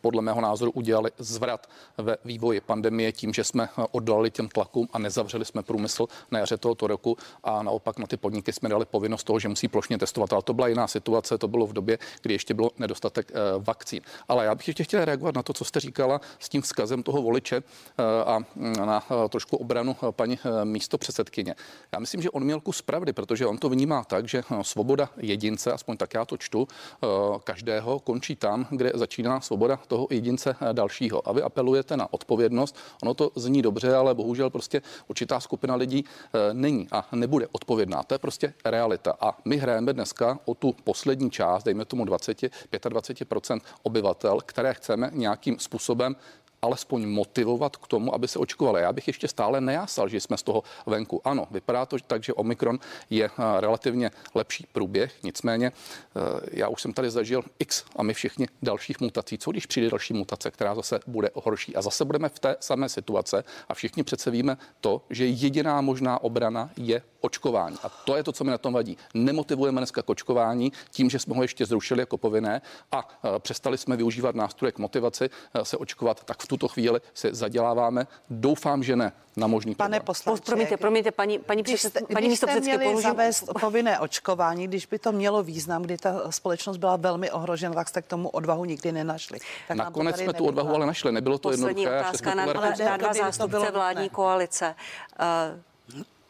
podle 0.00 0.22
mého 0.22 0.40
názoru 0.40 0.70
udělali 0.70 1.10
zvrat 1.18 1.66
ve 1.98 2.16
vývoji 2.24 2.60
pandemie 2.60 3.12
tím, 3.12 3.32
že 3.32 3.44
jsme 3.44 3.68
oddali 3.90 4.30
těm 4.30 4.48
tlakům 4.48 4.88
a 4.92 4.98
nezavřeli 4.98 5.44
jsme 5.44 5.62
průmysl 5.62 6.06
na 6.30 6.38
jaře 6.38 6.56
tohoto 6.56 6.86
roku 6.86 7.16
a 7.44 7.62
naopak 7.62 7.98
na 7.98 8.06
ty 8.06 8.16
podniky 8.16 8.52
jsme 8.52 8.68
dali 8.68 8.84
povinnost 8.84 9.24
toho, 9.24 9.38
že 9.38 9.48
musí 9.48 9.68
plošně 9.68 9.98
testovat. 9.98 10.32
Ale 10.32 10.42
to 10.42 10.54
byla 10.54 10.68
jiná 10.68 10.86
situace, 10.86 11.38
to 11.38 11.48
bylo 11.48 11.66
v 11.66 11.72
době, 11.72 11.98
kdy 12.22 12.34
ještě 12.34 12.54
bylo 12.54 12.70
nedostatek 12.78 13.32
vakcín. 13.58 14.00
Ale 14.28 14.44
já 14.44 14.54
bych 14.54 14.68
ještě 14.68 14.84
chtěl 14.84 15.04
reagovat 15.04 15.34
na 15.34 15.42
to, 15.42 15.52
co 15.52 15.64
jste 15.64 15.80
říkala 15.80 16.20
s 16.38 16.48
tím 16.48 16.62
vzkazem 16.62 17.02
toho 17.02 17.22
voliče 17.22 17.62
a 18.26 18.38
mm, 18.38 18.72
na 18.72 19.04
trošku 19.28 19.56
obranu 19.56 19.96
paní 20.10 20.38
místo 20.76 20.98
předsedkyně. 20.98 21.54
Já 21.92 21.98
myslím, 21.98 22.22
že 22.22 22.30
on 22.30 22.44
měl 22.44 22.60
kus 22.60 22.82
pravdy, 22.82 23.12
protože 23.12 23.46
on 23.46 23.58
to 23.58 23.68
vnímá 23.68 24.04
tak, 24.04 24.28
že 24.28 24.42
eh, 24.50 24.64
svoboda 24.64 25.08
jedince, 25.16 25.72
aspoň 25.72 25.96
tak 25.96 26.14
já 26.14 26.24
to 26.24 26.36
čtu, 26.36 26.68
eh, 26.68 27.06
každého 27.44 27.98
končí 27.98 28.36
tam, 28.36 28.66
kde 28.70 28.92
začíná 28.94 29.40
svoboda 29.40 29.80
toho 29.88 30.06
jedince 30.10 30.52
eh, 30.52 30.72
dalšího. 30.72 31.28
A 31.28 31.32
vy 31.32 31.42
apelujete 31.42 31.96
na 31.96 32.12
odpovědnost. 32.12 32.76
Ono 33.02 33.14
to 33.14 33.30
zní 33.36 33.62
dobře, 33.62 33.94
ale 33.96 34.14
bohužel 34.14 34.50
prostě 34.50 34.82
určitá 35.08 35.40
skupina 35.40 35.74
lidí 35.74 36.04
není 36.52 36.88
a 36.92 37.08
nebude 37.12 37.46
odpovědná. 37.52 38.02
To 38.02 38.14
je 38.14 38.18
prostě 38.18 38.54
realita. 38.64 39.16
A 39.20 39.38
my 39.44 39.56
hrajeme 39.56 39.92
dneska 39.92 40.38
o 40.44 40.54
tu 40.54 40.74
poslední 40.84 41.30
část, 41.30 41.64
dejme 41.64 41.84
tomu 41.84 42.04
20, 42.04 42.42
25% 42.42 43.60
obyvatel, 43.82 44.40
které 44.44 44.74
chceme 44.74 45.10
nějakým 45.12 45.58
způsobem 45.58 46.16
alespoň 46.62 47.06
motivovat 47.06 47.76
k 47.76 47.86
tomu, 47.86 48.14
aby 48.14 48.28
se 48.28 48.38
očkovali. 48.38 48.82
Já 48.82 48.92
bych 48.92 49.06
ještě 49.06 49.28
stále 49.28 49.60
nejásal, 49.60 50.08
že 50.08 50.20
jsme 50.20 50.36
z 50.36 50.42
toho 50.42 50.62
venku. 50.86 51.20
Ano, 51.24 51.46
vypadá 51.50 51.86
to 51.86 51.96
tak, 52.06 52.24
že 52.24 52.32
Omikron 52.32 52.78
je 53.10 53.24
eh, 53.24 53.60
relativně 53.60 54.10
lepší 54.34 54.66
průběh, 54.72 55.14
nicméně 55.22 55.66
eh, 55.66 56.20
já 56.52 56.68
už 56.68 56.82
jsem 56.82 56.92
tady 56.92 57.10
zažil 57.10 57.42
x 57.58 57.84
a 57.96 58.02
my 58.02 58.14
všichni 58.14 58.46
dalších 58.62 59.00
mutací. 59.00 59.38
Co 59.38 59.50
když 59.50 59.66
přijde 59.66 59.90
další 59.90 60.14
mutace, 60.14 60.50
která 60.50 60.74
zase 60.74 61.00
bude 61.06 61.30
horší 61.34 61.76
a 61.76 61.82
zase 61.82 62.04
budeme 62.04 62.28
v 62.28 62.38
té 62.38 62.56
samé 62.60 62.88
situace 62.88 63.44
a 63.68 63.74
všichni 63.74 64.02
přece 64.02 64.30
víme 64.30 64.56
to, 64.80 65.02
že 65.10 65.26
jediná 65.26 65.80
možná 65.80 66.22
obrana 66.22 66.70
je 66.76 67.02
očkování. 67.20 67.76
A 67.82 67.88
to 67.88 68.16
je 68.16 68.22
to, 68.22 68.32
co 68.32 68.44
mi 68.44 68.50
na 68.50 68.58
tom 68.58 68.74
vadí. 68.74 68.96
Nemotivujeme 69.14 69.80
dneska 69.80 70.02
k 70.02 70.10
očkování 70.10 70.72
tím, 70.90 71.10
že 71.10 71.18
jsme 71.18 71.36
ho 71.36 71.42
ještě 71.42 71.66
zrušili 71.66 72.02
jako 72.02 72.18
povinné 72.18 72.62
a 72.92 73.08
eh, 73.08 73.38
přestali 73.38 73.78
jsme 73.78 73.96
využívat 73.96 74.34
nástroje 74.34 74.72
k 74.72 74.78
motivaci 74.78 75.30
se 75.62 75.76
očkovat, 75.76 76.24
tak 76.24 76.42
v 76.42 76.45
tuto 76.48 76.68
chvíli 76.68 77.00
se 77.14 77.34
zaděláváme. 77.34 78.06
Doufám, 78.30 78.82
že 78.82 78.96
ne 78.96 79.12
na 79.36 79.46
možný 79.46 79.74
Pane 79.74 80.00
poslanče, 80.00 80.42
promiňte, 80.46 80.76
promiňte, 80.76 81.10
paní, 81.10 81.38
paní, 81.38 81.62
když 81.62 81.80
jste, 81.80 82.00
paní 82.12 82.26
když 82.26 82.38
jste 82.38 82.60
měli 82.60 83.02
zavést 83.02 83.44
povinné 83.60 84.00
očkování, 84.00 84.68
když 84.68 84.86
by 84.86 84.98
to 84.98 85.12
mělo 85.12 85.42
význam, 85.42 85.82
kdy 85.82 85.96
ta 85.96 86.32
společnost 86.32 86.76
byla 86.76 86.96
velmi 86.96 87.30
ohrožena, 87.30 87.74
tak 87.74 87.88
jste 87.88 88.02
k 88.02 88.06
tomu 88.06 88.28
odvahu 88.28 88.64
nikdy 88.64 88.92
nenašli. 88.92 89.38
Tak 89.68 89.76
Nakonec 89.76 90.16
jsme 90.16 90.32
tu 90.32 90.46
odvahu 90.46 90.74
ale 90.74 90.86
našli, 90.86 91.12
nebylo 91.12 91.38
to 91.38 91.48
Poslední 91.48 91.82
jednoduché. 91.82 92.08
otázka 92.08 92.34
na, 92.34 92.46
na 92.46 92.96
dva 92.96 93.12
zástupce 93.12 93.70
vládní 93.70 94.08
koalice. 94.08 94.74
Uh, 95.20 95.60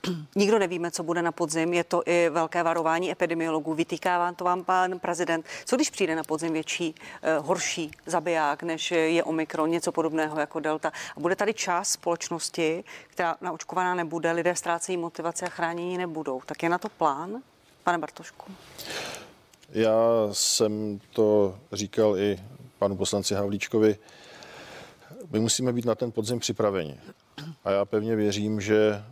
Nikdo 0.36 0.59
nevíme, 0.59 0.90
co 0.90 1.02
bude 1.02 1.22
na 1.22 1.32
podzim. 1.32 1.74
Je 1.74 1.84
to 1.84 2.02
i 2.07 2.28
velké 2.28 2.62
varování 2.62 3.11
epidemiologů. 3.12 3.74
Vytýká 3.74 4.18
vám 4.18 4.34
to 4.34 4.44
vám 4.44 4.64
pan 4.64 4.98
prezident. 4.98 5.46
Co 5.64 5.76
když 5.76 5.90
přijde 5.90 6.16
na 6.16 6.22
podzim 6.22 6.52
větší, 6.52 6.94
eh, 7.22 7.38
horší 7.38 7.90
zabiják, 8.07 8.62
než 8.62 8.90
je 8.90 9.24
Omikron, 9.24 9.70
něco 9.70 9.92
podobného 9.92 10.40
jako 10.40 10.61
Delta? 10.61 10.92
A 11.16 11.20
bude 11.20 11.36
tady 11.36 11.54
část 11.54 11.88
společnosti, 11.88 12.84
která 13.07 13.36
naočkovaná 13.40 13.94
nebude, 13.94 14.32
lidé 14.32 14.57
ztrácejí 14.57 14.98
motivaci 14.98 15.44
a 15.44 15.48
chránění 15.48 15.98
nebudou. 15.98 16.40
Tak 16.46 16.62
je 16.62 16.68
na 16.68 16.78
to 16.78 16.88
plán, 16.88 17.42
pane 17.84 17.98
Bartošku? 17.98 18.52
Já 19.70 19.92
jsem 20.32 21.00
to 21.11 21.59
říkal 21.72 22.18
i 22.18 22.38
panu 22.78 22.96
poslanci 22.96 23.34
Havlíčkovi. 23.34 23.96
My 25.30 25.40
musíme 25.40 25.72
být 25.72 25.84
na 25.84 25.94
ten 25.94 26.12
podzim 26.12 26.38
připraveni. 26.38 27.00
A 27.64 27.70
já 27.70 27.84
pevně 27.84 28.16
věřím, 28.16 28.61
že 28.61 29.02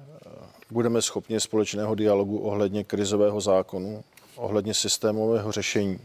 budeme 0.75 1.03
schopni 1.03 1.41
společného 1.41 1.95
dialogu 1.95 2.39
ohledně 2.39 2.85
krizového 2.85 3.41
zákonu, 3.41 4.05
ohledně 4.37 4.75
systémového 4.75 5.53
řešení. 5.53 5.99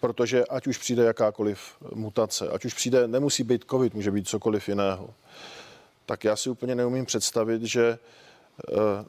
Protože 0.00 0.44
ať 0.44 0.66
už 0.66 0.78
přijde 0.78 1.04
jakákoliv 1.04 1.58
mutace, 1.94 2.48
ať 2.48 2.64
už 2.64 2.74
přijde, 2.74 3.08
nemusí 3.08 3.42
být 3.42 3.64
COVID, 3.70 3.94
může 3.94 4.10
být 4.10 4.28
cokoliv 4.28 4.68
jiného, 4.68 5.10
tak 6.06 6.24
já 6.24 6.36
si 6.36 6.50
úplně 6.50 6.74
neumím 6.74 7.06
představit, 7.06 7.62
že 7.62 7.98
eh, 7.98 9.04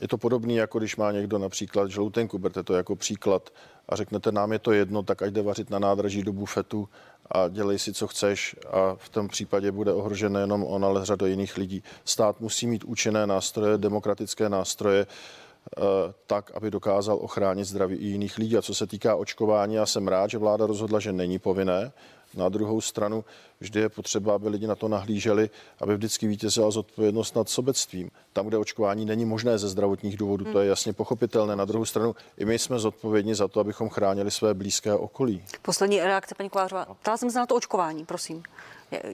je 0.00 0.08
to 0.08 0.18
podobné, 0.18 0.52
jako 0.52 0.78
když 0.78 0.96
má 0.96 1.12
někdo 1.12 1.38
například 1.38 1.90
žloutenku, 1.90 2.38
berte 2.38 2.62
to 2.62 2.74
jako 2.74 2.96
příklad 2.96 3.50
a 3.88 3.96
řeknete, 3.96 4.32
nám 4.32 4.52
je 4.52 4.58
to 4.58 4.72
jedno, 4.72 5.02
tak 5.02 5.22
ať 5.22 5.32
jde 5.32 5.42
vařit 5.42 5.70
na 5.70 5.78
nádraží 5.78 6.22
do 6.22 6.32
bufetu 6.32 6.88
a 7.30 7.48
dělej 7.48 7.78
si, 7.78 7.92
co 7.92 8.06
chceš 8.06 8.56
a 8.70 8.94
v 8.96 9.08
tom 9.08 9.28
případě 9.28 9.72
bude 9.72 9.92
ohrožen 9.92 10.32
nejenom 10.32 10.64
on, 10.64 10.84
ale 10.84 11.04
řada 11.04 11.26
jiných 11.26 11.56
lidí. 11.56 11.82
Stát 12.04 12.40
musí 12.40 12.66
mít 12.66 12.84
účinné 12.84 13.26
nástroje, 13.26 13.78
demokratické 13.78 14.48
nástroje, 14.48 15.06
eh, 15.06 15.80
tak, 16.26 16.50
aby 16.54 16.70
dokázal 16.70 17.18
ochránit 17.20 17.64
zdraví 17.64 17.96
i 17.96 18.06
jiných 18.06 18.38
lidí. 18.38 18.56
A 18.56 18.62
co 18.62 18.74
se 18.74 18.86
týká 18.86 19.16
očkování, 19.16 19.74
já 19.74 19.86
jsem 19.86 20.08
rád, 20.08 20.30
že 20.30 20.38
vláda 20.38 20.66
rozhodla, 20.66 21.00
že 21.00 21.12
není 21.12 21.38
povinné. 21.38 21.92
Na 22.34 22.48
druhou 22.48 22.80
stranu 22.80 23.24
vždy 23.60 23.80
je 23.80 23.88
potřeba, 23.88 24.34
aby 24.34 24.48
lidi 24.48 24.66
na 24.66 24.74
to 24.74 24.88
nahlíželi, 24.88 25.50
aby 25.80 25.94
vždycky 25.94 26.26
vítězila 26.26 26.70
zodpovědnost 26.70 27.36
nad 27.36 27.48
sobectvím. 27.48 28.10
Tam, 28.32 28.46
kde 28.46 28.58
očkování 28.58 29.04
není 29.04 29.24
možné 29.24 29.58
ze 29.58 29.68
zdravotních 29.68 30.16
důvodů, 30.16 30.44
to 30.44 30.58
je 30.58 30.64
hmm. 30.64 30.70
jasně 30.70 30.92
pochopitelné. 30.92 31.56
Na 31.56 31.64
druhou 31.64 31.84
stranu 31.84 32.16
i 32.38 32.44
my 32.44 32.58
jsme 32.58 32.78
zodpovědní 32.78 33.34
za 33.34 33.48
to, 33.48 33.60
abychom 33.60 33.88
chránili 33.88 34.30
své 34.30 34.54
blízké 34.54 34.94
okolí. 34.94 35.44
Poslední 35.62 36.00
reakce, 36.00 36.34
paní 36.34 36.50
Kovářová. 36.50 36.86
Ptala 37.00 37.16
jsem 37.16 37.30
se 37.30 37.38
na 37.38 37.46
to 37.46 37.54
očkování, 37.54 38.04
prosím. 38.04 38.42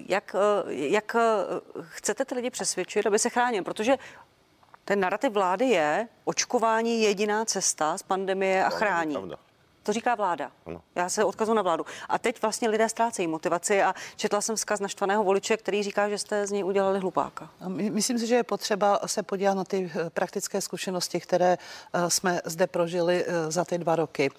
Jak, 0.09 0.37
jak 0.69 1.17
chcete 1.81 2.25
ty 2.25 2.35
lidi 2.35 2.51
přesvědčit, 2.51 3.07
aby 3.07 3.19
se 3.19 3.31
chránili? 3.31 3.65
Protože 3.65 3.97
ten 4.85 5.01
narrativ 5.01 5.33
vlády 5.33 5.65
je, 5.65 6.09
očkování 6.25 7.03
je 7.03 7.09
jediná 7.09 7.45
cesta 7.45 7.99
z 7.99 8.03
pandemie 8.03 8.65
a 8.65 8.71
chrání. 8.71 9.17
To 9.85 9.93
říká 9.93 10.15
vláda. 10.15 10.51
Ano. 10.67 10.83
Já 10.95 11.09
se 11.09 11.25
odkazu 11.25 11.55
na 11.55 11.63
vládu. 11.63 11.87
A 12.09 12.19
teď 12.19 12.43
vlastně 12.43 12.69
lidé 12.69 12.89
ztrácejí 12.89 13.29
motivaci 13.29 13.83
a 13.83 13.95
četla 14.17 14.41
jsem 14.41 14.57
vzkaz 14.57 14.81
naštvaného 14.81 15.25
voliče, 15.25 15.57
který 15.57 15.83
říká, 15.83 16.09
že 16.09 16.19
jste 16.19 16.47
z 16.47 16.51
něj 16.51 16.65
udělali 16.65 16.99
hlupáka. 16.99 17.51
Myslím 17.69 18.19
si, 18.19 18.27
že 18.27 18.35
je 18.35 18.43
potřeba 18.43 19.01
se 19.07 19.23
podívat 19.23 19.55
na 19.55 19.65
ty 19.65 19.93
eh, 19.95 20.11
praktické 20.11 20.61
zkušenosti, 20.61 21.21
které 21.21 21.59
eh, 21.59 22.11
jsme 22.11 22.41
zde 22.45 22.67
prožili 22.67 23.25
eh, 23.27 23.51
za 23.51 23.65
ty 23.65 23.79
dva 23.79 23.97
roky 23.97 24.31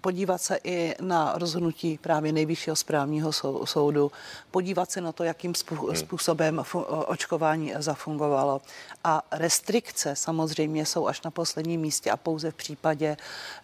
podívat 0.00 0.42
se 0.42 0.58
i 0.64 0.94
na 1.00 1.32
rozhodnutí 1.36 1.98
právě 1.98 2.32
nejvyššího 2.32 2.76
správního 2.76 3.32
soudu, 3.64 4.12
podívat 4.50 4.90
se 4.90 5.00
na 5.00 5.12
to, 5.12 5.24
jakým 5.24 5.52
hmm. 5.70 5.96
způsobem 5.96 6.64
očkování 7.06 7.72
zafungovalo. 7.78 8.60
A 9.04 9.22
restrikce 9.30 10.16
samozřejmě 10.16 10.86
jsou 10.86 11.06
až 11.06 11.22
na 11.22 11.30
posledním 11.30 11.80
místě 11.80 12.10
a 12.10 12.16
pouze 12.16 12.50
v 12.50 12.54
případě, 12.54 13.16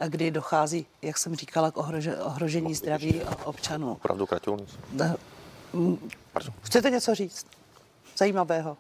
kdy 0.08 0.30
dochází, 0.30 0.86
jak 1.02 1.18
jsem 1.18 1.34
říkala, 1.36 1.70
k 1.70 1.76
ohrožení 2.24 2.74
zdraví 2.74 3.22
občanů. 3.44 3.92
Opravdu 3.92 4.26
kratěl 4.26 4.56
Chcete 6.62 6.90
něco 6.90 7.14
říct 7.14 7.46
zajímavého? 8.16 8.76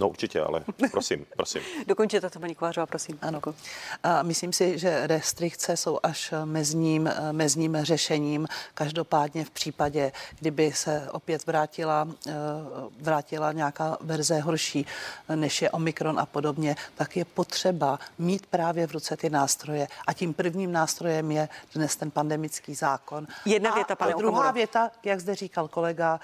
No 0.00 0.08
určitě, 0.08 0.40
ale 0.40 0.64
prosím, 0.90 1.26
prosím. 1.36 1.62
Dokončete 1.86 2.30
to, 2.30 2.40
paní 2.40 2.54
Kovářová, 2.54 2.86
prosím. 2.86 3.18
Ano. 3.22 3.40
A 4.02 4.22
myslím 4.22 4.52
si, 4.52 4.78
že 4.78 5.06
restrikce 5.06 5.76
jsou 5.76 5.98
až 6.02 6.34
mezním, 6.44 7.10
mezním 7.32 7.78
řešením. 7.82 8.48
Každopádně 8.74 9.44
v 9.44 9.50
případě, 9.50 10.12
kdyby 10.40 10.72
se 10.72 11.08
opět 11.12 11.46
vrátila, 11.46 12.08
eh, 12.28 12.32
vrátila 13.00 13.52
nějaká 13.52 13.96
verze 14.00 14.40
horší, 14.40 14.86
než 15.34 15.62
je 15.62 15.70
Omikron 15.70 16.20
a 16.20 16.26
podobně, 16.26 16.76
tak 16.94 17.16
je 17.16 17.24
potřeba 17.24 17.98
mít 18.18 18.46
právě 18.46 18.86
v 18.86 18.92
ruce 18.92 19.16
ty 19.16 19.30
nástroje. 19.30 19.88
A 20.06 20.12
tím 20.12 20.34
prvním 20.34 20.72
nástrojem 20.72 21.30
je 21.30 21.48
dnes 21.74 21.96
ten 21.96 22.10
pandemický 22.10 22.74
zákon. 22.74 23.26
Jedna 23.44 23.74
věta, 23.74 23.96
pane 23.96 24.12
a 24.12 24.16
druhá 24.16 24.50
věta, 24.50 24.90
jak 25.04 25.20
zde 25.20 25.34
říkal 25.34 25.68
kolega, 25.68 26.20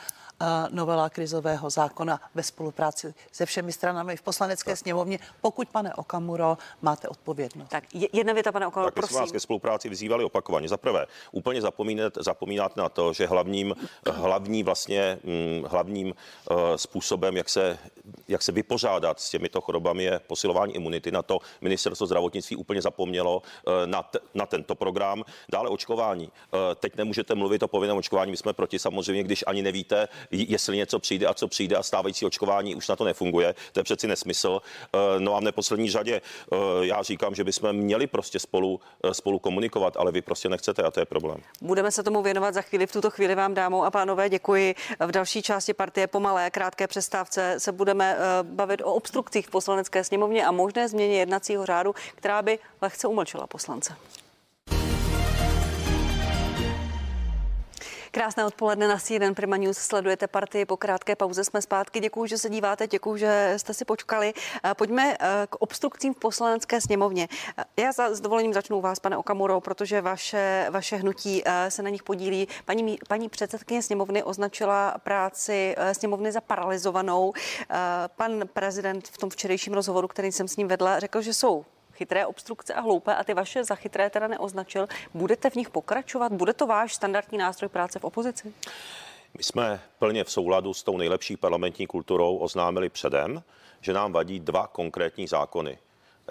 novela 0.70 1.10
krizového 1.10 1.70
zákona 1.70 2.20
ve 2.34 2.42
spolupráci 2.42 3.14
se 3.36 3.46
všemi 3.46 3.72
stranami 3.72 4.16
v 4.16 4.22
poslanecké 4.22 4.70
tak. 4.70 4.78
sněmovně, 4.78 5.18
pokud, 5.40 5.68
pane 5.68 5.94
Okamuro, 5.94 6.58
máte 6.82 7.08
odpovědnost. 7.08 7.68
Tak 7.68 7.84
jedna 8.12 8.32
věta, 8.32 8.52
pane 8.52 8.66
Okamuro, 8.66 8.90
tak 8.90 8.94
prosím. 8.94 9.16
vás 9.16 9.32
ke 9.32 9.40
spolupráci 9.40 9.88
vyzývali 9.88 10.24
opakovaně. 10.24 10.68
Za 10.68 10.76
prvé, 10.76 11.06
úplně 11.32 11.62
zapomínat, 11.62 12.12
zapomínat 12.16 12.76
na 12.76 12.88
to, 12.88 13.12
že 13.12 13.26
hlavním, 13.26 13.74
hlavní 14.12 14.62
vlastně, 14.62 15.18
hm, 15.24 15.64
hlavním 15.68 16.06
uh, 16.06 16.56
způsobem, 16.76 17.36
jak 17.36 17.48
se, 17.48 17.78
jak 18.28 18.42
se 18.42 18.52
vypořádat 18.52 19.20
s 19.20 19.30
těmito 19.30 19.60
chorobami 19.60 20.04
je 20.04 20.20
posilování 20.26 20.74
imunity. 20.74 21.10
Na 21.10 21.22
to 21.22 21.38
ministerstvo 21.60 22.06
zdravotnictví 22.06 22.56
úplně 22.56 22.82
zapomnělo 22.82 23.36
uh, 23.36 23.72
na, 23.86 24.02
t- 24.02 24.18
na 24.34 24.46
tento 24.46 24.74
program. 24.74 25.24
Dále 25.52 25.68
očkování. 25.68 26.24
Uh, 26.26 26.58
teď 26.74 26.96
nemůžete 26.96 27.34
mluvit 27.34 27.62
o 27.62 27.68
povinném 27.68 27.96
očkování, 27.96 28.30
my 28.30 28.36
jsme 28.36 28.52
proti 28.52 28.78
samozřejmě, 28.78 29.22
když 29.22 29.44
ani 29.46 29.62
nevíte, 29.62 30.08
jestli 30.30 30.76
něco 30.76 30.98
přijde 30.98 31.26
a 31.26 31.34
co 31.34 31.48
přijde 31.48 31.76
a 31.76 31.82
stávající 31.82 32.26
očkování 32.26 32.74
už 32.74 32.88
na 32.88 32.96
to 32.96 33.04
nefunguje. 33.04 33.25
To 33.72 33.80
je 33.80 33.84
přeci 33.84 34.06
nesmysl. 34.06 34.60
Eh, 34.94 34.98
no 35.18 35.36
a 35.36 35.40
v 35.40 35.42
neposlední 35.42 35.90
řadě 35.90 36.20
eh, 36.52 36.56
já 36.80 37.02
říkám, 37.02 37.34
že 37.34 37.44
bychom 37.44 37.72
měli 37.72 38.06
prostě 38.06 38.38
spolu, 38.38 38.80
eh, 39.04 39.14
spolu 39.14 39.38
komunikovat, 39.38 39.96
ale 39.96 40.12
vy 40.12 40.22
prostě 40.22 40.48
nechcete 40.48 40.82
a 40.82 40.90
to 40.90 41.00
je 41.00 41.06
problém. 41.06 41.40
Budeme 41.60 41.90
se 41.90 42.02
tomu 42.02 42.22
věnovat 42.22 42.54
za 42.54 42.62
chvíli. 42.62 42.86
V 42.86 42.92
tuto 42.92 43.10
chvíli 43.10 43.34
vám, 43.34 43.54
dámou 43.54 43.84
a 43.84 43.90
pánové, 43.90 44.28
děkuji. 44.28 44.74
V 45.06 45.10
další 45.10 45.42
části 45.42 45.74
partie 45.74 46.06
po 46.06 46.20
malé, 46.20 46.50
krátké 46.50 46.86
přestávce 46.86 47.54
se 47.58 47.72
budeme 47.72 48.16
bavit 48.42 48.82
o 48.84 48.94
obstrukcích 48.94 49.46
v 49.46 49.50
poslanecké 49.50 50.04
sněmovně 50.04 50.46
a 50.46 50.52
možné 50.52 50.88
změně 50.88 51.18
jednacího 51.18 51.66
řádu, 51.66 51.94
která 52.14 52.42
by 52.42 52.58
lehce 52.82 53.08
umlčela 53.08 53.46
poslance. 53.46 53.96
Krásné 58.16 58.48
odpoledne 58.48 58.88
na 58.88 58.96
CNN 58.96 59.36
Prima 59.36 59.60
News. 59.60 59.76
Sledujete 59.76 60.26
partii. 60.26 60.64
Po 60.64 60.76
krátké 60.76 61.16
pauze 61.16 61.44
jsme 61.44 61.62
zpátky. 61.62 62.00
Děkuji, 62.00 62.26
že 62.26 62.38
se 62.38 62.50
díváte, 62.50 62.86
děkuji, 62.86 63.16
že 63.16 63.54
jste 63.56 63.74
si 63.74 63.84
počkali. 63.84 64.32
Eh, 64.64 64.74
pojďme 64.74 65.16
eh, 65.20 65.46
k 65.50 65.56
obstrukcím 65.58 66.14
v 66.14 66.18
poslanecké 66.18 66.80
sněmovně. 66.80 67.28
Eh, 67.58 67.82
já 67.82 67.92
za, 67.92 68.14
s 68.14 68.20
dovolením 68.20 68.54
začnu 68.54 68.80
vás, 68.80 69.00
pane 69.00 69.16
Okamuro, 69.16 69.60
protože 69.60 70.00
vaše, 70.00 70.66
vaše 70.70 70.96
hnutí 70.96 71.42
se 71.68 71.82
na 71.82 71.90
nich 71.90 72.02
podílí. 72.02 72.48
Paní, 72.64 72.98
paní 73.08 73.28
předsedkyně 73.28 73.82
sněmovny 73.82 74.22
označila 74.22 74.98
práci 74.98 75.76
sněmovny 75.92 76.32
za 76.32 76.40
paralizovanou. 76.40 77.32
Pan 78.16 78.48
prezident 78.52 79.08
v 79.08 79.18
tom 79.18 79.30
včerejším 79.30 79.72
rozhovoru, 79.72 80.08
který 80.08 80.32
jsem 80.32 80.48
s 80.48 80.56
ním 80.56 80.68
vedla, 80.68 81.00
řekl, 81.00 81.22
že 81.22 81.34
jsou 81.34 81.64
chytré 81.96 82.26
obstrukce 82.26 82.74
a 82.74 82.80
hloupé 82.80 83.14
a 83.14 83.24
ty 83.24 83.34
vaše 83.34 83.64
za 83.64 83.74
chytré 83.74 84.10
teda 84.10 84.28
neoznačil. 84.28 84.86
Budete 85.14 85.50
v 85.50 85.54
nich 85.54 85.70
pokračovat? 85.70 86.32
Bude 86.32 86.52
to 86.52 86.66
váš 86.66 86.94
standardní 86.94 87.38
nástroj 87.38 87.68
práce 87.68 87.98
v 87.98 88.04
opozici? 88.04 88.54
My 89.36 89.42
jsme 89.42 89.80
plně 89.98 90.24
v 90.24 90.30
souladu 90.30 90.74
s 90.74 90.82
tou 90.82 90.96
nejlepší 90.96 91.36
parlamentní 91.36 91.86
kulturou 91.86 92.36
oznámili 92.36 92.88
předem, 92.88 93.42
že 93.80 93.92
nám 93.92 94.12
vadí 94.12 94.40
dva 94.40 94.66
konkrétní 94.66 95.26
zákony. 95.26 95.78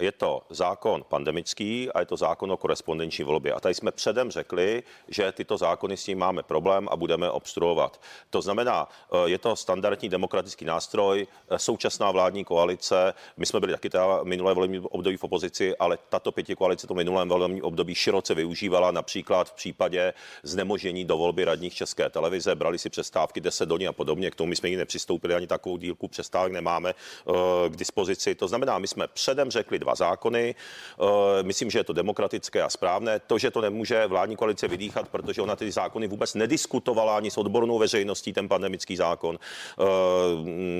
Je 0.00 0.12
to 0.12 0.42
zákon 0.50 1.04
pandemický 1.08 1.90
a 1.92 2.00
je 2.00 2.06
to 2.06 2.16
zákon 2.16 2.52
o 2.52 2.56
korespondenční 2.56 3.24
volbě. 3.24 3.52
A 3.52 3.60
tady 3.60 3.74
jsme 3.74 3.92
předem 3.92 4.30
řekli, 4.30 4.82
že 5.08 5.32
tyto 5.32 5.58
zákony 5.58 5.96
s 5.96 6.04
tím 6.04 6.18
máme 6.18 6.42
problém 6.42 6.88
a 6.90 6.96
budeme 6.96 7.30
obstruovat. 7.30 8.00
To 8.30 8.42
znamená, 8.42 8.88
eh, 8.88 9.30
je 9.30 9.38
to 9.38 9.56
standardní 9.56 10.08
demokratický 10.08 10.64
nástroj, 10.64 11.26
eh, 11.48 11.58
současná 11.58 12.10
vládní 12.10 12.44
koalice. 12.44 13.14
My 13.36 13.46
jsme 13.46 13.60
byli 13.60 13.72
taky 13.72 13.90
teda 13.90 14.22
minulé 14.22 14.54
volební 14.54 14.80
období 14.80 15.16
v 15.16 15.24
opozici, 15.24 15.76
ale 15.76 15.98
tato 16.08 16.32
pěti 16.32 16.56
koalice 16.56 16.86
to 16.86 16.94
minulém 16.94 17.28
volebním 17.28 17.64
období 17.64 17.94
široce 17.94 18.34
využívala, 18.34 18.90
například 18.90 19.48
v 19.48 19.52
případě 19.52 20.14
znemožnění 20.42 21.04
do 21.04 21.16
volby 21.16 21.44
radních 21.44 21.74
České 21.74 22.10
televize, 22.10 22.54
brali 22.54 22.78
si 22.78 22.90
přestávky 22.90 23.40
10 23.40 23.68
dní 23.68 23.88
a 23.88 23.92
podobně. 23.92 24.30
K 24.30 24.34
tomu 24.34 24.48
my 24.48 24.56
jsme 24.56 24.68
ji 24.68 24.76
nepřistoupili, 24.76 25.34
ani 25.34 25.46
takovou 25.46 25.76
dílku 25.76 26.08
přestávek 26.08 26.52
nemáme 26.52 26.90
eh, 26.94 27.32
k 27.68 27.76
dispozici. 27.76 28.34
To 28.34 28.48
znamená, 28.48 28.78
my 28.78 28.88
jsme 28.88 29.08
předem 29.08 29.50
řekli 29.50 29.78
dva 29.86 29.94
zákony. 29.94 30.54
Eh, 30.54 31.42
myslím, 31.42 31.70
že 31.70 31.78
je 31.78 31.84
to 31.84 31.92
demokratické 31.92 32.62
a 32.62 32.68
správné. 32.68 33.20
To, 33.30 33.38
že 33.38 33.50
to 33.50 33.60
nemůže 33.60 34.06
vládní 34.06 34.36
koalice 34.36 34.68
vydýchat, 34.68 35.08
protože 35.08 35.42
ona 35.42 35.56
ty 35.56 35.70
zákony 35.70 36.06
vůbec 36.10 36.34
nediskutovala 36.34 37.16
ani 37.16 37.30
s 37.30 37.38
odbornou 37.38 37.78
veřejností, 37.78 38.32
ten 38.32 38.48
pandemický 38.48 38.96
zákon, 38.96 39.38
eh, 39.38 39.84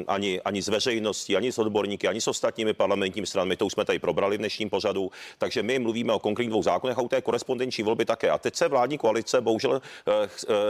ani, 0.06 0.40
ani 0.42 0.62
s 0.62 0.68
veřejností, 0.68 1.36
ani 1.36 1.52
s 1.52 1.58
odborníky, 1.58 2.08
ani 2.08 2.20
s 2.20 2.28
ostatními 2.28 2.74
parlamentními 2.74 3.26
stranami. 3.26 3.56
To 3.56 3.66
už 3.66 3.72
jsme 3.72 3.84
tady 3.84 3.98
probrali 3.98 4.36
v 4.36 4.42
dnešním 4.42 4.70
pořadu. 4.70 5.10
Takže 5.38 5.62
my 5.62 5.78
mluvíme 5.78 6.12
o 6.12 6.18
konkrétních 6.18 6.50
dvou 6.50 6.62
zákonech 6.62 6.98
a 6.98 7.02
u 7.02 7.08
té 7.08 7.22
korespondenční 7.22 7.84
volby 7.84 8.04
také. 8.04 8.30
A 8.30 8.38
teď 8.38 8.56
se 8.56 8.68
vládní 8.68 8.98
koalice 8.98 9.40
bohužel 9.40 9.82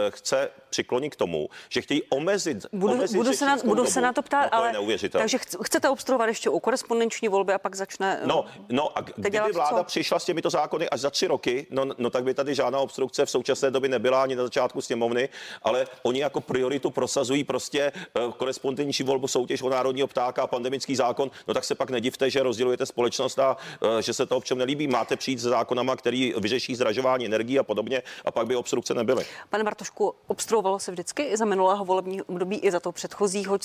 chce 0.09 0.49
přiklonit 0.69 1.15
k 1.15 1.15
tomu, 1.15 1.49
že 1.69 1.81
chtějí 1.81 2.03
omezit. 2.09 2.65
Budu, 2.73 2.93
omezit 2.93 3.17
budu, 3.17 3.33
se, 3.33 3.45
na, 3.45 3.57
budu 3.65 3.85
se 3.85 4.01
na 4.01 4.13
to 4.13 4.21
ptát, 4.21 4.43
no, 4.43 4.49
to 4.49 4.55
ale. 4.55 4.73
Takže 5.11 5.37
chcete 5.63 5.89
obstruovat 5.89 6.27
ještě 6.27 6.49
u 6.49 6.59
korespondenční 6.59 7.27
volby 7.27 7.53
a 7.53 7.59
pak 7.59 7.75
začne. 7.75 8.19
No, 8.27 8.45
no 8.69 8.97
a 8.97 9.01
kdyby 9.01 9.39
vláda 9.53 9.77
co? 9.77 9.83
přišla 9.83 10.19
s 10.19 10.25
těmito 10.25 10.49
zákony 10.49 10.89
až 10.89 10.99
za 10.99 11.09
tři 11.09 11.27
roky, 11.27 11.67
no, 11.71 11.85
no 11.97 12.09
tak 12.09 12.23
by 12.23 12.33
tady 12.33 12.55
žádná 12.55 12.79
obstrukce 12.79 13.25
v 13.25 13.29
současné 13.29 13.71
době 13.71 13.89
nebyla 13.89 14.23
ani 14.23 14.35
na 14.35 14.43
začátku 14.43 14.81
sněmovny, 14.81 15.29
ale 15.63 15.87
oni 16.03 16.19
jako 16.19 16.41
prioritu 16.41 16.89
prosazují 16.89 17.43
prostě 17.43 17.91
uh, 18.25 18.31
korespondenční 18.31 19.05
volbu, 19.05 19.27
soutěž 19.27 19.61
o 19.61 19.69
národního 19.69 20.07
ptáka 20.07 20.43
a 20.43 20.47
pandemický 20.47 20.95
zákon, 20.95 21.31
no 21.47 21.53
tak 21.53 21.63
se 21.63 21.75
pak 21.75 21.89
nedivte, 21.89 22.29
že 22.29 22.43
rozdělujete 22.43 22.85
společnost 22.85 23.39
a 23.39 23.57
uh, 23.81 23.99
že 23.99 24.13
se 24.13 24.25
to 24.25 24.37
občanům 24.37 24.59
nelíbí. 24.59 24.87
Máte 24.87 25.15
přijít 25.15 25.39
s 25.39 25.41
zákonama, 25.41 25.95
který 25.95 26.33
vyřeší 26.37 26.75
zdražování 26.75 27.25
energii 27.25 27.59
a 27.59 27.63
podobně 27.63 28.03
a 28.25 28.31
pak 28.31 28.47
by 28.47 28.55
obstrukce 28.55 28.93
nebyly. 28.93 29.25
Pane 29.49 29.63
Bartošku, 29.63 30.13
obstruovalo 30.27 30.79
se 30.79 30.91
vždycky 30.91 31.23
i 31.23 31.37
za 31.37 31.45
minulého 31.45 31.85
volebního 31.85 32.25
období, 32.25 32.57
i 32.57 32.71
za 32.71 32.79
to 32.79 32.91
předchozího. 32.91 33.57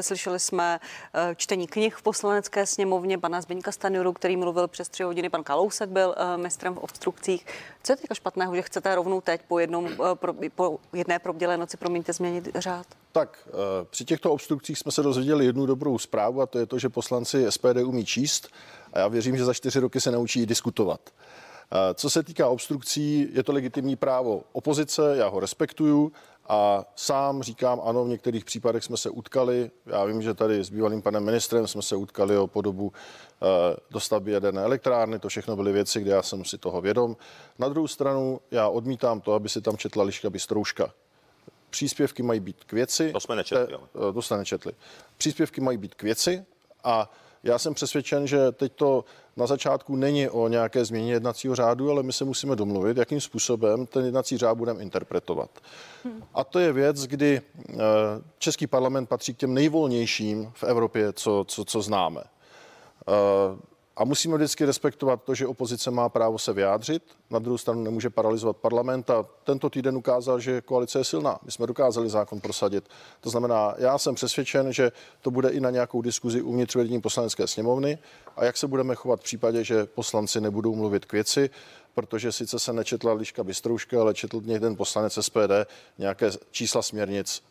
Slyšeli 0.00 0.40
jsme 0.40 0.80
eh, 1.14 1.34
čtení 1.34 1.66
knih 1.66 1.94
v 1.94 2.02
poslanecké 2.02 2.66
sněmovně 2.66 3.18
pana 3.18 3.40
Zbyňka 3.40 3.72
Stanjuru, 3.82 4.12
který 4.12 4.36
mluvil 4.36 4.68
přes 4.68 4.88
tři 4.88 5.02
hodiny, 5.02 5.28
pan 5.30 5.42
Kalousek 5.42 5.88
byl 5.88 6.14
eh, 6.16 6.38
mistrem 6.38 6.74
v 6.74 6.78
obstrukcích. 6.78 7.46
Co 7.82 7.92
je 7.92 7.96
teďka 7.96 8.14
špatného, 8.14 8.56
že 8.56 8.62
chcete 8.62 8.94
rovnou 8.94 9.20
teď 9.20 9.40
po, 9.48 9.58
jednom, 9.58 9.88
eh, 9.88 10.50
po 10.54 10.78
jedné 10.92 11.18
probdělé 11.18 11.56
noci, 11.56 11.76
promiňte, 11.76 12.12
změnit 12.12 12.48
řád? 12.54 12.86
Tak, 13.12 13.48
při 13.90 14.04
těchto 14.04 14.32
obstrukcích 14.32 14.78
jsme 14.78 14.92
se 14.92 15.02
dozvěděli 15.02 15.46
jednu 15.46 15.66
dobrou 15.66 15.98
zprávu 15.98 16.42
a 16.42 16.46
to 16.46 16.58
je 16.58 16.66
to, 16.66 16.78
že 16.78 16.88
poslanci 16.88 17.46
SPD 17.50 17.84
umí 17.84 18.04
číst 18.04 18.48
a 18.92 18.98
já 18.98 19.08
věřím, 19.08 19.36
že 19.36 19.44
za 19.44 19.54
čtyři 19.54 19.80
roky 19.80 20.00
se 20.00 20.10
naučí 20.10 20.46
diskutovat. 20.46 21.00
Co 21.94 22.10
se 22.10 22.22
týká 22.22 22.48
obstrukcí, 22.48 23.28
je 23.32 23.42
to 23.42 23.52
legitimní 23.52 23.96
právo 23.96 24.44
opozice, 24.52 25.16
já 25.16 25.28
ho 25.28 25.40
respektuju 25.40 26.12
a 26.48 26.84
sám 26.96 27.42
říkám, 27.42 27.80
ano, 27.84 28.04
v 28.04 28.08
některých 28.08 28.44
případech 28.44 28.84
jsme 28.84 28.96
se 28.96 29.10
utkali. 29.10 29.70
Já 29.86 30.04
vím, 30.04 30.22
že 30.22 30.34
tady 30.34 30.64
s 30.64 30.70
bývalým 30.70 31.02
panem 31.02 31.24
ministrem 31.24 31.66
jsme 31.66 31.82
se 31.82 31.96
utkali 31.96 32.36
o 32.36 32.46
podobu 32.46 32.92
eh, 32.92 33.76
dostavby 33.90 34.32
jaderné 34.32 34.62
elektrárny. 34.62 35.18
To 35.18 35.28
všechno 35.28 35.56
byly 35.56 35.72
věci, 35.72 36.00
kde 36.00 36.10
já 36.10 36.22
jsem 36.22 36.44
si 36.44 36.58
toho 36.58 36.80
vědom. 36.80 37.16
Na 37.58 37.68
druhou 37.68 37.88
stranu 37.88 38.40
já 38.50 38.68
odmítám 38.68 39.20
to, 39.20 39.32
aby 39.32 39.48
si 39.48 39.60
tam 39.60 39.76
četla 39.76 40.04
Liška 40.04 40.30
Bystrouška. 40.30 40.92
Příspěvky 41.70 42.22
mají 42.22 42.40
být 42.40 42.64
k 42.64 42.72
věci. 42.72 43.12
To 43.12 43.20
jsme 43.20 43.36
nečetli. 43.36 43.74
Eh, 43.74 44.12
to 44.12 44.22
jsme 44.22 44.36
nečetli. 44.36 44.72
Příspěvky 45.16 45.60
mají 45.60 45.78
být 45.78 45.94
k 45.94 46.02
věci 46.02 46.44
a 46.84 47.10
já 47.42 47.58
jsem 47.58 47.74
přesvědčen, 47.74 48.26
že 48.26 48.52
teď 48.52 48.72
to 48.72 49.04
na 49.36 49.46
začátku 49.46 49.96
není 49.96 50.28
o 50.28 50.48
nějaké 50.48 50.84
změně 50.84 51.12
jednacího 51.12 51.54
řádu, 51.54 51.90
ale 51.90 52.02
my 52.02 52.12
se 52.12 52.24
musíme 52.24 52.56
domluvit, 52.56 52.96
jakým 52.96 53.20
způsobem 53.20 53.86
ten 53.86 54.04
jednací 54.04 54.38
řád 54.38 54.58
budeme 54.58 54.82
interpretovat. 54.82 55.50
Hmm. 56.04 56.22
A 56.34 56.44
to 56.44 56.58
je 56.58 56.72
věc, 56.72 57.06
kdy 57.06 57.40
eh, 57.40 57.74
Český 58.38 58.66
parlament 58.66 59.08
patří 59.08 59.34
k 59.34 59.38
těm 59.38 59.54
nejvolnějším 59.54 60.52
v 60.54 60.64
Evropě, 60.64 61.12
co, 61.12 61.44
co, 61.48 61.64
co 61.64 61.82
známe. 61.82 62.22
A 63.96 64.04
musíme 64.04 64.36
vždycky 64.36 64.64
respektovat 64.64 65.22
to, 65.22 65.34
že 65.34 65.46
opozice 65.46 65.90
má 65.90 66.08
právo 66.08 66.38
se 66.38 66.52
vyjádřit, 66.52 67.02
na 67.30 67.38
druhou 67.38 67.58
stranu 67.58 67.82
nemůže 67.82 68.10
paralizovat 68.10 68.56
parlament 68.56 69.10
a 69.10 69.26
tento 69.44 69.70
týden 69.70 69.96
ukázal, 69.96 70.40
že 70.40 70.60
koalice 70.60 70.98
je 70.98 71.04
silná. 71.04 71.38
My 71.44 71.50
jsme 71.50 71.66
dokázali 71.66 72.08
zákon 72.08 72.40
prosadit. 72.40 72.88
To 73.20 73.30
znamená, 73.30 73.74
já 73.78 73.98
jsem 73.98 74.14
přesvědčen, 74.14 74.72
že 74.72 74.92
to 75.20 75.30
bude 75.30 75.48
i 75.48 75.60
na 75.60 75.70
nějakou 75.70 76.02
diskuzi 76.02 76.42
uvnitř 76.42 76.74
vedení 76.76 77.00
poslanecké 77.00 77.46
sněmovny 77.46 77.98
a 78.36 78.44
jak 78.44 78.56
se 78.56 78.66
budeme 78.66 78.94
chovat 78.94 79.20
v 79.20 79.22
případě, 79.22 79.64
že 79.64 79.86
poslanci 79.86 80.40
nebudou 80.40 80.74
mluvit 80.74 81.04
k 81.04 81.12
věci, 81.12 81.50
protože 81.94 82.32
sice 82.32 82.58
se 82.58 82.72
nečetla 82.72 83.12
Liška 83.12 83.44
Bystrouška, 83.44 84.00
ale 84.00 84.14
četl 84.14 84.40
ten 84.40 84.76
poslanec 84.76 85.18
SPD 85.20 85.52
nějaké 85.98 86.30
čísla 86.50 86.82
směrnic. 86.82 87.42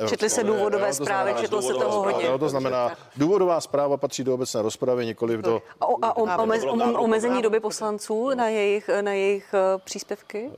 Uh, 0.00 0.08
Četli 0.08 0.30
se 0.30 0.44
důvodové 0.44 0.92
zprávy, 0.94 1.34
četlo 1.40 1.62
se 1.62 1.72
toho 1.72 2.02
hodně. 2.02 2.38
to 2.38 2.48
znamená, 2.48 2.92
důvodová 3.16 3.60
zpráva 3.60 3.96
patří 3.96 4.24
do 4.24 4.34
obecné 4.34 4.62
rozpravy, 4.62 5.06
nikoli 5.06 5.42
do... 5.42 5.62
A, 5.80 5.84
a, 6.02 6.16
o, 6.16 6.42
omez, 6.42 6.64
omezení 6.98 7.42
doby 7.42 7.60
poslanců 7.60 8.30
na 8.34 8.48
jejich, 8.48 8.90
na 9.00 9.12
jejich 9.12 9.54
uh, 9.54 9.80
příspěvky? 9.84 10.46
Uh, 10.46 10.54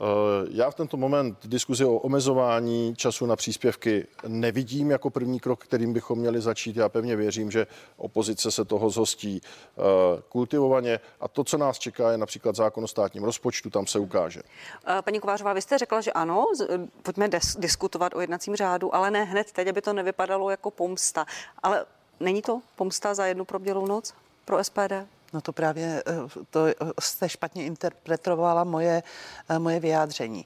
já 0.51 0.71
v 0.71 0.75
tento 0.75 0.97
moment 0.97 1.37
diskuzi 1.45 1.85
o 1.85 1.93
omezování 1.93 2.95
času 2.95 3.25
na 3.25 3.35
příspěvky 3.35 4.07
nevidím 4.27 4.91
jako 4.91 5.09
první 5.09 5.39
krok, 5.39 5.63
kterým 5.63 5.93
bychom 5.93 6.19
měli 6.19 6.41
začít. 6.41 6.75
Já 6.75 6.89
pevně 6.89 7.15
věřím, 7.15 7.51
že 7.51 7.67
opozice 7.97 8.51
se 8.51 8.65
toho 8.65 8.89
zhostí 8.89 9.41
uh, 9.75 9.85
kultivovaně 10.29 10.99
a 11.19 11.27
to, 11.27 11.43
co 11.43 11.57
nás 11.57 11.79
čeká, 11.79 12.11
je 12.11 12.17
například 12.17 12.55
zákon 12.55 12.87
státním 12.89 13.23
rozpočtu, 13.23 13.69
tam 13.69 13.87
se 13.87 13.99
ukáže. 13.99 14.41
Eh, 14.87 15.01
paní 15.01 15.19
Kovářová, 15.19 15.53
vy 15.53 15.61
jste 15.61 15.77
řekla, 15.77 16.01
že 16.01 16.11
ano, 16.11 16.45
pojďme 17.03 17.27
des, 17.27 17.55
diskutovat 17.55 18.15
o 18.15 18.21
jednacím 18.21 18.55
řádu, 18.55 18.95
ale 18.95 19.11
ne 19.11 19.23
hned 19.23 19.51
teď, 19.51 19.67
aby 19.67 19.81
to 19.81 19.93
nevypadalo 19.93 20.49
jako 20.49 20.71
pomsta. 20.71 21.25
Ale 21.63 21.85
není 22.19 22.41
to 22.41 22.61
pomsta 22.75 23.13
za 23.13 23.25
jednu 23.25 23.45
probdělou 23.45 23.85
noc 23.85 24.13
pro 24.45 24.63
SPD? 24.63 24.91
No 25.33 25.41
to 25.41 25.53
právě 25.53 26.03
eh, 26.07 26.43
to 26.49 26.59
jste 26.99 27.29
špatně 27.29 27.65
interpretovala 27.65 28.63
moje, 28.63 29.03
eh, 29.49 29.59
moje 29.59 29.79
vyjádření. 29.79 30.45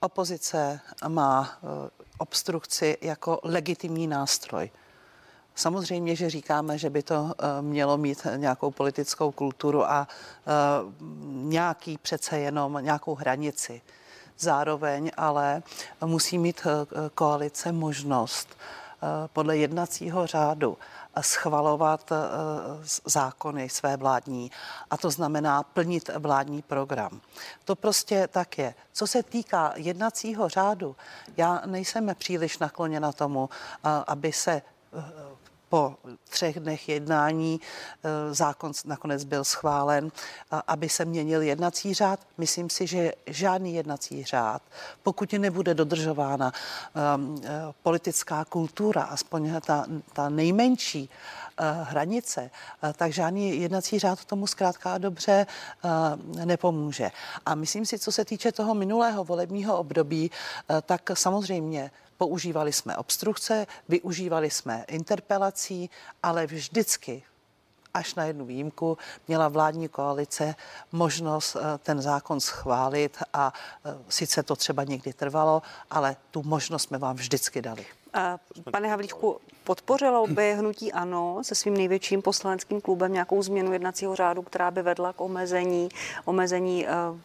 Opozice 0.00 0.80
má 1.08 1.58
obstrukci 2.18 2.96
jako 3.00 3.40
legitimní 3.42 4.06
nástroj. 4.06 4.70
Samozřejmě, 5.58 6.16
že 6.16 6.30
říkáme, 6.30 6.78
že 6.78 6.90
by 6.90 7.02
to 7.02 7.32
eh, 7.38 7.62
mělo 7.62 7.96
mít 7.96 8.26
nějakou 8.36 8.70
politickou 8.70 9.32
kulturu 9.32 9.90
a 9.90 10.08
eh, 10.08 10.52
nějaký 11.30 11.98
přece 11.98 12.38
jenom 12.38 12.78
nějakou 12.80 13.14
hranici. 13.14 13.82
Zároveň 14.38 15.10
ale 15.16 15.62
musí 16.04 16.38
mít 16.38 16.60
eh, 16.66 16.86
koalice 17.14 17.72
možnost 17.72 18.48
podle 19.32 19.56
jednacího 19.56 20.26
řádu 20.26 20.78
schvalovat 21.20 22.12
zákony 23.04 23.68
své 23.68 23.96
vládní 23.96 24.50
a 24.90 24.96
to 24.96 25.10
znamená 25.10 25.62
plnit 25.62 26.10
vládní 26.18 26.62
program. 26.62 27.20
To 27.64 27.76
prostě 27.76 28.28
tak 28.28 28.58
je. 28.58 28.74
Co 28.92 29.06
se 29.06 29.22
týká 29.22 29.72
jednacího 29.76 30.48
řádu, 30.48 30.96
já 31.36 31.62
nejsem 31.66 32.10
příliš 32.18 32.58
nakloněna 32.58 33.12
tomu, 33.12 33.50
aby 34.06 34.32
se 34.32 34.62
po 35.68 35.96
třech 36.28 36.60
dnech 36.60 36.88
jednání 36.88 37.60
eh, 37.60 38.34
zákon 38.34 38.72
nakonec 38.84 39.24
byl 39.24 39.44
schválen, 39.44 40.10
aby 40.66 40.88
se 40.88 41.04
měnil 41.04 41.42
jednací 41.42 41.94
řád. 41.94 42.20
Myslím 42.38 42.70
si, 42.70 42.86
že 42.86 43.12
žádný 43.26 43.74
jednací 43.74 44.24
řád, 44.24 44.62
pokud 45.02 45.32
nebude 45.32 45.74
dodržována 45.74 46.52
um, 47.16 47.42
politická 47.82 48.44
kultura, 48.44 49.02
aspoň 49.02 49.60
ta, 49.60 49.86
ta 50.12 50.28
nejmenší 50.28 51.08
uh, 51.08 51.66
hranice, 51.82 52.50
tak 52.96 53.12
žádný 53.12 53.60
jednací 53.60 53.98
řád 53.98 54.24
tomu 54.24 54.46
zkrátka 54.46 54.92
a 54.94 54.98
dobře 54.98 55.46
nepomůže. 56.44 57.10
A 57.46 57.54
myslím 57.54 57.86
si, 57.86 57.98
co 57.98 58.12
se 58.12 58.24
týče 58.24 58.52
toho 58.52 58.74
minulého 58.74 59.24
volebního 59.24 59.78
období, 59.78 60.30
tak 60.86 61.10
samozřejmě 61.14 61.90
Používali 62.18 62.72
jsme 62.72 62.96
obstrukce, 62.96 63.66
využívali 63.88 64.50
jsme 64.50 64.84
interpelací, 64.88 65.90
ale 66.22 66.46
vždycky 66.46 67.22
až 67.94 68.14
na 68.14 68.24
jednu 68.24 68.44
výjimku 68.44 68.98
měla 69.28 69.48
vládní 69.48 69.88
koalice 69.88 70.54
možnost 70.92 71.56
eh, 71.56 71.78
ten 71.78 72.02
zákon 72.02 72.40
schválit 72.40 73.16
a 73.32 73.52
eh, 73.84 73.94
sice 74.08 74.42
to 74.42 74.56
třeba 74.56 74.84
někdy 74.84 75.12
trvalo, 75.12 75.62
ale 75.90 76.16
tu 76.30 76.42
možnost 76.42 76.82
jsme 76.82 76.98
vám 76.98 77.16
vždycky 77.16 77.62
dali. 77.62 77.86
Pane 78.70 78.88
Havlíčku, 78.88 79.40
podpořilo 79.64 80.26
by 80.26 80.54
hnutí 80.54 80.92
ANO 80.92 81.38
se 81.42 81.54
svým 81.54 81.76
největším 81.76 82.22
poslaneckým 82.22 82.80
klubem 82.80 83.12
nějakou 83.12 83.42
změnu 83.42 83.72
jednacího 83.72 84.16
řádu, 84.16 84.42
která 84.42 84.70
by 84.70 84.82
vedla 84.82 85.12
k 85.12 85.20
omezení, 85.20 85.88
omezení 86.24 86.86
uh, 86.86 87.18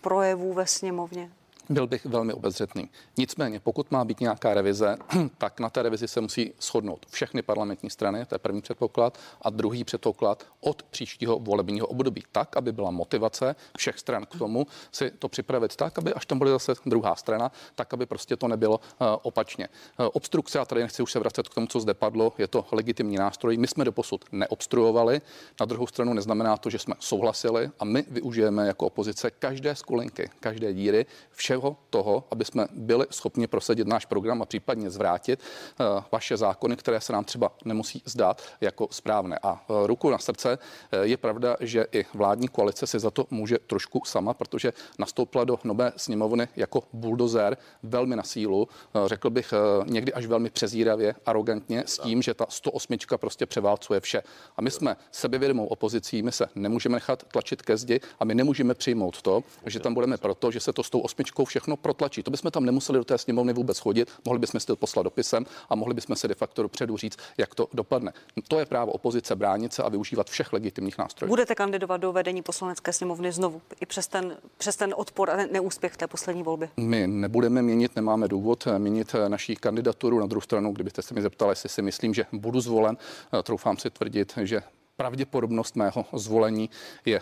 projevů 0.00 0.52
ve 0.52 0.66
sněmovně? 0.66 1.30
Byl 1.68 1.86
bych 1.86 2.06
velmi 2.06 2.32
obezřetný. 2.32 2.90
Nicméně, 3.16 3.60
pokud 3.60 3.90
má 3.90 4.04
být 4.04 4.20
nějaká 4.20 4.54
revize, 4.54 4.96
tak 5.38 5.60
na 5.60 5.70
té 5.70 5.82
revizi 5.82 6.08
se 6.08 6.20
musí 6.20 6.52
shodnout 6.60 7.06
všechny 7.10 7.42
parlamentní 7.42 7.90
strany, 7.90 8.26
to 8.26 8.34
je 8.34 8.38
první 8.38 8.62
předpoklad, 8.62 9.18
a 9.42 9.50
druhý 9.50 9.84
předpoklad 9.84 10.46
od 10.60 10.82
příštího 10.82 11.38
volebního 11.38 11.86
období, 11.86 12.22
tak, 12.32 12.56
aby 12.56 12.72
byla 12.72 12.90
motivace 12.90 13.56
všech 13.76 13.98
stran 13.98 14.26
k 14.26 14.38
tomu 14.38 14.66
si 14.92 15.10
to 15.10 15.28
připravit 15.28 15.76
tak, 15.76 15.98
aby 15.98 16.14
až 16.14 16.26
tam 16.26 16.38
bude 16.38 16.50
zase 16.50 16.74
druhá 16.86 17.16
strana, 17.16 17.52
tak, 17.74 17.94
aby 17.94 18.06
prostě 18.06 18.36
to 18.36 18.48
nebylo 18.48 18.80
uh, 18.80 19.06
opačně. 19.22 19.68
Uh, 19.98 20.08
obstrukce, 20.12 20.58
a 20.58 20.64
tady 20.64 20.82
nechci 20.82 21.02
už 21.02 21.12
se 21.12 21.18
vracet 21.18 21.48
k 21.48 21.54
tomu, 21.54 21.66
co 21.66 21.80
zde 21.80 21.94
padlo, 21.94 22.32
je 22.38 22.48
to 22.48 22.66
legitimní 22.72 23.16
nástroj. 23.16 23.56
My 23.56 23.66
jsme 23.66 23.84
doposud 23.84 24.24
neobstruovali, 24.32 25.20
na 25.60 25.66
druhou 25.66 25.86
stranu 25.86 26.14
neznamená 26.14 26.56
to, 26.56 26.70
že 26.70 26.78
jsme 26.78 26.94
souhlasili 26.98 27.70
a 27.78 27.84
my 27.84 28.04
využijeme 28.10 28.66
jako 28.66 28.86
opozice 28.86 29.30
každé 29.30 29.74
skulinky, 29.74 30.30
každé 30.40 30.74
díry, 30.74 31.06
vše 31.30 31.57
všeho 31.58 31.76
toho, 31.90 32.24
aby 32.30 32.44
jsme 32.44 32.66
byli 32.72 33.06
schopni 33.10 33.46
prosadit 33.46 33.86
náš 33.86 34.06
program 34.06 34.42
a 34.42 34.44
případně 34.44 34.90
zvrátit 34.90 35.40
eh, 35.40 35.84
vaše 36.12 36.36
zákony, 36.36 36.76
které 36.76 37.00
se 37.00 37.12
nám 37.12 37.24
třeba 37.24 37.52
nemusí 37.64 38.02
zdát 38.04 38.42
jako 38.60 38.88
správné. 38.90 39.38
A 39.42 39.58
eh, 39.58 39.86
ruku 39.86 40.10
na 40.10 40.18
srdce 40.18 40.58
eh, 40.92 41.06
je 41.06 41.16
pravda, 41.16 41.56
že 41.60 41.86
i 41.92 42.04
vládní 42.14 42.48
koalice 42.48 42.86
si 42.86 42.98
za 42.98 43.10
to 43.10 43.26
může 43.30 43.58
trošku 43.66 44.02
sama, 44.06 44.34
protože 44.34 44.72
nastoupila 44.98 45.44
do 45.44 45.58
nové 45.64 45.92
sněmovny 45.96 46.48
jako 46.56 46.82
buldozer 46.92 47.56
velmi 47.82 48.16
na 48.16 48.22
sílu, 48.22 48.68
řekl 49.06 49.30
bych 49.30 49.54
někdy 49.86 50.12
až 50.12 50.26
velmi 50.26 50.50
přezíravě, 50.50 51.14
arrogantně, 51.26 51.82
s 51.86 51.98
tím, 51.98 52.22
že 52.22 52.34
ta 52.34 52.46
108 52.48 52.96
prostě 53.16 53.46
převálcuje 53.46 54.00
vše. 54.00 54.22
A 54.56 54.62
my 54.62 54.70
jsme 54.70 54.96
sebevědomou 55.10 55.66
opozicí, 55.66 56.22
my 56.22 56.32
se 56.32 56.48
nemůžeme 56.54 56.94
nechat 56.94 57.24
tlačit 57.32 57.62
ke 57.62 57.76
zdi 57.76 58.00
a 58.20 58.24
my 58.24 58.34
nemůžeme 58.34 58.74
přijmout 58.74 59.22
to, 59.22 59.42
že 59.66 59.80
tam 59.80 59.94
budeme 59.94 60.16
proto, 60.16 60.50
že 60.50 60.60
se 60.60 60.72
to 60.72 60.82
s 60.82 60.90
tou 60.90 61.00
osmičkou 61.00 61.44
všechno 61.48 61.76
protlačí. 61.76 62.22
To 62.22 62.30
bychom 62.30 62.50
tam 62.50 62.64
nemuseli 62.64 62.98
do 62.98 63.04
té 63.04 63.18
sněmovny 63.18 63.52
vůbec 63.52 63.78
chodit, 63.78 64.10
mohli 64.24 64.38
bychom 64.38 64.60
si 64.60 64.66
to 64.66 64.76
poslat 64.76 65.02
dopisem 65.02 65.46
a 65.68 65.74
mohli 65.74 65.94
bychom 65.94 66.16
se 66.16 66.28
de 66.28 66.34
facto 66.34 66.62
dopředu 66.62 66.96
říct, 66.96 67.18
jak 67.38 67.54
to 67.54 67.68
dopadne. 67.72 68.12
To 68.48 68.58
je 68.58 68.66
právo 68.66 68.92
opozice 68.92 69.36
bránit 69.36 69.72
se 69.72 69.82
a 69.82 69.88
využívat 69.88 70.30
všech 70.30 70.52
legitimních 70.52 70.98
nástrojů. 70.98 71.28
Budete 71.28 71.54
kandidovat 71.54 71.96
do 71.96 72.12
vedení 72.12 72.42
poslanecké 72.42 72.92
sněmovny 72.92 73.32
znovu 73.32 73.62
i 73.80 73.86
přes 73.86 74.06
ten, 74.06 74.36
přes 74.58 74.76
ten 74.76 74.94
odpor 74.96 75.30
a 75.30 75.36
neúspěch 75.52 75.96
té 75.96 76.06
poslední 76.06 76.42
volby? 76.42 76.70
My 76.76 77.06
nebudeme 77.06 77.62
měnit, 77.62 77.96
nemáme 77.96 78.28
důvod 78.28 78.66
eh, 78.66 78.78
měnit 78.78 79.14
eh, 79.14 79.28
naší 79.28 79.56
kandidaturu. 79.56 80.20
Na 80.20 80.26
druhou 80.26 80.40
stranu, 80.40 80.72
kdybyste 80.72 81.02
se 81.02 81.14
mi 81.14 81.22
zeptali, 81.22 81.52
jestli 81.52 81.68
si 81.68 81.82
myslím, 81.82 82.14
že 82.14 82.26
budu 82.32 82.60
zvolen, 82.60 82.96
eh, 83.38 83.42
troufám 83.42 83.76
si 83.76 83.90
tvrdit, 83.90 84.38
že 84.42 84.62
pravděpodobnost 84.96 85.76
mého 85.76 86.06
zvolení 86.12 86.70
je 87.04 87.20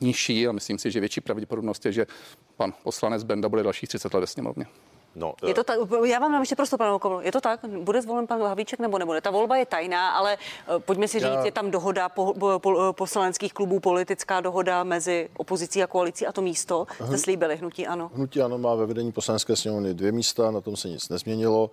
nižší 0.00 0.48
a 0.48 0.52
myslím 0.52 0.78
si, 0.78 0.90
že 0.90 1.00
větší 1.00 1.20
pravděpodobnost 1.20 1.86
je, 1.86 1.92
že 1.92 2.06
pan 2.56 2.72
poslanec 2.82 3.22
Benda 3.22 3.48
bude 3.48 3.62
dalších 3.62 3.88
30 3.88 4.14
let 4.14 4.20
ve 4.20 4.26
sněmovně. 4.26 4.66
No, 5.14 5.34
je 5.46 5.54
to 5.54 5.64
tak, 5.64 5.78
já 6.04 6.18
vám 6.18 6.32
dám 6.32 6.42
ještě 6.42 6.56
prostě 6.56 6.76
panu 6.76 6.94
Okamlu. 6.94 7.20
Je 7.20 7.32
to 7.32 7.40
tak? 7.40 7.60
Bude 7.64 8.02
zvolen 8.02 8.26
pan 8.26 8.42
Havlíček 8.42 8.80
nebo 8.80 8.98
nebude? 8.98 9.20
Ta 9.20 9.30
volba 9.30 9.56
je 9.56 9.66
tajná, 9.66 10.10
ale 10.10 10.36
eh, 10.36 10.78
pojďme 10.78 11.08
si 11.08 11.18
říct, 11.18 11.28
já... 11.28 11.44
je 11.44 11.52
tam 11.52 11.70
dohoda 11.70 12.08
po, 12.08 12.34
po, 12.34 12.58
po, 12.58 12.92
poslaneckých 12.92 13.52
klubů, 13.52 13.80
politická 13.80 14.40
dohoda 14.40 14.84
mezi 14.84 15.28
opozicí 15.36 15.82
a 15.82 15.86
koalicí 15.86 16.26
a 16.26 16.32
to 16.32 16.42
místo 16.42 16.86
jste 17.06 17.18
slíbili 17.18 17.56
hnutí 17.56 17.86
ano. 17.86 18.10
Hnutí 18.14 18.42
ano 18.42 18.58
má 18.58 18.74
ve 18.74 18.86
vedení 18.86 19.12
poslanecké 19.12 19.56
sněmovny 19.56 19.94
dvě 19.94 20.12
místa, 20.12 20.50
na 20.50 20.60
tom 20.60 20.76
se 20.76 20.88
nic 20.88 21.08
nezměnilo. 21.08 21.70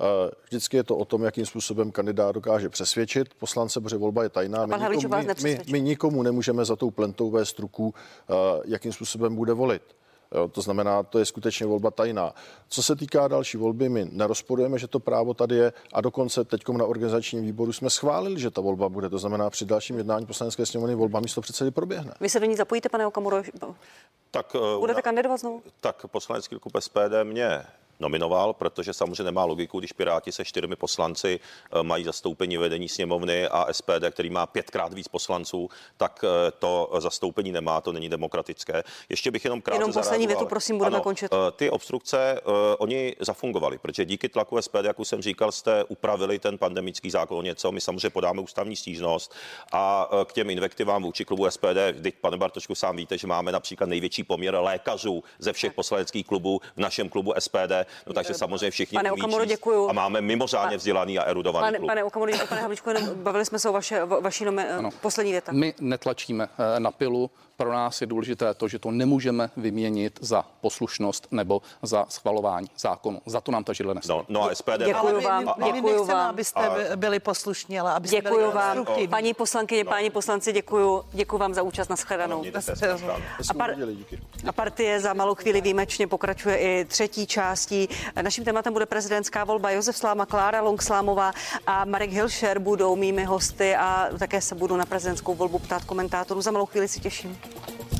Eh, 0.00 0.30
vždycky 0.44 0.76
je 0.76 0.84
to 0.84 0.96
o 0.96 1.04
tom, 1.04 1.22
jakým 1.22 1.46
způsobem 1.46 1.92
kandidát 1.92 2.32
dokáže 2.32 2.68
přesvědčit 2.68 3.34
poslance, 3.34 3.80
protože 3.80 3.96
volba 3.96 4.22
je 4.22 4.28
tajná. 4.28 4.66
My 4.66 4.74
nikomu, 4.96 5.16
my, 5.16 5.34
my, 5.42 5.60
my 5.70 5.80
nikomu 5.80 6.22
nemůžeme 6.22 6.64
za 6.64 6.76
tou 6.76 6.90
plentou 6.90 7.30
vést 7.30 7.58
ruku, 7.58 7.94
eh, 7.94 8.34
jakým 8.64 8.92
způsobem 8.92 9.34
bude 9.34 9.52
volit. 9.52 9.82
Jo, 10.34 10.48
to 10.48 10.60
znamená, 10.60 11.02
to 11.02 11.18
je 11.18 11.24
skutečně 11.24 11.66
volba 11.66 11.90
tajná. 11.90 12.34
Co 12.68 12.82
se 12.82 12.96
týká 12.96 13.28
další 13.28 13.56
volby, 13.56 13.88
my 13.88 14.08
nerozporujeme, 14.12 14.78
že 14.78 14.86
to 14.86 15.00
právo 15.00 15.34
tady 15.34 15.56
je 15.56 15.72
a 15.92 16.00
dokonce 16.00 16.44
teď 16.44 16.68
na 16.68 16.84
organizačním 16.84 17.42
výboru 17.42 17.72
jsme 17.72 17.90
schválili, 17.90 18.40
že 18.40 18.50
ta 18.50 18.60
volba 18.60 18.88
bude. 18.88 19.08
To 19.08 19.18
znamená, 19.18 19.50
při 19.50 19.64
dalším 19.64 19.98
jednání 19.98 20.26
poslanecké 20.26 20.66
sněmovny 20.66 20.94
volba 20.94 21.20
místo 21.20 21.40
předsedy 21.40 21.70
proběhne. 21.70 22.14
Vy 22.20 22.28
se 22.28 22.40
do 22.40 22.46
ní 22.46 22.56
zapojíte, 22.56 22.88
pane 22.88 23.06
Okamuro? 23.06 23.42
Tak, 24.30 24.54
uh, 24.54 24.80
Budete 24.80 25.02
kandidovat 25.02 25.36
znovu? 25.36 25.62
Tak 25.80 26.06
poslanecký 26.06 26.58
klub 26.58 26.76
SPD 26.80 27.24
mě 27.24 27.62
nominoval, 28.00 28.52
protože 28.52 28.92
samozřejmě 28.94 29.22
nemá 29.22 29.44
logiku, 29.44 29.78
když 29.78 29.92
Piráti 29.92 30.32
se 30.32 30.44
čtyřmi 30.44 30.76
poslanci 30.76 31.40
eh, 31.40 31.82
mají 31.82 32.04
zastoupení 32.04 32.56
vedení 32.56 32.88
sněmovny 32.88 33.46
a 33.46 33.72
SPD, 33.72 34.04
který 34.10 34.30
má 34.30 34.46
pětkrát 34.46 34.92
víc 34.92 35.08
poslanců, 35.08 35.68
tak 35.96 36.24
eh, 36.24 36.50
to 36.58 36.90
zastoupení 36.98 37.52
nemá, 37.52 37.80
to 37.80 37.92
není 37.92 38.08
demokratické. 38.08 38.82
Ještě 39.08 39.30
bych 39.30 39.44
jenom 39.44 39.60
krátce 39.60 39.82
Jenom 39.82 39.92
poslední 39.92 40.26
větu, 40.26 40.46
prosím, 40.46 40.78
budeme 40.78 40.96
ano, 40.96 41.02
končit. 41.02 41.32
Eh, 41.32 41.50
ty 41.52 41.70
obstrukce, 41.70 42.40
oni 42.78 43.16
zafungovali, 43.20 43.78
protože 43.78 44.04
díky 44.04 44.28
tlaku 44.28 44.62
SPD, 44.62 44.84
jak 44.84 45.00
už 45.00 45.08
jsem 45.08 45.22
říkal, 45.22 45.52
jste 45.52 45.84
upravili 45.84 46.38
ten 46.38 46.58
pandemický 46.58 47.10
zákon 47.10 47.38
o 47.38 47.42
něco. 47.42 47.72
My 47.72 47.80
samozřejmě 47.80 48.10
podáme 48.10 48.40
ústavní 48.40 48.76
stížnost 48.76 49.34
a 49.72 50.10
k 50.24 50.32
těm 50.32 50.50
invektivám 50.50 51.02
vůči 51.02 51.24
klubu 51.24 51.50
SPD, 51.50 52.02
teď, 52.02 52.14
pane 52.20 52.36
Bartošku, 52.36 52.74
sám 52.74 52.96
víte, 52.96 53.18
že 53.18 53.26
máme 53.26 53.52
například 53.52 53.86
největší 53.86 54.24
poměr 54.24 54.54
lékařů 54.54 55.24
ze 55.38 55.52
všech 55.52 55.72
poslaneckých 55.72 56.26
klubů 56.26 56.60
v 56.76 56.80
našem 56.80 57.08
klubu 57.08 57.32
SPD. 57.38 57.72
No 58.06 58.12
takže 58.12 58.34
samozřejmě 58.34 58.70
všichni 58.70 58.96
Pane 58.98 59.12
Okamuro, 59.12 59.44
děkuju. 59.44 59.88
A 59.88 59.92
máme 59.92 60.20
mimořádně 60.20 60.76
vzdělaný 60.76 61.18
a 61.18 61.22
erudovaný 61.22 61.66
pane, 61.66 61.78
klub. 61.78 61.88
Pane 61.88 62.04
Okamuro, 62.04 62.32
pane 62.48 62.60
Havličko, 62.60 62.90
bavili 63.14 63.44
jsme 63.44 63.58
se 63.58 63.68
o 63.68 63.72
vaše, 63.72 64.04
vaší 64.04 64.44
nome, 64.44 64.90
poslední 65.00 65.32
věta. 65.32 65.52
My 65.52 65.74
netlačíme 65.80 66.48
eh, 66.76 66.80
na 66.80 66.90
pilu, 66.90 67.30
pro 67.60 67.72
nás 67.72 68.00
je 68.00 68.06
důležité 68.06 68.54
to, 68.54 68.68
že 68.68 68.78
to 68.78 68.90
nemůžeme 68.90 69.50
vyměnit 69.56 70.18
za 70.22 70.44
poslušnost 70.60 71.26
nebo 71.30 71.62
za 71.82 72.06
schvalování 72.08 72.70
zákonu. 72.78 73.20
Za 73.26 73.40
to 73.40 73.52
nám 73.52 73.64
ta 73.64 73.72
židle 73.72 73.94
nestačí. 73.94 74.18
No, 74.28 74.40
no 74.40 74.50
a 74.50 74.54
SPD... 74.54 74.84
Děkuji 74.84 75.24
vám, 75.24 75.48
a, 75.48 75.54
děkuji 75.64 75.82
nechceme, 75.82 76.14
vám. 76.14 76.30
abyste 76.30 76.60
a, 76.60 76.96
byli 76.96 77.20
poslušní, 77.20 77.80
ale 77.80 77.92
abyste 77.92 78.16
děkuji 78.16 78.38
byli 78.38 78.52
vám. 78.52 78.86
Paní 79.10 79.34
poslankyně, 79.34 79.84
no. 79.84 79.90
páni 79.90 80.10
poslanci, 80.10 80.52
děkuji, 80.52 81.02
děkuji 81.12 81.38
vám 81.38 81.54
za 81.54 81.62
účast 81.62 81.88
na 81.88 81.96
shledanou. 81.96 82.44
A, 83.50 83.54
par, 83.54 83.74
a 84.46 84.52
partie 84.52 85.00
za 85.00 85.14
malou 85.14 85.34
chvíli 85.34 85.60
výjimečně 85.60 86.06
pokračuje 86.06 86.56
i 86.56 86.84
třetí 86.84 87.26
částí. 87.26 87.88
Naším 88.22 88.44
tématem 88.44 88.72
bude 88.72 88.86
prezidentská 88.86 89.44
volba. 89.44 89.70
Josef 89.70 89.96
Sláma, 89.96 90.26
Klára 90.26 90.60
Longslámová 90.60 91.32
a 91.66 91.84
Marek 91.84 92.10
Hilšer 92.10 92.58
budou 92.58 92.96
mými 92.96 93.24
hosty 93.24 93.76
a 93.76 94.08
také 94.18 94.40
se 94.40 94.54
budu 94.54 94.76
na 94.76 94.86
prezidentskou 94.86 95.34
volbu 95.34 95.58
ptát 95.58 95.84
komentátorů. 95.84 96.42
Za 96.42 96.50
malou 96.50 96.66
chvíli 96.66 96.88
si 96.88 97.00
těším. 97.00 97.38
Thank 97.52 97.92
you. 97.94 97.99